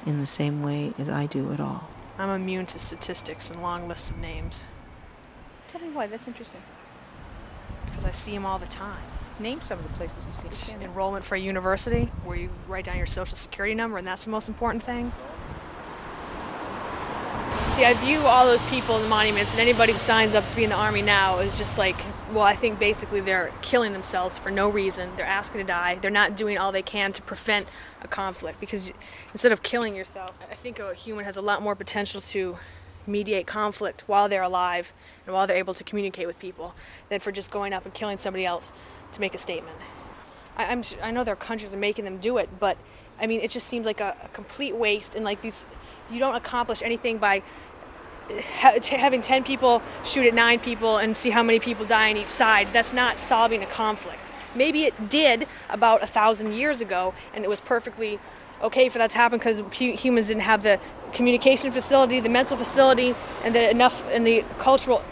in 0.05 0.19
the 0.19 0.27
same 0.27 0.63
way 0.63 0.93
as 0.97 1.09
I 1.09 1.25
do 1.25 1.51
at 1.53 1.59
all. 1.59 1.89
I'm 2.17 2.29
immune 2.29 2.65
to 2.67 2.79
statistics 2.79 3.49
and 3.49 3.61
long 3.61 3.87
lists 3.87 4.11
of 4.11 4.17
names 4.17 4.65
Tell 5.73 5.81
me 5.81 5.89
why. 5.89 6.05
That's 6.05 6.27
interesting. 6.27 6.61
because 7.85 8.05
I 8.05 8.11
see 8.11 8.31
them 8.31 8.45
all 8.45 8.59
the 8.59 8.67
time. 8.67 9.01
Name 9.39 9.59
some 9.61 9.79
of 9.79 9.83
the 9.85 9.93
places 9.93 10.23
you 10.27 10.51
see. 10.51 10.71
them. 10.73 10.81
up. 10.81 10.87
Enrollment 10.89 11.25
for 11.25 11.33
a 11.33 11.39
university 11.39 12.11
where 12.23 12.37
you 12.37 12.51
write 12.67 12.85
down 12.85 12.97
your 12.97 13.07
social 13.07 13.35
security 13.35 13.73
number 13.73 13.97
and 13.97 14.05
that's 14.07 14.23
the 14.23 14.29
most 14.29 14.47
important 14.47 14.83
thing. 14.83 15.11
See, 17.75 17.85
I 17.85 17.95
view 18.05 18.19
all 18.19 18.45
those 18.45 18.63
people 18.65 18.97
in 18.97 19.01
the 19.01 19.07
monuments 19.07 19.51
and 19.51 19.59
anybody 19.59 19.93
who 19.93 19.97
signs 19.97 20.35
up 20.35 20.45
to 20.47 20.55
be 20.55 20.63
in 20.63 20.69
the 20.69 20.75
army 20.75 21.01
now 21.01 21.39
is 21.39 21.57
just 21.57 21.79
like, 21.79 21.95
well, 22.33 22.43
I 22.43 22.55
think 22.55 22.79
basically 22.79 23.21
they're 23.21 23.51
killing 23.61 23.93
themselves 23.93 24.37
for 24.37 24.49
no 24.49 24.67
reason. 24.69 25.09
They're 25.15 25.25
asking 25.25 25.61
to 25.61 25.67
die. 25.67 25.95
They're 26.01 26.09
not 26.11 26.35
doing 26.35 26.57
all 26.57 26.71
they 26.71 26.81
can 26.81 27.11
to 27.13 27.21
prevent 27.21 27.65
a 28.01 28.07
conflict 28.07 28.59
because 28.59 28.91
instead 29.31 29.51
of 29.51 29.61
killing 29.61 29.95
yourself, 29.95 30.37
I 30.51 30.55
think 30.55 30.79
a 30.79 30.93
human 30.93 31.25
has 31.25 31.37
a 31.37 31.41
lot 31.41 31.61
more 31.61 31.75
potential 31.75 32.21
to 32.21 32.57
mediate 33.05 33.45
conflict 33.45 34.03
while 34.07 34.29
they're 34.29 34.41
alive 34.43 34.91
and 35.25 35.35
while 35.35 35.45
they're 35.45 35.57
able 35.57 35.73
to 35.75 35.83
communicate 35.83 36.25
with 36.25 36.39
people 36.39 36.73
than 37.09 37.19
for 37.19 37.31
just 37.31 37.51
going 37.51 37.73
up 37.73 37.85
and 37.85 37.93
killing 37.93 38.17
somebody 38.17 38.45
else 38.45 38.71
to 39.11 39.19
make 39.21 39.35
a 39.35 39.37
statement. 39.37 39.77
I, 40.57 40.65
s- 40.65 40.95
I 41.03 41.11
know 41.11 41.23
there 41.23 41.33
are 41.33 41.35
countries 41.35 41.73
are 41.73 41.77
making 41.77 42.05
them 42.05 42.17
do 42.17 42.37
it, 42.37 42.49
but 42.59 42.77
I 43.19 43.27
mean, 43.27 43.41
it 43.41 43.51
just 43.51 43.67
seems 43.67 43.85
like 43.85 43.99
a, 43.99 44.15
a 44.23 44.27
complete 44.29 44.75
waste 44.75 45.15
and 45.15 45.23
like 45.25 45.41
these, 45.41 45.65
you 46.09 46.19
don't 46.19 46.35
accomplish 46.35 46.81
anything 46.81 47.17
by 47.17 47.43
ha- 48.29 48.79
having 48.83 49.21
10 49.21 49.43
people 49.43 49.81
shoot 50.03 50.25
at 50.25 50.33
9 50.33 50.59
people 50.59 50.97
and 50.97 51.15
see 51.15 51.29
how 51.29 51.43
many 51.43 51.59
people 51.59 51.85
die 51.85 52.09
on 52.09 52.17
each 52.17 52.29
side. 52.29 52.67
That's 52.73 52.93
not 52.93 53.19
solving 53.19 53.63
a 53.63 53.67
conflict. 53.67 54.31
Maybe 54.55 54.83
it 54.85 55.09
did 55.09 55.47
about 55.69 56.03
a 56.03 56.07
thousand 56.07 56.53
years 56.53 56.81
ago 56.81 57.13
and 57.33 57.43
it 57.43 57.49
was 57.49 57.59
perfectly 57.59 58.19
okay 58.61 58.89
for 58.89 58.97
that 58.97 59.11
to 59.11 59.17
happen 59.17 59.39
because 59.39 59.59
hu- 59.59 59.93
humans 59.93 60.27
didn't 60.27 60.43
have 60.43 60.63
the 60.63 60.79
communication 61.13 61.71
facility, 61.71 62.19
the 62.19 62.29
mental 62.29 62.57
facility, 62.57 63.15
and 63.43 63.53
the 63.53 63.69
enough 63.69 64.03
and 64.11 64.25
the 64.25 64.43
cultural, 64.59 65.03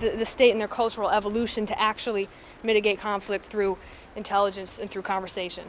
the, 0.00 0.10
the 0.10 0.26
state 0.26 0.50
and 0.50 0.60
their 0.60 0.68
cultural 0.68 1.10
evolution 1.10 1.66
to 1.66 1.80
actually 1.80 2.28
mitigate 2.62 3.00
conflict 3.00 3.46
through 3.46 3.78
intelligence 4.16 4.78
and 4.78 4.90
through 4.90 5.02
conversation. 5.02 5.64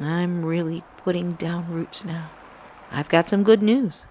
I'm 0.00 0.44
really 0.44 0.82
putting 0.98 1.32
down 1.32 1.70
roots 1.70 2.04
now. 2.04 2.30
I've 2.90 3.08
got 3.08 3.28
some 3.28 3.44
good 3.44 3.62
news. 3.62 4.04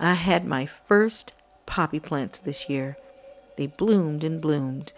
I 0.00 0.14
had 0.14 0.44
my 0.44 0.66
first 0.66 1.32
poppy 1.66 2.00
plants 2.00 2.38
this 2.38 2.68
year. 2.68 2.96
They 3.56 3.66
bloomed 3.66 4.24
and 4.24 4.40
bloomed. 4.40 4.92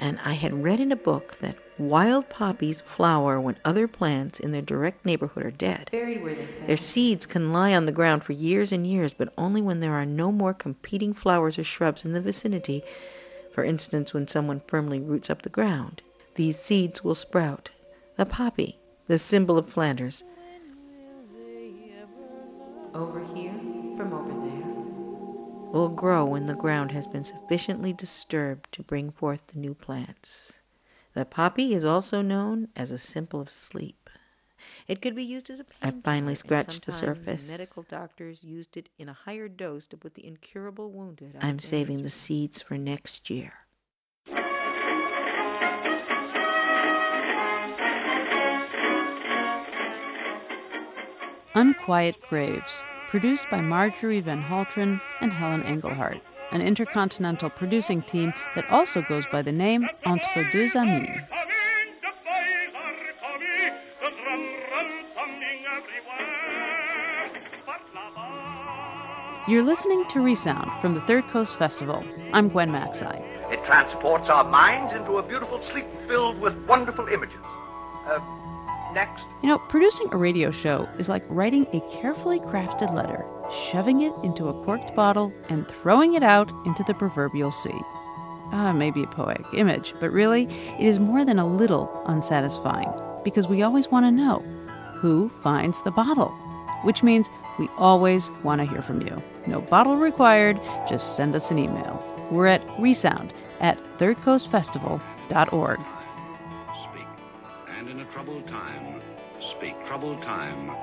And 0.00 0.18
I 0.24 0.32
had 0.32 0.64
read 0.64 0.80
in 0.80 0.90
a 0.90 0.96
book 0.96 1.38
that 1.40 1.56
wild 1.78 2.28
poppies 2.28 2.80
flower 2.80 3.40
when 3.40 3.56
other 3.64 3.86
plants 3.86 4.40
in 4.40 4.52
their 4.52 4.62
direct 4.62 5.06
neighborhood 5.06 5.44
are 5.44 5.50
dead. 5.50 5.88
Buried 5.92 6.22
where 6.22 6.34
they 6.34 6.48
Their 6.66 6.76
seeds 6.76 7.26
can 7.26 7.52
lie 7.52 7.74
on 7.74 7.86
the 7.86 7.92
ground 7.92 8.24
for 8.24 8.32
years 8.32 8.72
and 8.72 8.86
years, 8.86 9.14
but 9.14 9.32
only 9.38 9.62
when 9.62 9.80
there 9.80 9.94
are 9.94 10.06
no 10.06 10.32
more 10.32 10.54
competing 10.54 11.14
flowers 11.14 11.58
or 11.58 11.64
shrubs 11.64 12.04
in 12.04 12.12
the 12.12 12.20
vicinity. 12.20 12.82
For 13.52 13.64
instance, 13.64 14.12
when 14.12 14.26
someone 14.26 14.62
firmly 14.66 14.98
roots 14.98 15.30
up 15.30 15.42
the 15.42 15.48
ground, 15.48 16.02
these 16.34 16.58
seeds 16.58 17.04
will 17.04 17.14
sprout. 17.14 17.70
The 18.16 18.26
poppy, 18.26 18.78
the 19.06 19.18
symbol 19.18 19.58
of 19.58 19.68
Flanders. 19.68 20.24
Over 22.94 23.24
here, 23.34 23.52
from 23.96 24.12
over 24.12 24.32
there, 24.48 24.70
will 25.72 25.88
grow 25.88 26.24
when 26.24 26.46
the 26.46 26.54
ground 26.54 26.92
has 26.92 27.08
been 27.08 27.24
sufficiently 27.24 27.92
disturbed 27.92 28.70
to 28.70 28.84
bring 28.84 29.10
forth 29.10 29.48
the 29.48 29.58
new 29.58 29.74
plants. 29.74 30.60
The 31.14 31.24
poppy 31.24 31.74
is 31.74 31.84
also 31.84 32.22
known 32.22 32.68
as 32.76 32.92
a 32.92 32.98
symbol 32.98 33.40
of 33.40 33.50
sleep. 33.50 34.08
It 34.86 35.02
could 35.02 35.16
be 35.16 35.24
used 35.24 35.50
as 35.50 35.58
a 35.58 35.64
I 35.82 35.90
finally 35.90 36.32
and 36.32 36.38
scratched 36.38 36.86
the 36.86 36.92
sometimes 36.92 37.18
surface. 37.18 37.48
medical 37.48 37.82
doctors 37.82 38.44
used 38.44 38.76
it 38.76 38.88
in 38.96 39.08
a 39.08 39.12
higher 39.12 39.48
dose 39.48 39.86
to 39.88 39.96
put 39.96 40.14
the 40.14 40.26
incurable 40.26 40.92
wounded. 40.92 41.36
I'm 41.40 41.58
saving 41.58 42.02
the 42.04 42.10
seeds 42.10 42.62
for 42.62 42.78
next 42.78 43.28
year. 43.28 43.52
Unquiet 51.56 52.20
Graves, 52.28 52.82
produced 53.08 53.48
by 53.48 53.60
Marjorie 53.60 54.20
Van 54.20 54.42
Helteren 54.42 55.00
and 55.20 55.32
Helen 55.32 55.62
Engelhardt, 55.62 56.20
an 56.50 56.60
intercontinental 56.60 57.48
producing 57.48 58.02
team 58.02 58.34
that 58.56 58.68
also 58.70 59.02
goes 59.02 59.24
by 59.30 59.40
the 59.40 59.52
name 59.52 59.88
Entre 60.04 60.50
Deux 60.50 60.74
Amis. 60.74 61.08
You're 69.46 69.62
listening 69.62 70.04
to 70.08 70.20
Resound 70.20 70.72
from 70.80 70.94
the 70.94 71.02
Third 71.02 71.28
Coast 71.28 71.54
Festival. 71.54 72.02
I'm 72.32 72.48
Gwen 72.48 72.70
Macsai. 72.70 73.20
It 73.52 73.64
transports 73.64 74.28
our 74.28 74.42
minds 74.42 74.92
into 74.92 75.18
a 75.18 75.22
beautiful 75.22 75.62
sleep 75.62 75.86
filled 76.08 76.40
with 76.40 76.56
wonderful 76.66 77.06
images. 77.06 77.38
Uh, 78.06 78.18
next. 78.94 79.24
You 79.42 79.48
know, 79.48 79.58
producing 79.58 80.08
a 80.12 80.16
radio 80.16 80.50
show 80.50 80.88
is 80.98 81.08
like 81.08 81.24
writing 81.28 81.66
a 81.72 81.80
carefully 81.90 82.40
crafted 82.40 82.94
letter, 82.94 83.24
shoving 83.50 84.02
it 84.02 84.12
into 84.22 84.48
a 84.48 84.64
corked 84.64 84.94
bottle, 84.94 85.32
and 85.48 85.68
throwing 85.68 86.14
it 86.14 86.22
out 86.22 86.50
into 86.64 86.82
the 86.84 86.94
proverbial 86.94 87.52
sea. 87.52 87.78
Ah, 88.52 88.72
maybe 88.72 89.02
a 89.02 89.06
poetic 89.08 89.46
image, 89.52 89.94
but 90.00 90.10
really, 90.10 90.44
it 90.44 90.86
is 90.86 90.98
more 90.98 91.24
than 91.24 91.38
a 91.38 91.46
little 91.46 92.02
unsatisfying 92.06 92.92
because 93.24 93.48
we 93.48 93.62
always 93.62 93.90
want 93.90 94.06
to 94.06 94.12
know 94.12 94.38
who 95.00 95.28
finds 95.42 95.82
the 95.82 95.90
bottle, 95.90 96.30
which 96.82 97.02
means 97.02 97.28
we 97.58 97.68
always 97.76 98.30
want 98.42 98.60
to 98.60 98.66
hear 98.66 98.82
from 98.82 99.00
you. 99.02 99.22
No 99.46 99.60
bottle 99.60 99.96
required, 99.96 100.60
just 100.88 101.16
send 101.16 101.34
us 101.34 101.50
an 101.50 101.58
email. 101.58 102.02
We're 102.30 102.46
at 102.46 102.64
resound 102.80 103.32
at 103.60 103.78
thirdcoastfestival.org. 103.98 105.80
And 108.34 108.48
troubled 108.48 108.62
time, 108.62 109.00
speak. 109.56 109.86
Troubled 109.86 110.22
time, 110.22 110.76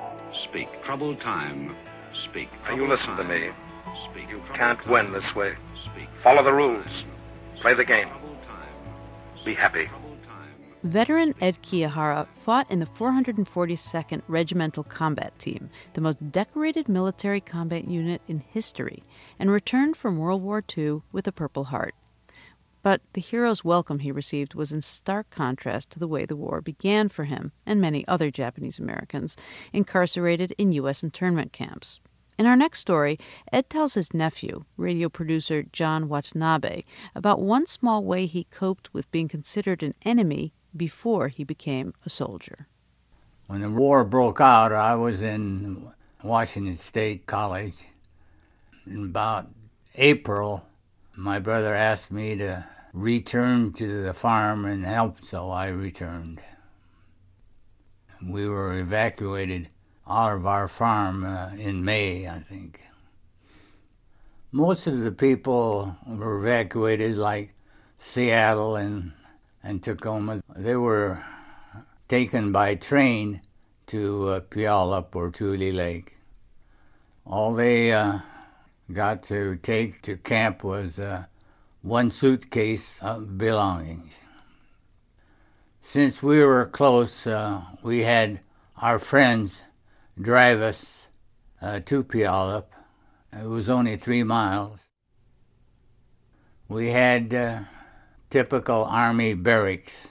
speak. 0.48 0.68
Troubled 0.84 1.20
time, 1.20 1.76
speak. 2.24 2.48
Now 2.64 2.74
you 2.74 2.86
listen 2.86 3.14
to 3.16 3.24
me. 3.24 3.50
Speak. 4.10 4.30
You 4.30 4.42
can't 4.54 4.84
win 4.88 5.12
this 5.12 5.34
way. 5.34 5.54
Speak. 5.84 6.08
Follow 6.22 6.42
the 6.42 6.52
rules. 6.52 7.04
Play 7.60 7.74
the 7.74 7.84
game. 7.84 8.08
Be 9.44 9.52
happy. 9.52 9.90
Veteran 10.82 11.34
Ed 11.40 11.62
Kiyahara 11.62 12.26
fought 12.32 12.70
in 12.70 12.78
the 12.78 12.86
442nd 12.86 14.22
Regimental 14.28 14.82
Combat 14.82 15.38
Team, 15.38 15.68
the 15.92 16.00
most 16.00 16.32
decorated 16.32 16.88
military 16.88 17.40
combat 17.40 17.86
unit 17.86 18.22
in 18.26 18.40
history, 18.40 19.02
and 19.38 19.50
returned 19.50 19.96
from 19.96 20.16
World 20.16 20.42
War 20.42 20.64
II 20.76 21.02
with 21.12 21.28
a 21.28 21.32
Purple 21.32 21.64
Heart. 21.64 21.94
But 22.82 23.00
the 23.12 23.20
hero's 23.20 23.64
welcome 23.64 24.00
he 24.00 24.10
received 24.10 24.54
was 24.54 24.72
in 24.72 24.80
stark 24.80 25.30
contrast 25.30 25.90
to 25.90 25.98
the 25.98 26.08
way 26.08 26.26
the 26.26 26.36
war 26.36 26.60
began 26.60 27.08
for 27.08 27.24
him 27.24 27.52
and 27.64 27.80
many 27.80 28.06
other 28.08 28.30
Japanese 28.30 28.78
Americans 28.78 29.36
incarcerated 29.72 30.52
in 30.58 30.72
U.S. 30.72 31.02
internment 31.02 31.52
camps. 31.52 32.00
In 32.38 32.46
our 32.46 32.56
next 32.56 32.80
story, 32.80 33.18
Ed 33.52 33.70
tells 33.70 33.94
his 33.94 34.12
nephew, 34.12 34.64
radio 34.76 35.08
producer 35.08 35.62
Jon 35.62 36.08
Watanabe, 36.08 36.82
about 37.14 37.40
one 37.40 37.66
small 37.66 38.02
way 38.02 38.26
he 38.26 38.44
coped 38.44 38.92
with 38.92 39.10
being 39.12 39.28
considered 39.28 39.82
an 39.82 39.94
enemy 40.04 40.52
before 40.76 41.28
he 41.28 41.44
became 41.44 41.94
a 42.04 42.10
soldier. 42.10 42.66
When 43.46 43.60
the 43.60 43.70
war 43.70 44.04
broke 44.04 44.40
out, 44.40 44.72
I 44.72 44.94
was 44.94 45.20
in 45.20 45.92
Washington 46.24 46.74
State 46.74 47.26
College. 47.26 47.82
In 48.86 49.04
about 49.04 49.48
April, 49.94 50.66
my 51.16 51.38
brother 51.38 51.74
asked 51.74 52.10
me 52.10 52.36
to 52.36 52.66
return 52.92 53.72
to 53.72 54.02
the 54.02 54.14
farm 54.14 54.64
and 54.64 54.84
help, 54.84 55.22
so 55.22 55.50
I 55.50 55.68
returned. 55.68 56.40
We 58.24 58.48
were 58.48 58.78
evacuated 58.78 59.68
out 60.08 60.36
of 60.36 60.46
our 60.46 60.68
farm 60.68 61.24
uh, 61.24 61.50
in 61.58 61.84
May, 61.84 62.28
I 62.28 62.40
think. 62.40 62.84
Most 64.50 64.86
of 64.86 65.00
the 65.00 65.12
people 65.12 65.96
were 66.06 66.38
evacuated, 66.38 67.16
like 67.16 67.54
Seattle 67.98 68.76
and, 68.76 69.12
and 69.62 69.82
Tacoma. 69.82 70.42
They 70.54 70.76
were 70.76 71.22
taken 72.08 72.52
by 72.52 72.74
train 72.74 73.40
to 73.86 74.28
uh, 74.28 74.40
Puyallup 74.40 75.16
or 75.16 75.30
Tule 75.30 75.72
Lake. 75.72 76.18
All 77.24 77.54
they 77.54 77.92
uh, 77.92 78.18
got 78.90 79.22
to 79.24 79.56
take 79.56 80.02
to 80.02 80.16
camp 80.16 80.64
was 80.64 80.98
uh, 80.98 81.24
one 81.82 82.10
suitcase 82.10 83.00
of 83.02 83.36
belongings. 83.36 84.14
Since 85.82 86.22
we 86.22 86.42
were 86.44 86.64
close, 86.64 87.26
uh, 87.26 87.62
we 87.82 88.00
had 88.00 88.40
our 88.80 88.98
friends 88.98 89.62
drive 90.20 90.60
us 90.60 91.08
uh, 91.60 91.80
to 91.80 92.04
Puyallup. 92.04 92.66
It 93.32 93.46
was 93.46 93.68
only 93.68 93.96
three 93.96 94.22
miles. 94.22 94.80
We 96.68 96.88
had 96.88 97.34
uh, 97.34 97.60
typical 98.30 98.84
Army 98.84 99.34
barracks. 99.34 100.08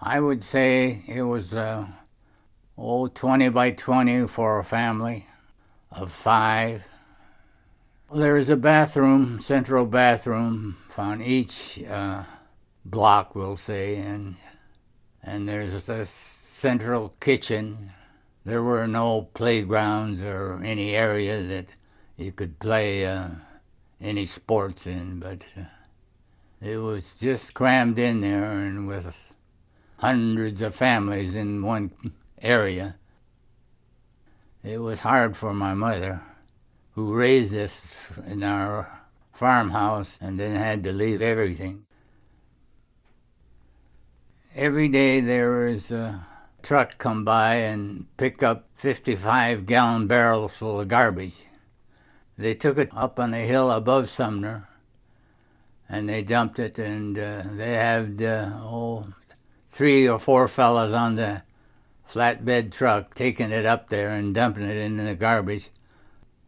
I 0.00 0.20
would 0.20 0.42
say 0.42 1.04
it 1.06 1.22
was 1.22 1.52
uh, 1.52 1.86
oh, 2.78 3.08
20 3.08 3.50
by 3.50 3.72
20 3.72 4.26
for 4.26 4.58
a 4.58 4.64
family 4.64 5.26
of 5.90 6.10
five. 6.10 6.84
There's 8.14 8.50
a 8.50 8.56
bathroom, 8.56 9.40
central 9.40 9.86
bathroom, 9.86 10.76
on 10.98 11.22
each 11.22 11.82
uh, 11.84 12.24
block, 12.84 13.34
we'll 13.34 13.56
say, 13.56 13.96
and 13.96 14.36
and 15.22 15.48
there's 15.48 15.88
a 15.88 16.06
central 16.06 17.14
kitchen 17.20 17.92
there 18.44 18.62
were 18.62 18.88
no 18.88 19.28
playgrounds 19.34 20.22
or 20.22 20.60
any 20.64 20.94
area 20.96 21.42
that 21.42 21.66
you 22.16 22.32
could 22.32 22.58
play 22.58 23.06
uh, 23.06 23.28
any 24.00 24.26
sports 24.26 24.86
in, 24.86 25.20
but 25.20 25.44
uh, 25.56 25.64
it 26.60 26.76
was 26.78 27.16
just 27.16 27.54
crammed 27.54 27.98
in 27.98 28.20
there 28.20 28.42
and 28.42 28.88
with 28.88 29.32
hundreds 29.98 30.60
of 30.60 30.74
families 30.74 31.36
in 31.36 31.62
one 31.62 31.92
area. 32.40 32.96
It 34.64 34.78
was 34.78 35.00
hard 35.00 35.36
for 35.36 35.54
my 35.54 35.74
mother, 35.74 36.20
who 36.94 37.14
raised 37.14 37.54
us 37.54 37.94
in 38.26 38.42
our 38.42 38.90
farmhouse 39.32 40.18
and 40.20 40.38
then 40.38 40.54
had 40.54 40.82
to 40.84 40.92
leave 40.92 41.22
everything. 41.22 41.84
Every 44.54 44.88
day 44.88 45.20
there 45.20 45.50
was 45.66 45.90
a 45.90 46.26
truck 46.62 46.98
come 46.98 47.24
by 47.24 47.54
and 47.54 48.06
pick 48.16 48.42
up 48.42 48.68
55 48.76 49.66
gallon 49.66 50.06
barrels 50.06 50.52
full 50.52 50.80
of 50.80 50.88
garbage. 50.88 51.42
They 52.36 52.54
took 52.54 52.78
it 52.78 52.90
up 52.92 53.18
on 53.18 53.32
a 53.34 53.38
hill 53.38 53.70
above 53.70 54.10
Sumner 54.10 54.68
and 55.92 56.08
they 56.08 56.22
dumped 56.22 56.58
it, 56.58 56.78
and 56.78 57.18
uh, 57.18 57.42
they 57.52 57.74
had 57.74 58.22
uh, 58.22 58.48
oh, 58.62 59.06
three 59.68 60.08
or 60.08 60.18
four 60.18 60.48
fellows 60.48 60.94
on 60.94 61.16
the 61.16 61.42
flatbed 62.08 62.72
truck 62.72 63.14
taking 63.14 63.50
it 63.50 63.66
up 63.66 63.90
there 63.90 64.08
and 64.08 64.34
dumping 64.34 64.64
it 64.64 64.76
in 64.78 64.96
the 64.96 65.14
garbage. 65.14 65.68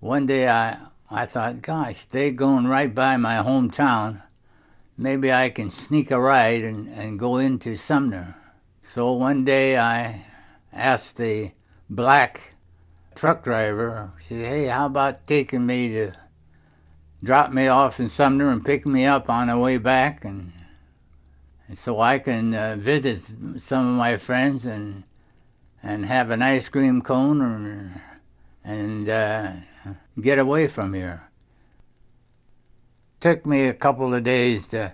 One 0.05 0.27
day 0.27 0.51
I, 0.51 0.77
I 1.11 1.25
thought, 1.25 1.63
gosh, 1.63 2.05
they're 2.05 2.31
going 2.31 2.67
right 2.67 2.95
by 2.95 3.17
my 3.17 3.37
hometown. 3.37 4.21
Maybe 4.99 5.33
I 5.33 5.49
can 5.49 5.71
sneak 5.71 6.11
a 6.11 6.21
ride 6.21 6.63
and, 6.63 6.89
and 6.89 7.19
go 7.19 7.39
into 7.39 7.75
Sumner. 7.77 8.37
So 8.83 9.13
one 9.13 9.47
day 9.47 9.79
I 9.79 10.27
asked 10.75 11.17
the 11.17 11.53
black 11.89 12.53
truck 13.15 13.45
driver, 13.45 14.13
I 14.15 14.23
said, 14.23 14.45
hey, 14.45 14.67
how 14.67 14.85
about 14.85 15.27
taking 15.27 15.65
me 15.65 15.89
to 15.95 16.13
drop 17.23 17.51
me 17.51 17.69
off 17.69 17.99
in 17.99 18.11
Sumner 18.11 18.51
and 18.51 18.63
pick 18.63 18.85
me 18.85 19.07
up 19.07 19.31
on 19.31 19.47
the 19.47 19.57
way 19.57 19.79
back 19.79 20.23
and, 20.27 20.53
and 21.67 21.79
so 21.79 21.99
I 22.01 22.19
can 22.19 22.53
uh, 22.53 22.77
visit 22.79 23.21
some 23.59 23.89
of 23.89 23.95
my 23.95 24.19
friends 24.19 24.67
and 24.67 25.05
and 25.83 26.05
have 26.05 26.31
an 26.31 26.43
ice 26.43 26.69
cream 26.69 27.01
cone 27.01 27.41
or, 27.41 28.03
and 28.65 29.09
uh, 29.09 29.53
get 30.21 30.39
away 30.39 30.69
from 30.69 30.95
here. 30.95 31.29
Took 33.21 33.47
me 33.47 33.67
a 33.67 33.75
couple 33.75 34.15
of 34.15 34.23
days 34.23 34.69
to 34.69 34.93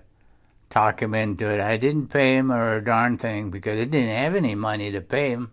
talk 0.71 1.03
him 1.03 1.15
into 1.15 1.51
it. 1.51 1.61
I 1.61 1.77
didn't 1.77 2.09
pay 2.09 2.37
him 2.37 2.51
or 2.51 2.77
a 2.77 2.85
darn 2.85 3.19
thing 3.19 3.51
because 3.51 3.81
I 3.81 3.85
didn't 3.85 4.17
have 4.17 4.35
any 4.35 4.55
money 4.55 4.91
to 4.93 5.01
pay 5.01 5.31
him. 5.31 5.51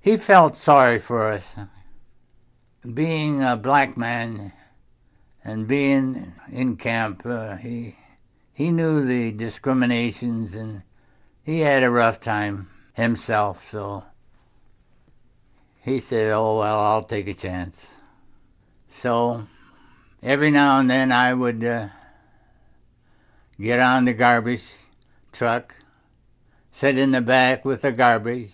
He 0.00 0.16
felt 0.16 0.56
sorry 0.56 0.98
for 0.98 1.30
us. 1.30 1.54
Being 2.92 3.42
a 3.42 3.56
black 3.56 3.96
man 3.96 4.52
and 5.44 5.68
being 5.68 6.32
in 6.50 6.76
camp, 6.76 7.22
uh, 7.24 7.56
he 7.56 7.96
he 8.52 8.72
knew 8.72 9.04
the 9.04 9.30
discriminations 9.30 10.54
and 10.54 10.82
he 11.44 11.60
had 11.60 11.82
a 11.82 11.90
rough 11.90 12.20
time 12.20 12.68
himself. 12.94 13.68
So 13.70 14.04
he 15.80 16.00
said, 16.00 16.32
"Oh 16.32 16.58
well, 16.58 16.80
I'll 16.80 17.04
take 17.04 17.28
a 17.28 17.34
chance." 17.34 17.94
So 18.92 19.46
every 20.22 20.50
now 20.52 20.78
and 20.78 20.88
then 20.88 21.10
I 21.10 21.34
would. 21.34 21.64
Uh, 21.64 21.88
get 23.62 23.78
on 23.78 24.04
the 24.04 24.12
garbage 24.12 24.76
truck, 25.30 25.76
sit 26.72 26.98
in 26.98 27.12
the 27.12 27.20
back 27.20 27.64
with 27.64 27.82
the 27.82 27.92
garbage, 27.92 28.50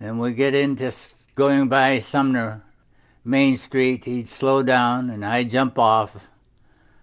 and 0.00 0.18
we'd 0.18 0.34
get 0.34 0.52
into 0.52 0.92
going 1.36 1.68
by 1.68 2.00
Sumner 2.00 2.64
Main 3.24 3.56
Street. 3.56 4.04
He'd 4.04 4.28
slow 4.28 4.64
down, 4.64 5.10
and 5.10 5.24
I'd 5.24 5.50
jump 5.50 5.78
off 5.78 6.26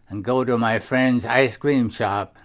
and 0.10 0.24
go 0.24 0.44
to 0.44 0.58
my 0.58 0.80
friend's 0.80 1.26
ice 1.26 1.56
cream 1.56 1.90
shop 1.90 2.38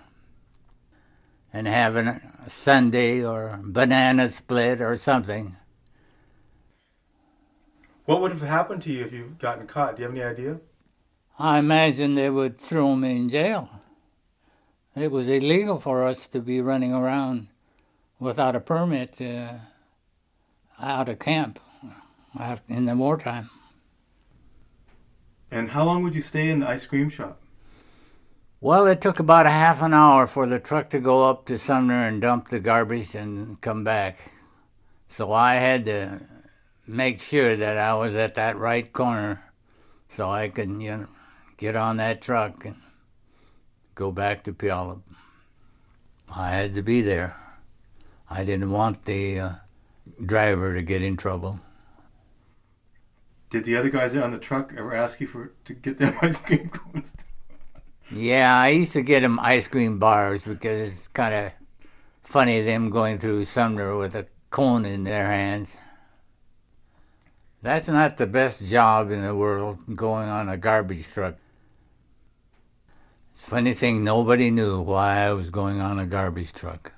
and 1.53 1.67
have 1.67 1.97
a 1.97 2.21
sundae 2.47 3.25
or 3.25 3.59
banana 3.63 4.29
split 4.29 4.81
or 4.81 4.97
something. 4.97 5.57
What 8.09 8.23
would 8.23 8.33
have 8.33 8.41
happened 8.41 8.81
to 8.85 8.91
you 8.91 9.05
if 9.05 9.13
you'd 9.13 9.39
gotten 9.39 9.67
caught? 9.67 9.97
Do 9.97 10.01
you 10.01 10.09
have 10.09 10.17
any 10.17 10.25
idea? 10.25 10.61
I 11.39 11.59
imagine 11.59 12.15
they 12.15 12.31
would 12.31 12.59
throw 12.59 12.97
me 12.97 13.11
in 13.11 13.29
jail. 13.29 13.69
It 14.97 15.11
was 15.11 15.29
illegal 15.29 15.79
for 15.79 16.07
us 16.07 16.27
to 16.29 16.41
be 16.41 16.63
running 16.63 16.95
around 16.95 17.49
without 18.19 18.57
a 18.57 18.61
permit 18.61 19.21
uh, 19.21 19.59
out 20.81 21.11
of 21.11 21.19
camp 21.19 21.61
in 22.67 22.87
the 22.87 22.97
wartime. 22.97 23.51
And 25.51 25.73
how 25.73 25.85
long 25.85 26.03
would 26.03 26.15
you 26.15 26.23
stay 26.23 26.49
in 26.49 26.61
the 26.61 26.67
ice 26.67 26.87
cream 26.87 27.11
shop? 27.11 27.39
Well, 28.63 28.87
it 28.87 29.03
took 29.03 29.19
about 29.19 29.45
a 29.45 29.51
half 29.51 29.83
an 29.83 29.93
hour 29.93 30.27
for 30.27 30.47
the 30.47 30.59
truck 30.59 30.89
to 30.91 30.99
go 30.99 31.29
up 31.29 31.45
to 31.45 31.59
Sumner 31.59 32.09
and 32.09 32.23
dump 32.23 32.49
the 32.49 32.59
garbage 32.59 33.15
and 33.15 33.61
come 33.61 33.85
back. 33.85 34.33
So 35.09 35.31
I 35.31 35.57
had 35.57 35.85
to 35.85 36.21
make 36.89 37.20
sure 37.20 37.55
that 37.55 37.76
I 37.76 37.95
was 37.95 38.16
at 38.16 38.34
that 38.34 38.57
right 38.57 38.91
corner 38.91 39.43
so 40.09 40.30
I 40.30 40.49
could 40.49 40.70
you 40.70 40.97
know, 40.97 41.07
get 41.59 41.76
on 41.76 41.99
that 41.99 42.22
truck 42.22 42.64
and 42.64 42.76
go 43.95 44.11
back 44.11 44.43
to 44.45 44.53
Puyallup. 44.53 45.03
I 46.34 46.51
had 46.51 46.74
to 46.74 46.82
be 46.82 47.03
there. 47.03 47.36
I 48.30 48.43
didn't 48.43 48.70
want 48.70 49.05
the 49.05 49.39
uh, 49.39 49.53
driver 50.24 50.74
to 50.74 50.82
get 50.82 51.03
in 51.03 51.16
trouble. 51.16 51.61
Did 53.51 53.64
the 53.64 53.76
other 53.76 53.91
guys 53.91 54.14
on 54.16 54.30
the 54.30 54.39
truck 54.39 54.74
ever 54.76 54.95
ask 54.95 55.20
you 55.20 55.26
for 55.26 55.53
to 55.64 55.74
get 55.74 55.99
them 55.99 56.14
ice 56.22 56.41
cream 56.41 56.70
cones? 56.70 57.14
yeah, 58.11 58.59
I 58.59 58.68
used 58.68 58.93
to 58.95 59.03
get 59.03 59.20
them 59.20 59.39
ice 59.41 59.68
cream 59.68 59.99
bars 59.99 60.45
because 60.45 60.91
it's 60.91 61.09
kind 61.09 61.34
of 61.34 61.53
funny 62.22 62.62
them 62.62 62.91
going 62.91 63.18
through 63.18 63.45
Sumner 63.45 63.97
with 63.97 64.14
a 64.14 64.26
cone 64.51 64.84
in 64.84 65.05
their 65.05 65.26
hands. 65.26 65.78
That's 67.63 67.89
not 67.89 68.17
the 68.17 68.27
best 68.27 68.67
job 68.67 69.11
in 69.11 69.23
the 69.23 69.35
world, 69.35 69.79
going 69.97 70.29
on 70.29 70.49
a 70.49 70.57
garbage 70.57 71.07
truck 71.09 71.35
Funny 73.39 73.73
thing, 73.73 74.05
nobody 74.05 74.51
knew 74.51 74.83
why 74.83 75.21
I 75.21 75.33
was 75.33 75.49
going 75.49 75.81
on 75.81 75.99
a 75.99 76.05
garbage 76.05 76.53
truck. 76.53 76.93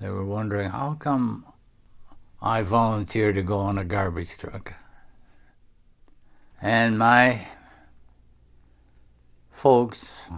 They 0.00 0.08
were 0.08 0.24
wondering 0.24 0.70
how 0.70 0.94
come 0.94 1.44
I 2.42 2.62
volunteered 2.62 3.36
to 3.36 3.42
go 3.42 3.58
on 3.58 3.78
a 3.78 3.84
garbage 3.84 4.36
truck. 4.36 4.74
And 6.60 6.98
my 6.98 7.46
folks 9.52 10.28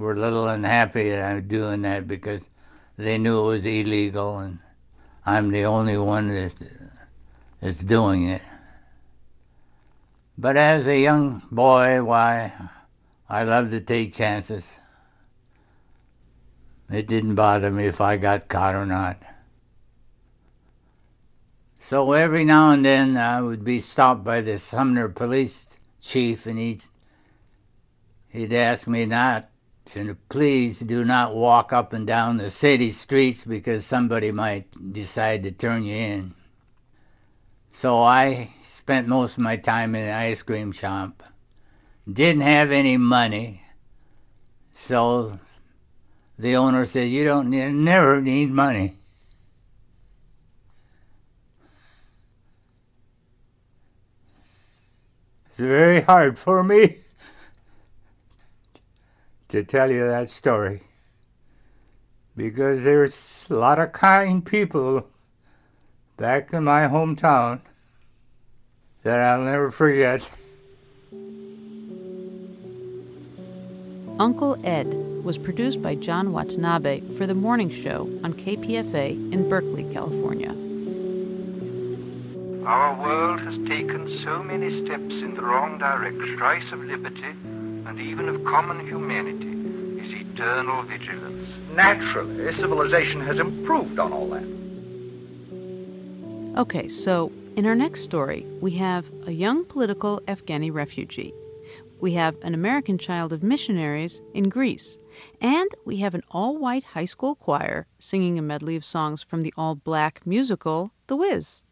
were 0.00 0.14
a 0.14 0.18
little 0.18 0.48
unhappy 0.48 1.10
that 1.10 1.30
I'm 1.30 1.46
doing 1.46 1.82
that 1.82 2.08
because 2.08 2.48
they 2.96 3.18
knew 3.18 3.38
it 3.38 3.46
was 3.46 3.66
illegal 3.66 4.40
and 4.40 4.58
I'm 5.24 5.50
the 5.50 5.64
only 5.64 5.96
one 5.96 6.26
that's, 6.26 6.60
that's 7.64 7.82
doing 7.82 8.28
it. 8.28 8.42
But 10.36 10.58
as 10.58 10.86
a 10.86 11.00
young 11.00 11.40
boy, 11.50 12.04
why, 12.04 12.52
I 13.26 13.44
love 13.44 13.70
to 13.70 13.80
take 13.80 14.12
chances. 14.12 14.68
It 16.90 17.06
didn't 17.06 17.36
bother 17.36 17.70
me 17.70 17.86
if 17.86 18.02
I 18.02 18.18
got 18.18 18.48
caught 18.48 18.74
or 18.74 18.84
not. 18.84 19.16
So 21.80 22.12
every 22.12 22.44
now 22.44 22.72
and 22.72 22.84
then 22.84 23.16
I 23.16 23.40
would 23.40 23.64
be 23.64 23.80
stopped 23.80 24.24
by 24.24 24.42
the 24.42 24.58
Sumner 24.58 25.08
police 25.08 25.66
chief, 26.02 26.44
and 26.44 26.58
he'd, 26.58 26.84
he'd 28.28 28.52
ask 28.52 28.86
me 28.86 29.06
not 29.06 29.48
to 29.86 30.14
please 30.28 30.80
do 30.80 31.02
not 31.02 31.34
walk 31.34 31.72
up 31.72 31.94
and 31.94 32.06
down 32.06 32.36
the 32.36 32.50
city 32.50 32.90
streets 32.90 33.42
because 33.42 33.86
somebody 33.86 34.30
might 34.30 34.66
decide 34.92 35.42
to 35.44 35.50
turn 35.50 35.82
you 35.84 35.96
in. 35.96 36.34
So 37.76 38.00
I 38.00 38.50
spent 38.62 39.08
most 39.08 39.32
of 39.32 39.42
my 39.42 39.56
time 39.56 39.96
in 39.96 40.04
an 40.04 40.14
ice 40.14 40.44
cream 40.44 40.70
shop. 40.70 41.24
Didn't 42.10 42.42
have 42.42 42.70
any 42.70 42.96
money, 42.96 43.62
so 44.72 45.40
the 46.38 46.54
owner 46.54 46.86
said, 46.86 47.08
"You 47.08 47.24
don't 47.24 47.50
need, 47.50 47.72
never 47.72 48.22
need 48.22 48.52
money." 48.52 49.00
It's 55.46 55.58
very 55.58 56.02
hard 56.02 56.38
for 56.38 56.62
me 56.62 56.98
to 59.48 59.64
tell 59.64 59.90
you 59.90 60.06
that 60.06 60.30
story 60.30 60.84
because 62.36 62.84
there's 62.84 63.48
a 63.50 63.54
lot 63.56 63.80
of 63.80 63.90
kind 63.92 64.46
people 64.46 65.10
back 66.16 66.52
in 66.52 66.64
my 66.64 66.82
hometown 66.82 67.60
that 69.02 69.20
I'll 69.20 69.42
never 69.42 69.70
forget. 69.70 70.30
Uncle 74.18 74.56
Ed 74.64 74.94
was 75.24 75.38
produced 75.38 75.82
by 75.82 75.96
Jon 75.96 76.32
Watanabe 76.32 77.00
for 77.16 77.26
the 77.26 77.34
morning 77.34 77.68
show 77.68 78.02
on 78.22 78.32
KPFA 78.34 79.32
in 79.32 79.48
Berkeley, 79.48 79.92
California. 79.92 80.50
Our 82.64 83.02
world 83.02 83.40
has 83.40 83.58
taken 83.68 84.08
so 84.22 84.42
many 84.42 84.70
steps 84.84 85.16
in 85.16 85.34
the 85.34 85.42
wrong 85.42 85.78
direction. 85.78 86.36
Price 86.38 86.70
of 86.72 86.78
liberty 86.80 87.24
and 87.24 88.00
even 88.00 88.28
of 88.28 88.44
common 88.44 88.86
humanity 88.86 90.00
is 90.00 90.12
eternal 90.14 90.82
vigilance. 90.84 91.48
Naturally, 91.72 92.52
civilization 92.54 93.20
has 93.20 93.40
improved 93.40 93.98
on 93.98 94.12
all 94.12 94.30
that. 94.30 94.63
Okay, 96.56 96.86
so 96.86 97.32
in 97.56 97.66
our 97.66 97.74
next 97.74 98.02
story, 98.02 98.46
we 98.60 98.72
have 98.72 99.10
a 99.26 99.32
young 99.32 99.64
political 99.64 100.20
Afghani 100.28 100.72
refugee. 100.72 101.34
We 102.00 102.12
have 102.12 102.36
an 102.42 102.54
American 102.54 102.96
child 102.96 103.32
of 103.32 103.42
missionaries 103.42 104.22
in 104.34 104.50
Greece. 104.50 104.98
And 105.40 105.68
we 105.84 105.96
have 105.96 106.14
an 106.14 106.22
all 106.30 106.56
white 106.56 106.84
high 106.84 107.06
school 107.06 107.34
choir 107.34 107.88
singing 107.98 108.38
a 108.38 108.42
medley 108.42 108.76
of 108.76 108.84
songs 108.84 109.20
from 109.20 109.42
the 109.42 109.52
all 109.56 109.74
black 109.74 110.24
musical 110.24 110.92
The 111.08 111.16
Wiz. 111.16 111.64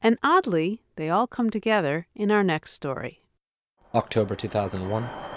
And 0.00 0.18
oddly, 0.22 0.82
they 0.94 1.10
all 1.10 1.26
come 1.26 1.50
together 1.50 2.06
in 2.14 2.30
our 2.30 2.44
next 2.44 2.72
story. 2.72 3.18
October 3.92 4.36
2001. 4.36 5.27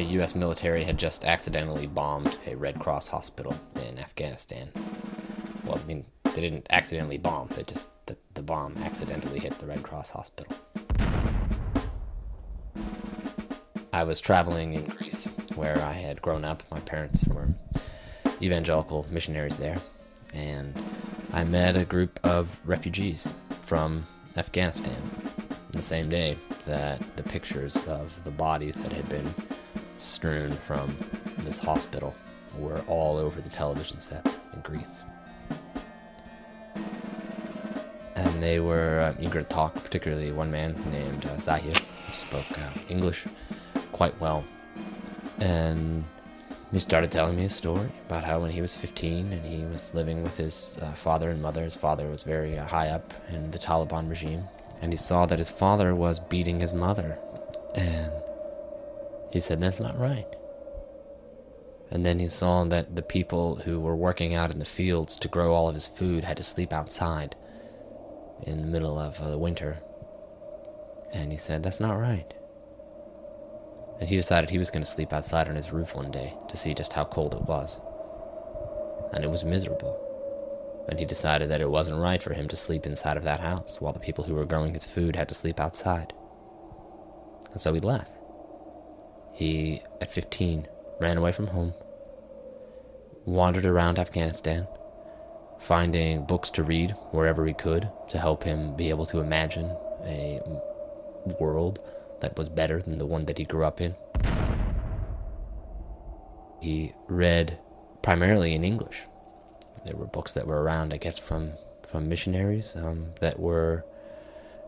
The 0.00 0.06
U.S. 0.16 0.34
military 0.34 0.82
had 0.82 0.96
just 0.96 1.26
accidentally 1.26 1.86
bombed 1.86 2.34
a 2.46 2.54
Red 2.54 2.80
Cross 2.80 3.08
hospital 3.08 3.54
in 3.86 3.98
Afghanistan. 3.98 4.70
Well, 5.62 5.78
I 5.78 5.86
mean, 5.86 6.06
they 6.24 6.40
didn't 6.40 6.66
accidentally 6.70 7.18
bomb, 7.18 7.48
they 7.48 7.64
just, 7.64 7.90
the, 8.06 8.16
the 8.32 8.40
bomb 8.40 8.78
accidentally 8.78 9.38
hit 9.38 9.58
the 9.58 9.66
Red 9.66 9.82
Cross 9.82 10.12
hospital. 10.12 10.56
I 13.92 14.04
was 14.04 14.22
traveling 14.22 14.72
in 14.72 14.86
Greece, 14.86 15.26
where 15.54 15.78
I 15.82 15.92
had 15.92 16.22
grown 16.22 16.46
up. 16.46 16.62
My 16.70 16.80
parents 16.80 17.26
were 17.26 17.50
evangelical 18.40 19.06
missionaries 19.10 19.58
there. 19.58 19.76
And 20.32 20.82
I 21.34 21.44
met 21.44 21.76
a 21.76 21.84
group 21.84 22.18
of 22.24 22.58
refugees 22.64 23.34
from 23.60 24.06
Afghanistan 24.38 24.96
the 25.72 25.82
same 25.82 26.08
day 26.08 26.38
that 26.64 27.02
the 27.16 27.22
pictures 27.22 27.86
of 27.86 28.24
the 28.24 28.30
bodies 28.30 28.80
that 28.80 28.92
had 28.92 29.06
been 29.10 29.34
strewn 30.00 30.52
from 30.52 30.96
this 31.38 31.60
hospital 31.60 32.14
were 32.56 32.80
all 32.86 33.16
over 33.16 33.40
the 33.40 33.50
television 33.50 34.00
sets 34.00 34.36
in 34.52 34.60
Greece. 34.60 35.02
And 38.16 38.42
they 38.42 38.60
were 38.60 39.00
uh, 39.00 39.14
eager 39.20 39.42
to 39.42 39.48
talk, 39.48 39.74
particularly 39.74 40.32
one 40.32 40.50
man 40.50 40.74
named 40.90 41.24
uh, 41.26 41.38
Zahir, 41.38 41.72
who 42.06 42.12
spoke 42.12 42.58
uh, 42.58 42.70
English 42.88 43.26
quite 43.92 44.18
well. 44.20 44.44
And 45.40 46.04
he 46.72 46.78
started 46.78 47.10
telling 47.10 47.36
me 47.36 47.44
a 47.44 47.50
story 47.50 47.90
about 48.06 48.24
how 48.24 48.40
when 48.40 48.50
he 48.50 48.60
was 48.60 48.76
15 48.76 49.32
and 49.32 49.44
he 49.44 49.64
was 49.64 49.94
living 49.94 50.22
with 50.22 50.36
his 50.36 50.78
uh, 50.82 50.92
father 50.92 51.30
and 51.30 51.42
mother, 51.42 51.64
his 51.64 51.76
father 51.76 52.08
was 52.08 52.22
very 52.22 52.58
uh, 52.58 52.66
high 52.66 52.88
up 52.88 53.12
in 53.28 53.50
the 53.50 53.58
Taliban 53.58 54.08
regime, 54.08 54.44
and 54.82 54.92
he 54.92 54.96
saw 54.96 55.26
that 55.26 55.38
his 55.38 55.50
father 55.50 55.94
was 55.94 56.18
beating 56.18 56.60
his 56.60 56.74
mother. 56.74 57.18
And 57.74 58.10
he 59.32 59.40
said, 59.40 59.60
That's 59.60 59.80
not 59.80 59.98
right. 59.98 60.26
And 61.90 62.06
then 62.06 62.18
he 62.18 62.28
saw 62.28 62.64
that 62.64 62.94
the 62.94 63.02
people 63.02 63.56
who 63.56 63.80
were 63.80 63.96
working 63.96 64.34
out 64.34 64.52
in 64.52 64.60
the 64.60 64.64
fields 64.64 65.16
to 65.16 65.28
grow 65.28 65.52
all 65.52 65.68
of 65.68 65.74
his 65.74 65.88
food 65.88 66.22
had 66.22 66.36
to 66.36 66.44
sleep 66.44 66.72
outside 66.72 67.34
in 68.42 68.60
the 68.60 68.68
middle 68.68 68.98
of 68.98 69.20
uh, 69.20 69.28
the 69.28 69.38
winter. 69.38 69.78
And 71.12 71.32
he 71.32 71.38
said, 71.38 71.62
That's 71.62 71.80
not 71.80 71.98
right. 71.98 72.32
And 73.98 74.08
he 74.08 74.16
decided 74.16 74.48
he 74.48 74.58
was 74.58 74.70
going 74.70 74.82
to 74.82 74.88
sleep 74.88 75.12
outside 75.12 75.48
on 75.48 75.56
his 75.56 75.72
roof 75.72 75.94
one 75.94 76.10
day 76.10 76.34
to 76.48 76.56
see 76.56 76.72
just 76.74 76.92
how 76.92 77.04
cold 77.04 77.34
it 77.34 77.42
was. 77.42 77.80
And 79.12 79.24
it 79.24 79.30
was 79.30 79.44
miserable. 79.44 80.06
And 80.88 80.98
he 80.98 81.04
decided 81.04 81.50
that 81.50 81.60
it 81.60 81.68
wasn't 81.68 82.00
right 82.00 82.22
for 82.22 82.32
him 82.32 82.48
to 82.48 82.56
sleep 82.56 82.86
inside 82.86 83.16
of 83.16 83.24
that 83.24 83.40
house 83.40 83.80
while 83.80 83.92
the 83.92 84.00
people 84.00 84.24
who 84.24 84.34
were 84.34 84.46
growing 84.46 84.72
his 84.72 84.86
food 84.86 85.16
had 85.16 85.28
to 85.28 85.34
sleep 85.34 85.60
outside. 85.60 86.14
And 87.50 87.60
so 87.60 87.74
he 87.74 87.80
left. 87.80 88.19
He, 89.40 89.80
at 90.02 90.12
15, 90.12 90.68
ran 91.00 91.16
away 91.16 91.32
from 91.32 91.46
home, 91.46 91.72
wandered 93.24 93.64
around 93.64 93.98
Afghanistan, 93.98 94.68
finding 95.58 96.26
books 96.26 96.50
to 96.50 96.62
read 96.62 96.90
wherever 97.12 97.46
he 97.46 97.54
could 97.54 97.88
to 98.10 98.18
help 98.18 98.42
him 98.42 98.76
be 98.76 98.90
able 98.90 99.06
to 99.06 99.20
imagine 99.20 99.74
a 100.04 100.40
world 101.40 101.80
that 102.20 102.36
was 102.36 102.50
better 102.50 102.82
than 102.82 102.98
the 102.98 103.06
one 103.06 103.24
that 103.24 103.38
he 103.38 103.44
grew 103.46 103.64
up 103.64 103.80
in. 103.80 103.94
He 106.60 106.92
read 107.08 107.58
primarily 108.02 108.52
in 108.52 108.62
English. 108.62 109.04
There 109.86 109.96
were 109.96 110.04
books 110.04 110.32
that 110.32 110.46
were 110.46 110.62
around, 110.62 110.92
I 110.92 110.98
guess, 110.98 111.18
from, 111.18 111.52
from 111.88 112.10
missionaries 112.10 112.76
um, 112.76 113.14
that 113.20 113.40
were 113.40 113.86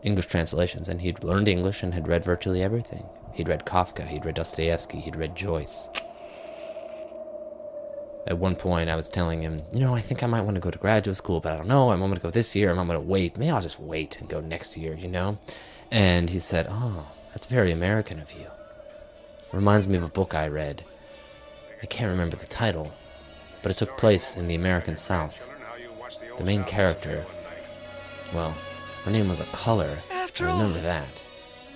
English 0.01 0.25
translations, 0.25 0.89
and 0.89 0.99
he'd 0.99 1.23
learned 1.23 1.47
English 1.47 1.83
and 1.83 1.93
had 1.93 2.07
read 2.07 2.25
virtually 2.25 2.63
everything. 2.63 3.07
He'd 3.33 3.47
read 3.47 3.65
Kafka, 3.65 4.07
he'd 4.07 4.25
read 4.25 4.35
Dostoevsky, 4.35 4.99
he'd 4.99 5.15
read 5.15 5.35
Joyce. 5.35 5.89
At 8.25 8.37
one 8.37 8.55
point, 8.55 8.89
I 8.89 8.95
was 8.95 9.09
telling 9.09 9.41
him, 9.41 9.57
you 9.73 9.79
know, 9.79 9.93
I 9.93 9.99
think 9.99 10.23
I 10.23 10.27
might 10.27 10.41
want 10.41 10.55
to 10.55 10.61
go 10.61 10.71
to 10.71 10.77
graduate 10.77 11.17
school, 11.17 11.41
but 11.41 11.51
I 11.51 11.57
don't 11.57 11.67
know. 11.67 11.91
I'm 11.91 11.99
going 11.99 12.13
to 12.13 12.21
go 12.21 12.29
this 12.29 12.55
year. 12.55 12.69
I'm 12.69 12.75
going 12.75 12.89
to 12.89 12.99
wait. 12.99 13.37
Maybe 13.37 13.51
I'll 13.51 13.61
just 13.61 13.81
wait 13.81 14.17
and 14.21 14.29
go 14.29 14.39
next 14.39 14.77
year, 14.77 14.93
you 14.93 15.09
know? 15.09 15.37
And 15.91 16.29
he 16.29 16.39
said, 16.39 16.67
oh, 16.69 17.05
that's 17.31 17.47
very 17.47 17.71
American 17.71 18.19
of 18.19 18.31
you. 18.31 18.47
Reminds 19.51 19.87
me 19.89 19.97
of 19.97 20.03
a 20.03 20.07
book 20.07 20.33
I 20.33 20.47
read. 20.47 20.85
I 21.81 21.85
can't 21.85 22.09
remember 22.09 22.37
the 22.37 22.45
title, 22.45 22.93
but 23.61 23.71
it 23.71 23.77
took 23.77 23.97
place 23.97 24.37
in 24.37 24.47
the 24.47 24.55
American 24.55 24.95
South. 24.95 25.49
The 26.37 26.45
main 26.45 26.63
character, 26.63 27.25
well, 28.33 28.55
her 29.03 29.11
name 29.11 29.27
was 29.27 29.41
a 29.41 29.45
color. 29.45 29.97
I 30.09 30.29
remember 30.39 30.79
that. 30.79 31.23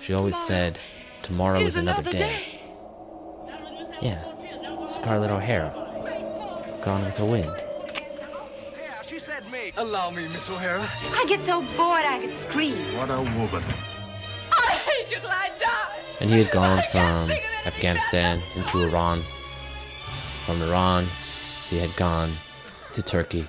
She 0.00 0.14
always 0.14 0.36
said, 0.36 0.80
tomorrow 1.28 1.60
is 1.60 1.76
another 1.76 2.10
day. 2.10 2.58
Yeah. 4.00 4.24
Scarlett 4.86 5.30
O'Hara. 5.30 5.74
Gone 6.80 7.04
with 7.04 7.18
the 7.18 7.26
Wind. 7.26 7.54
Allow 9.76 10.10
me, 10.10 10.26
Miss 10.28 10.48
O'Hara. 10.48 10.88
I 11.12 11.26
get 11.28 11.44
so 11.44 11.60
bored 11.76 12.06
I 12.14 12.18
could 12.22 12.36
scream. 12.38 12.78
What 12.96 13.10
a 13.10 13.20
woman. 13.20 13.62
I 14.52 14.80
hate 14.88 15.10
you 15.10 15.20
till 15.20 15.28
I 15.28 15.50
die. 15.60 15.98
And 16.20 16.30
he 16.30 16.38
had 16.42 16.50
gone 16.50 16.82
from 16.90 17.30
Afghanistan 17.66 18.40
into 18.56 18.82
Iran. 18.84 19.22
From 20.46 20.62
Iran, 20.62 21.06
he 21.68 21.76
had 21.78 21.94
gone 21.96 22.32
to 22.94 23.02
Turkey. 23.02 23.46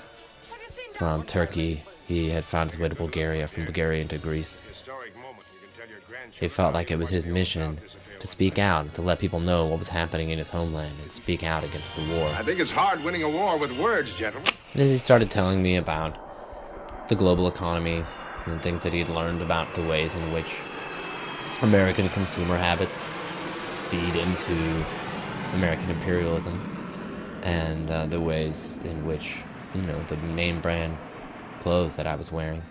From 0.95 1.23
Turkey, 1.23 1.83
he 2.07 2.29
had 2.29 2.43
found 2.43 2.71
his 2.71 2.77
way 2.77 2.89
to 2.89 2.95
Bulgaria. 2.95 3.47
From 3.47 3.63
Bulgaria 3.63 4.01
into 4.01 4.17
Greece. 4.17 4.61
He 6.31 6.47
felt 6.47 6.73
like 6.73 6.91
it 6.91 6.97
was 6.97 7.09
his 7.09 7.25
mission 7.25 7.79
to 8.19 8.27
speak 8.27 8.59
out, 8.59 8.93
to 8.93 9.01
let 9.01 9.19
people 9.19 9.39
know 9.39 9.65
what 9.65 9.79
was 9.79 9.89
happening 9.89 10.29
in 10.29 10.37
his 10.37 10.49
homeland, 10.49 10.93
and 11.01 11.11
speak 11.11 11.43
out 11.43 11.63
against 11.63 11.95
the 11.95 12.01
war. 12.15 12.29
I 12.37 12.43
think 12.43 12.59
it's 12.59 12.71
hard 12.71 13.03
winning 13.03 13.23
a 13.23 13.29
war 13.29 13.57
with 13.57 13.77
words, 13.79 14.13
gentlemen. 14.15 14.51
And 14.73 14.81
as 14.81 14.91
he 14.91 14.97
started 14.97 15.31
telling 15.31 15.63
me 15.63 15.77
about 15.77 17.07
the 17.07 17.15
global 17.15 17.47
economy 17.47 18.03
and 18.45 18.61
things 18.61 18.83
that 18.83 18.93
he 18.93 18.99
had 18.99 19.09
learned 19.09 19.41
about 19.41 19.73
the 19.73 19.83
ways 19.83 20.15
in 20.15 20.31
which 20.31 20.57
American 21.61 22.09
consumer 22.09 22.57
habits 22.57 23.05
feed 23.87 24.15
into 24.15 24.85
American 25.53 25.89
imperialism 25.89 26.59
and 27.43 27.89
uh, 27.89 28.05
the 28.05 28.19
ways 28.19 28.79
in 28.83 29.05
which, 29.05 29.37
you 29.73 29.81
know, 29.81 29.99
the 30.07 30.17
name 30.17 30.61
brand 30.61 30.97
clothes 31.59 31.95
that 31.95 32.05
I 32.05 32.15
was 32.15 32.31
wearing 32.31 32.61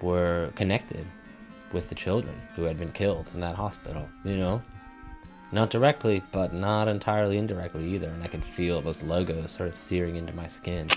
were 0.00 0.52
connected 0.54 1.06
with 1.72 1.88
the 1.88 1.94
children 1.94 2.34
who 2.54 2.62
had 2.62 2.78
been 2.78 2.92
killed 2.92 3.30
in 3.34 3.40
that 3.40 3.56
hospital, 3.56 4.08
you 4.24 4.36
know? 4.36 4.62
Not 5.52 5.70
directly, 5.70 6.22
but 6.32 6.52
not 6.52 6.88
entirely 6.88 7.38
indirectly 7.38 7.84
either, 7.94 8.08
and 8.08 8.22
I 8.22 8.26
could 8.26 8.44
feel 8.44 8.80
those 8.80 9.02
logos 9.02 9.52
sort 9.52 9.68
of 9.68 9.76
searing 9.76 10.16
into 10.16 10.34
my 10.34 10.46
skin. 10.46 10.88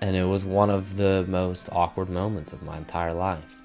And 0.00 0.16
it 0.16 0.24
was 0.24 0.44
one 0.44 0.70
of 0.70 0.96
the 0.96 1.24
most 1.28 1.68
awkward 1.72 2.08
moments 2.08 2.52
of 2.52 2.62
my 2.62 2.76
entire 2.78 3.12
life. 3.12 3.58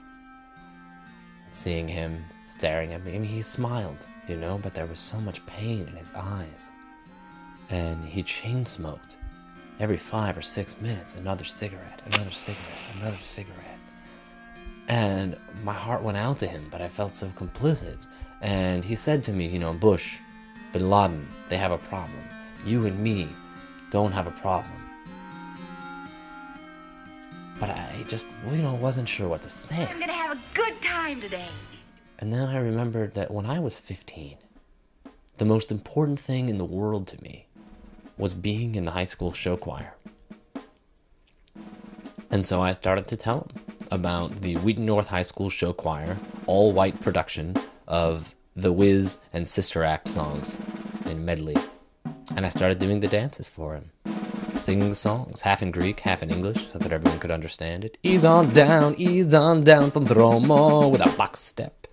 Seeing 1.51 1.87
him 1.87 2.25
staring 2.45 2.93
at 2.93 3.03
me. 3.03 3.15
I 3.15 3.19
mean, 3.19 3.29
he 3.29 3.41
smiled, 3.41 4.07
you 4.27 4.37
know, 4.37 4.59
but 4.61 4.73
there 4.73 4.85
was 4.85 4.99
so 4.99 5.19
much 5.19 5.45
pain 5.45 5.87
in 5.87 5.95
his 5.95 6.13
eyes. 6.15 6.71
And 7.69 8.03
he 8.03 8.23
chain 8.23 8.65
smoked. 8.65 9.17
Every 9.79 9.97
five 9.97 10.37
or 10.37 10.41
six 10.41 10.79
minutes, 10.79 11.15
another 11.15 11.43
cigarette, 11.43 12.01
another 12.05 12.31
cigarette, 12.31 12.63
another 12.99 13.17
cigarette. 13.21 13.64
And 14.87 15.35
my 15.63 15.73
heart 15.73 16.03
went 16.03 16.17
out 16.17 16.37
to 16.39 16.47
him, 16.47 16.67
but 16.69 16.81
I 16.81 16.87
felt 16.87 17.15
so 17.15 17.27
complicit. 17.27 18.05
And 18.41 18.85
he 18.85 18.95
said 18.95 19.23
to 19.25 19.33
me, 19.33 19.47
you 19.47 19.59
know, 19.59 19.73
Bush, 19.73 20.17
Bin 20.73 20.89
Laden, 20.89 21.27
they 21.49 21.57
have 21.57 21.71
a 21.71 21.77
problem. 21.77 22.19
You 22.65 22.85
and 22.85 22.99
me 22.99 23.29
don't 23.89 24.11
have 24.11 24.27
a 24.27 24.31
problem. 24.31 24.71
But 27.59 27.69
I 27.69 28.03
just, 28.07 28.27
you 28.51 28.61
know, 28.61 28.73
wasn't 28.75 29.07
sure 29.07 29.27
what 29.29 29.41
to 29.43 29.49
say. 29.49 29.87
I'm 29.89 29.99
gonna 29.99 30.11
have 30.11 30.37
a 30.37 30.41
good 30.53 30.81
time 30.81 31.21
today. 31.21 31.49
And 32.19 32.31
then 32.31 32.49
I 32.49 32.57
remembered 32.57 33.13
that 33.15 33.31
when 33.31 33.45
I 33.45 33.59
was 33.59 33.79
15, 33.79 34.37
the 35.37 35.45
most 35.45 35.71
important 35.71 36.19
thing 36.19 36.49
in 36.49 36.57
the 36.57 36.65
world 36.65 37.07
to 37.07 37.21
me 37.21 37.47
was 38.17 38.33
being 38.33 38.75
in 38.75 38.85
the 38.85 38.91
high 38.91 39.05
school 39.05 39.33
show 39.33 39.57
choir. 39.57 39.95
And 42.31 42.45
so 42.45 42.61
I 42.61 42.73
started 42.73 43.07
to 43.07 43.15
tell 43.15 43.41
him 43.41 43.74
about 43.91 44.41
the 44.41 44.55
Wheaton 44.55 44.85
North 44.85 45.07
High 45.07 45.21
School 45.21 45.49
show 45.49 45.73
choir, 45.73 46.17
all 46.47 46.71
white 46.71 46.99
production 47.01 47.55
of 47.87 48.35
the 48.55 48.71
Wiz 48.71 49.19
and 49.33 49.47
Sister 49.47 49.83
Act 49.83 50.07
songs 50.07 50.59
in 51.05 51.25
medley. 51.25 51.55
And 52.35 52.45
I 52.45 52.49
started 52.49 52.79
doing 52.79 52.99
the 52.99 53.07
dances 53.07 53.49
for 53.49 53.75
him, 53.75 53.91
singing 54.57 54.89
the 54.89 54.95
songs, 54.95 55.41
half 55.41 55.61
in 55.61 55.71
Greek, 55.71 55.99
half 55.99 56.23
in 56.23 56.31
English, 56.31 56.67
so 56.71 56.79
that 56.79 56.91
everyone 56.91 57.19
could 57.19 57.31
understand 57.31 57.85
it. 57.85 57.97
Ease 58.03 58.25
on 58.25 58.49
down, 58.49 58.95
ease 58.97 59.33
on 59.33 59.63
down, 59.63 59.91
from 59.91 60.05
Tondromo, 60.05 60.91
with 60.91 61.05
a 61.05 61.17
box 61.17 61.39
step. 61.39 61.84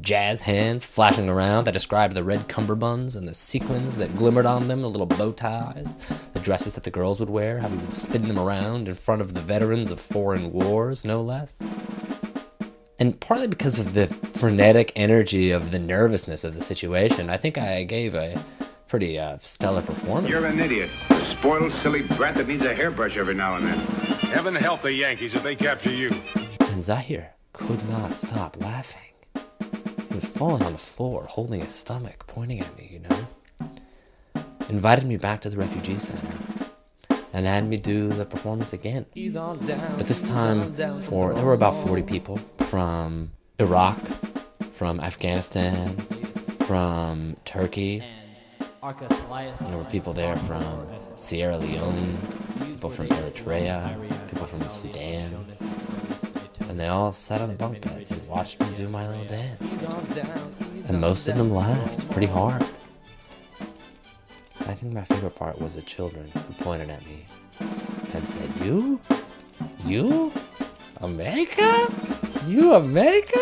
Jazz 0.00 0.40
hands 0.40 0.86
flashing 0.86 1.28
around 1.28 1.64
that 1.64 1.72
described 1.72 2.14
the 2.14 2.22
red 2.22 2.48
cummerbunds 2.48 3.16
and 3.16 3.26
the 3.26 3.34
sequins 3.34 3.96
that 3.96 4.16
glimmered 4.16 4.46
on 4.46 4.68
them, 4.68 4.82
the 4.82 4.88
little 4.88 5.06
bow 5.06 5.32
ties, 5.32 5.96
the 6.32 6.40
dresses 6.40 6.74
that 6.74 6.84
the 6.84 6.90
girls 6.90 7.18
would 7.18 7.30
wear, 7.30 7.58
how 7.58 7.68
we 7.68 7.76
would 7.76 7.94
spin 7.94 8.26
them 8.26 8.38
around 8.38 8.88
in 8.88 8.94
front 8.94 9.20
of 9.20 9.34
the 9.34 9.40
veterans 9.40 9.90
of 9.90 10.00
foreign 10.00 10.52
wars, 10.52 11.04
no 11.04 11.20
less. 11.20 11.62
And 12.98 13.18
partly 13.18 13.48
because 13.48 13.78
of 13.78 13.94
the 13.94 14.06
frenetic 14.32 14.92
energy 14.94 15.50
of 15.50 15.70
the 15.70 15.78
nervousness 15.78 16.44
of 16.44 16.54
the 16.54 16.60
situation, 16.60 17.30
I 17.30 17.36
think 17.36 17.58
I 17.58 17.84
gave 17.84 18.14
a 18.14 18.38
pretty 18.88 19.18
uh, 19.18 19.38
stellar 19.40 19.82
performance. 19.82 20.28
You're 20.28 20.46
an 20.46 20.60
idiot. 20.60 20.90
A 21.10 21.36
spoiled, 21.36 21.72
silly 21.82 22.02
brat 22.02 22.36
that 22.36 22.46
needs 22.46 22.64
a 22.64 22.74
hairbrush 22.74 23.16
every 23.16 23.34
now 23.34 23.56
and 23.56 23.66
then. 23.66 23.78
Heaven 24.30 24.54
help 24.54 24.82
the 24.82 24.92
Yankees 24.92 25.34
if 25.34 25.42
they 25.42 25.56
capture 25.56 25.94
you. 25.94 26.10
And 26.60 26.82
Zahir 26.82 27.32
could 27.52 27.86
not 27.88 28.16
stop 28.16 28.60
laughing. 28.60 29.09
Was 30.20 30.28
falling 30.28 30.62
on 30.64 30.72
the 30.72 30.78
floor, 30.78 31.24
holding 31.24 31.62
his 31.62 31.74
stomach, 31.74 32.26
pointing 32.26 32.60
at 32.60 32.76
me, 32.76 32.90
you 32.92 32.98
know. 32.98 34.42
Invited 34.68 35.06
me 35.06 35.16
back 35.16 35.40
to 35.40 35.48
the 35.48 35.56
refugee 35.56 35.98
center 35.98 36.28
and 37.32 37.46
had 37.46 37.66
me 37.66 37.78
do 37.78 38.10
the 38.10 38.26
performance 38.26 38.74
again. 38.74 39.06
But 39.14 40.06
this 40.06 40.20
time, 40.20 40.74
for 41.00 41.32
there 41.32 41.46
were 41.46 41.54
about 41.54 41.74
40 41.74 42.02
people 42.02 42.36
from 42.58 43.30
Iraq, 43.58 43.96
from 44.72 45.00
Afghanistan, 45.00 45.96
from 46.66 47.38
Turkey. 47.46 48.02
There 48.82 49.78
were 49.78 49.84
people 49.84 50.12
there 50.12 50.36
from 50.36 50.86
Sierra 51.14 51.56
Leone, 51.56 52.14
people 52.66 52.90
from 52.90 53.08
Eritrea, 53.08 54.28
people 54.28 54.44
from 54.44 54.68
Sudan. 54.68 55.46
And 56.70 56.78
they 56.78 56.86
all 56.86 57.10
sat 57.10 57.40
on 57.40 57.48
the 57.48 57.56
bunk 57.56 57.80
beds 57.80 58.12
and 58.12 58.28
watched 58.28 58.60
me 58.60 58.68
do 58.74 58.88
my 58.88 59.08
little 59.08 59.24
dance. 59.24 59.82
And 60.88 61.00
most 61.00 61.26
of 61.26 61.36
them 61.36 61.50
laughed 61.50 62.08
pretty 62.12 62.28
hard. 62.28 62.64
I 64.60 64.74
think 64.74 64.92
my 64.92 65.02
favorite 65.02 65.34
part 65.34 65.60
was 65.60 65.74
the 65.74 65.82
children 65.82 66.30
who 66.30 66.52
pointed 66.62 66.88
at 66.88 67.04
me 67.06 67.26
and 68.14 68.26
said, 68.26 68.48
You? 68.64 69.00
You? 69.84 70.32
America? 70.98 71.92
You 72.46 72.74
America? 72.74 73.40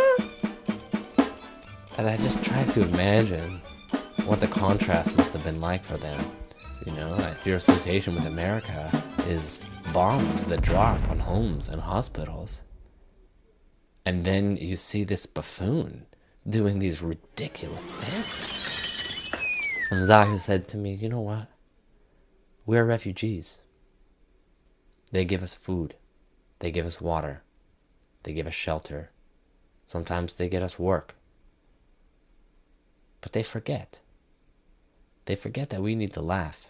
And 1.98 2.08
I 2.08 2.16
just 2.16 2.42
tried 2.42 2.70
to 2.70 2.80
imagine 2.80 3.60
what 4.24 4.40
the 4.40 4.48
contrast 4.48 5.18
must 5.18 5.34
have 5.34 5.44
been 5.44 5.60
like 5.60 5.84
for 5.84 5.98
them. 5.98 6.18
You 6.86 6.92
know, 6.92 7.14
if 7.18 7.46
your 7.46 7.58
association 7.58 8.14
with 8.14 8.24
America 8.24 8.90
is 9.26 9.60
bombs 9.92 10.46
that 10.46 10.62
drop 10.62 11.06
on 11.10 11.18
homes 11.18 11.68
and 11.68 11.78
hospitals. 11.78 12.62
And 14.08 14.24
then 14.24 14.56
you 14.56 14.76
see 14.76 15.04
this 15.04 15.26
buffoon 15.26 16.06
doing 16.48 16.78
these 16.78 17.02
ridiculous 17.02 17.90
dances. 17.90 19.30
And 19.90 20.06
Zahir 20.06 20.38
said 20.38 20.66
to 20.68 20.78
me, 20.78 20.94
You 20.94 21.10
know 21.10 21.20
what? 21.20 21.48
We're 22.64 22.86
refugees. 22.86 23.58
They 25.12 25.26
give 25.26 25.42
us 25.42 25.52
food, 25.52 25.94
they 26.60 26.70
give 26.70 26.86
us 26.86 27.02
water, 27.02 27.42
they 28.22 28.32
give 28.32 28.46
us 28.46 28.54
shelter. 28.54 29.10
Sometimes 29.86 30.36
they 30.36 30.48
get 30.48 30.62
us 30.62 30.78
work. 30.78 31.14
But 33.20 33.34
they 33.34 33.42
forget. 33.42 34.00
They 35.26 35.36
forget 35.36 35.68
that 35.68 35.82
we 35.82 35.94
need 35.94 36.12
to 36.12 36.22
laugh. 36.22 36.67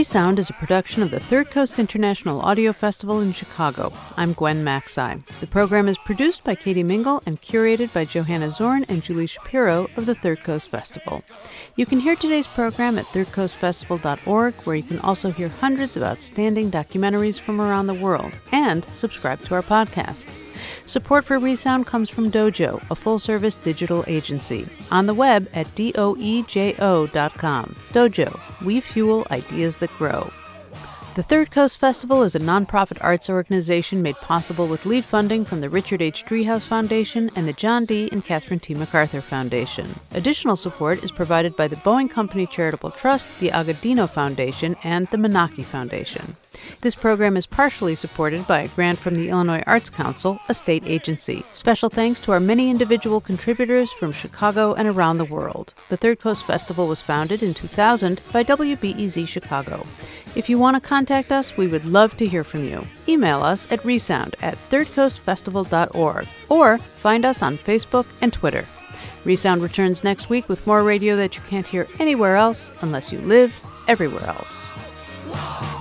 Resound 0.00 0.38
is 0.38 0.48
a 0.48 0.54
production 0.54 1.02
of 1.02 1.10
the 1.10 1.20
Third 1.20 1.50
Coast 1.50 1.78
International 1.78 2.40
Audio 2.40 2.72
Festival 2.72 3.20
in 3.20 3.34
Chicago. 3.34 3.92
I'm 4.16 4.32
Gwen 4.32 4.64
Macsai. 4.64 5.22
The 5.40 5.46
program 5.46 5.88
is 5.88 5.98
produced 5.98 6.42
by 6.42 6.54
Katie 6.54 6.82
Mingle 6.82 7.22
and 7.26 7.38
curated 7.38 7.92
by 7.92 8.06
Johanna 8.06 8.50
Zorn 8.50 8.86
and 8.88 9.02
Julie 9.02 9.26
Shapiro 9.26 9.90
of 9.98 10.06
the 10.06 10.14
Third 10.14 10.42
Coast 10.42 10.70
Festival. 10.70 11.22
You 11.76 11.84
can 11.84 12.00
hear 12.00 12.16
today's 12.16 12.46
program 12.46 12.96
at 12.96 13.04
thirdcoastfestival.org, 13.08 14.54
where 14.64 14.76
you 14.76 14.82
can 14.82 15.00
also 15.00 15.30
hear 15.32 15.48
hundreds 15.48 15.98
of 15.98 16.02
outstanding 16.02 16.70
documentaries 16.70 17.38
from 17.38 17.60
around 17.60 17.86
the 17.86 17.92
world 17.92 18.32
and 18.52 18.82
subscribe 18.84 19.40
to 19.44 19.54
our 19.54 19.62
podcast. 19.62 20.49
Support 20.86 21.24
for 21.24 21.38
Resound 21.38 21.86
comes 21.86 22.10
from 22.10 22.30
Doejo, 22.30 22.82
a 22.90 22.94
full 22.94 23.18
service 23.18 23.56
digital 23.56 24.04
agency. 24.06 24.66
On 24.90 25.06
the 25.06 25.14
web 25.14 25.48
at 25.54 25.66
doejo.com. 25.68 27.64
Doejo, 27.92 28.64
we 28.64 28.80
fuel 28.80 29.26
ideas 29.30 29.76
that 29.78 29.90
grow. 29.90 30.30
The 31.16 31.24
Third 31.24 31.50
Coast 31.50 31.78
Festival 31.78 32.22
is 32.22 32.36
a 32.36 32.40
nonprofit 32.40 32.98
arts 33.00 33.28
organization 33.28 34.00
made 34.00 34.14
possible 34.16 34.68
with 34.68 34.86
lead 34.86 35.04
funding 35.04 35.44
from 35.44 35.60
the 35.60 35.68
Richard 35.68 36.00
H. 36.00 36.24
Driehaus 36.24 36.64
Foundation 36.64 37.30
and 37.34 37.48
the 37.48 37.52
John 37.52 37.84
D. 37.84 38.08
and 38.12 38.24
Catherine 38.24 38.60
T. 38.60 38.74
MacArthur 38.74 39.20
Foundation. 39.20 39.98
Additional 40.12 40.54
support 40.54 41.02
is 41.02 41.10
provided 41.10 41.56
by 41.56 41.66
the 41.66 41.76
Boeing 41.76 42.08
Company 42.08 42.46
Charitable 42.46 42.92
Trust, 42.92 43.26
the 43.40 43.48
Agudino 43.48 44.08
Foundation, 44.08 44.76
and 44.84 45.08
the 45.08 45.16
Menaki 45.16 45.64
Foundation. 45.64 46.36
This 46.80 46.94
program 46.94 47.36
is 47.36 47.46
partially 47.46 47.94
supported 47.94 48.46
by 48.46 48.62
a 48.62 48.68
grant 48.68 48.98
from 48.98 49.14
the 49.14 49.28
Illinois 49.28 49.62
Arts 49.66 49.90
Council, 49.90 50.40
a 50.48 50.54
state 50.54 50.84
agency. 50.86 51.44
Special 51.52 51.90
thanks 51.90 52.20
to 52.20 52.32
our 52.32 52.40
many 52.40 52.70
individual 52.70 53.20
contributors 53.20 53.92
from 53.92 54.12
Chicago 54.12 54.74
and 54.74 54.88
around 54.88 55.18
the 55.18 55.24
world. 55.24 55.74
The 55.88 55.96
Third 55.96 56.20
Coast 56.20 56.46
Festival 56.46 56.88
was 56.88 57.00
founded 57.00 57.42
in 57.42 57.54
2000 57.54 58.20
by 58.32 58.44
WBEZ 58.44 59.28
Chicago. 59.28 59.86
If 60.34 60.48
you 60.48 60.58
want 60.58 60.76
to 60.76 60.80
contact 60.80 61.32
us, 61.32 61.56
we 61.56 61.66
would 61.66 61.84
love 61.84 62.16
to 62.16 62.26
hear 62.26 62.44
from 62.44 62.64
you. 62.64 62.84
Email 63.08 63.42
us 63.42 63.70
at 63.70 63.84
resound 63.84 64.36
at 64.42 64.56
thirdcoastfestival.org 64.70 66.26
or 66.48 66.78
find 66.78 67.24
us 67.24 67.42
on 67.42 67.58
Facebook 67.58 68.06
and 68.22 68.32
Twitter. 68.32 68.64
Resound 69.24 69.62
returns 69.62 70.02
next 70.02 70.30
week 70.30 70.48
with 70.48 70.66
more 70.66 70.82
radio 70.82 71.16
that 71.16 71.36
you 71.36 71.42
can't 71.48 71.66
hear 71.66 71.86
anywhere 71.98 72.36
else 72.36 72.72
unless 72.80 73.12
you 73.12 73.18
live 73.20 73.54
everywhere 73.86 74.24
else. 74.24 75.79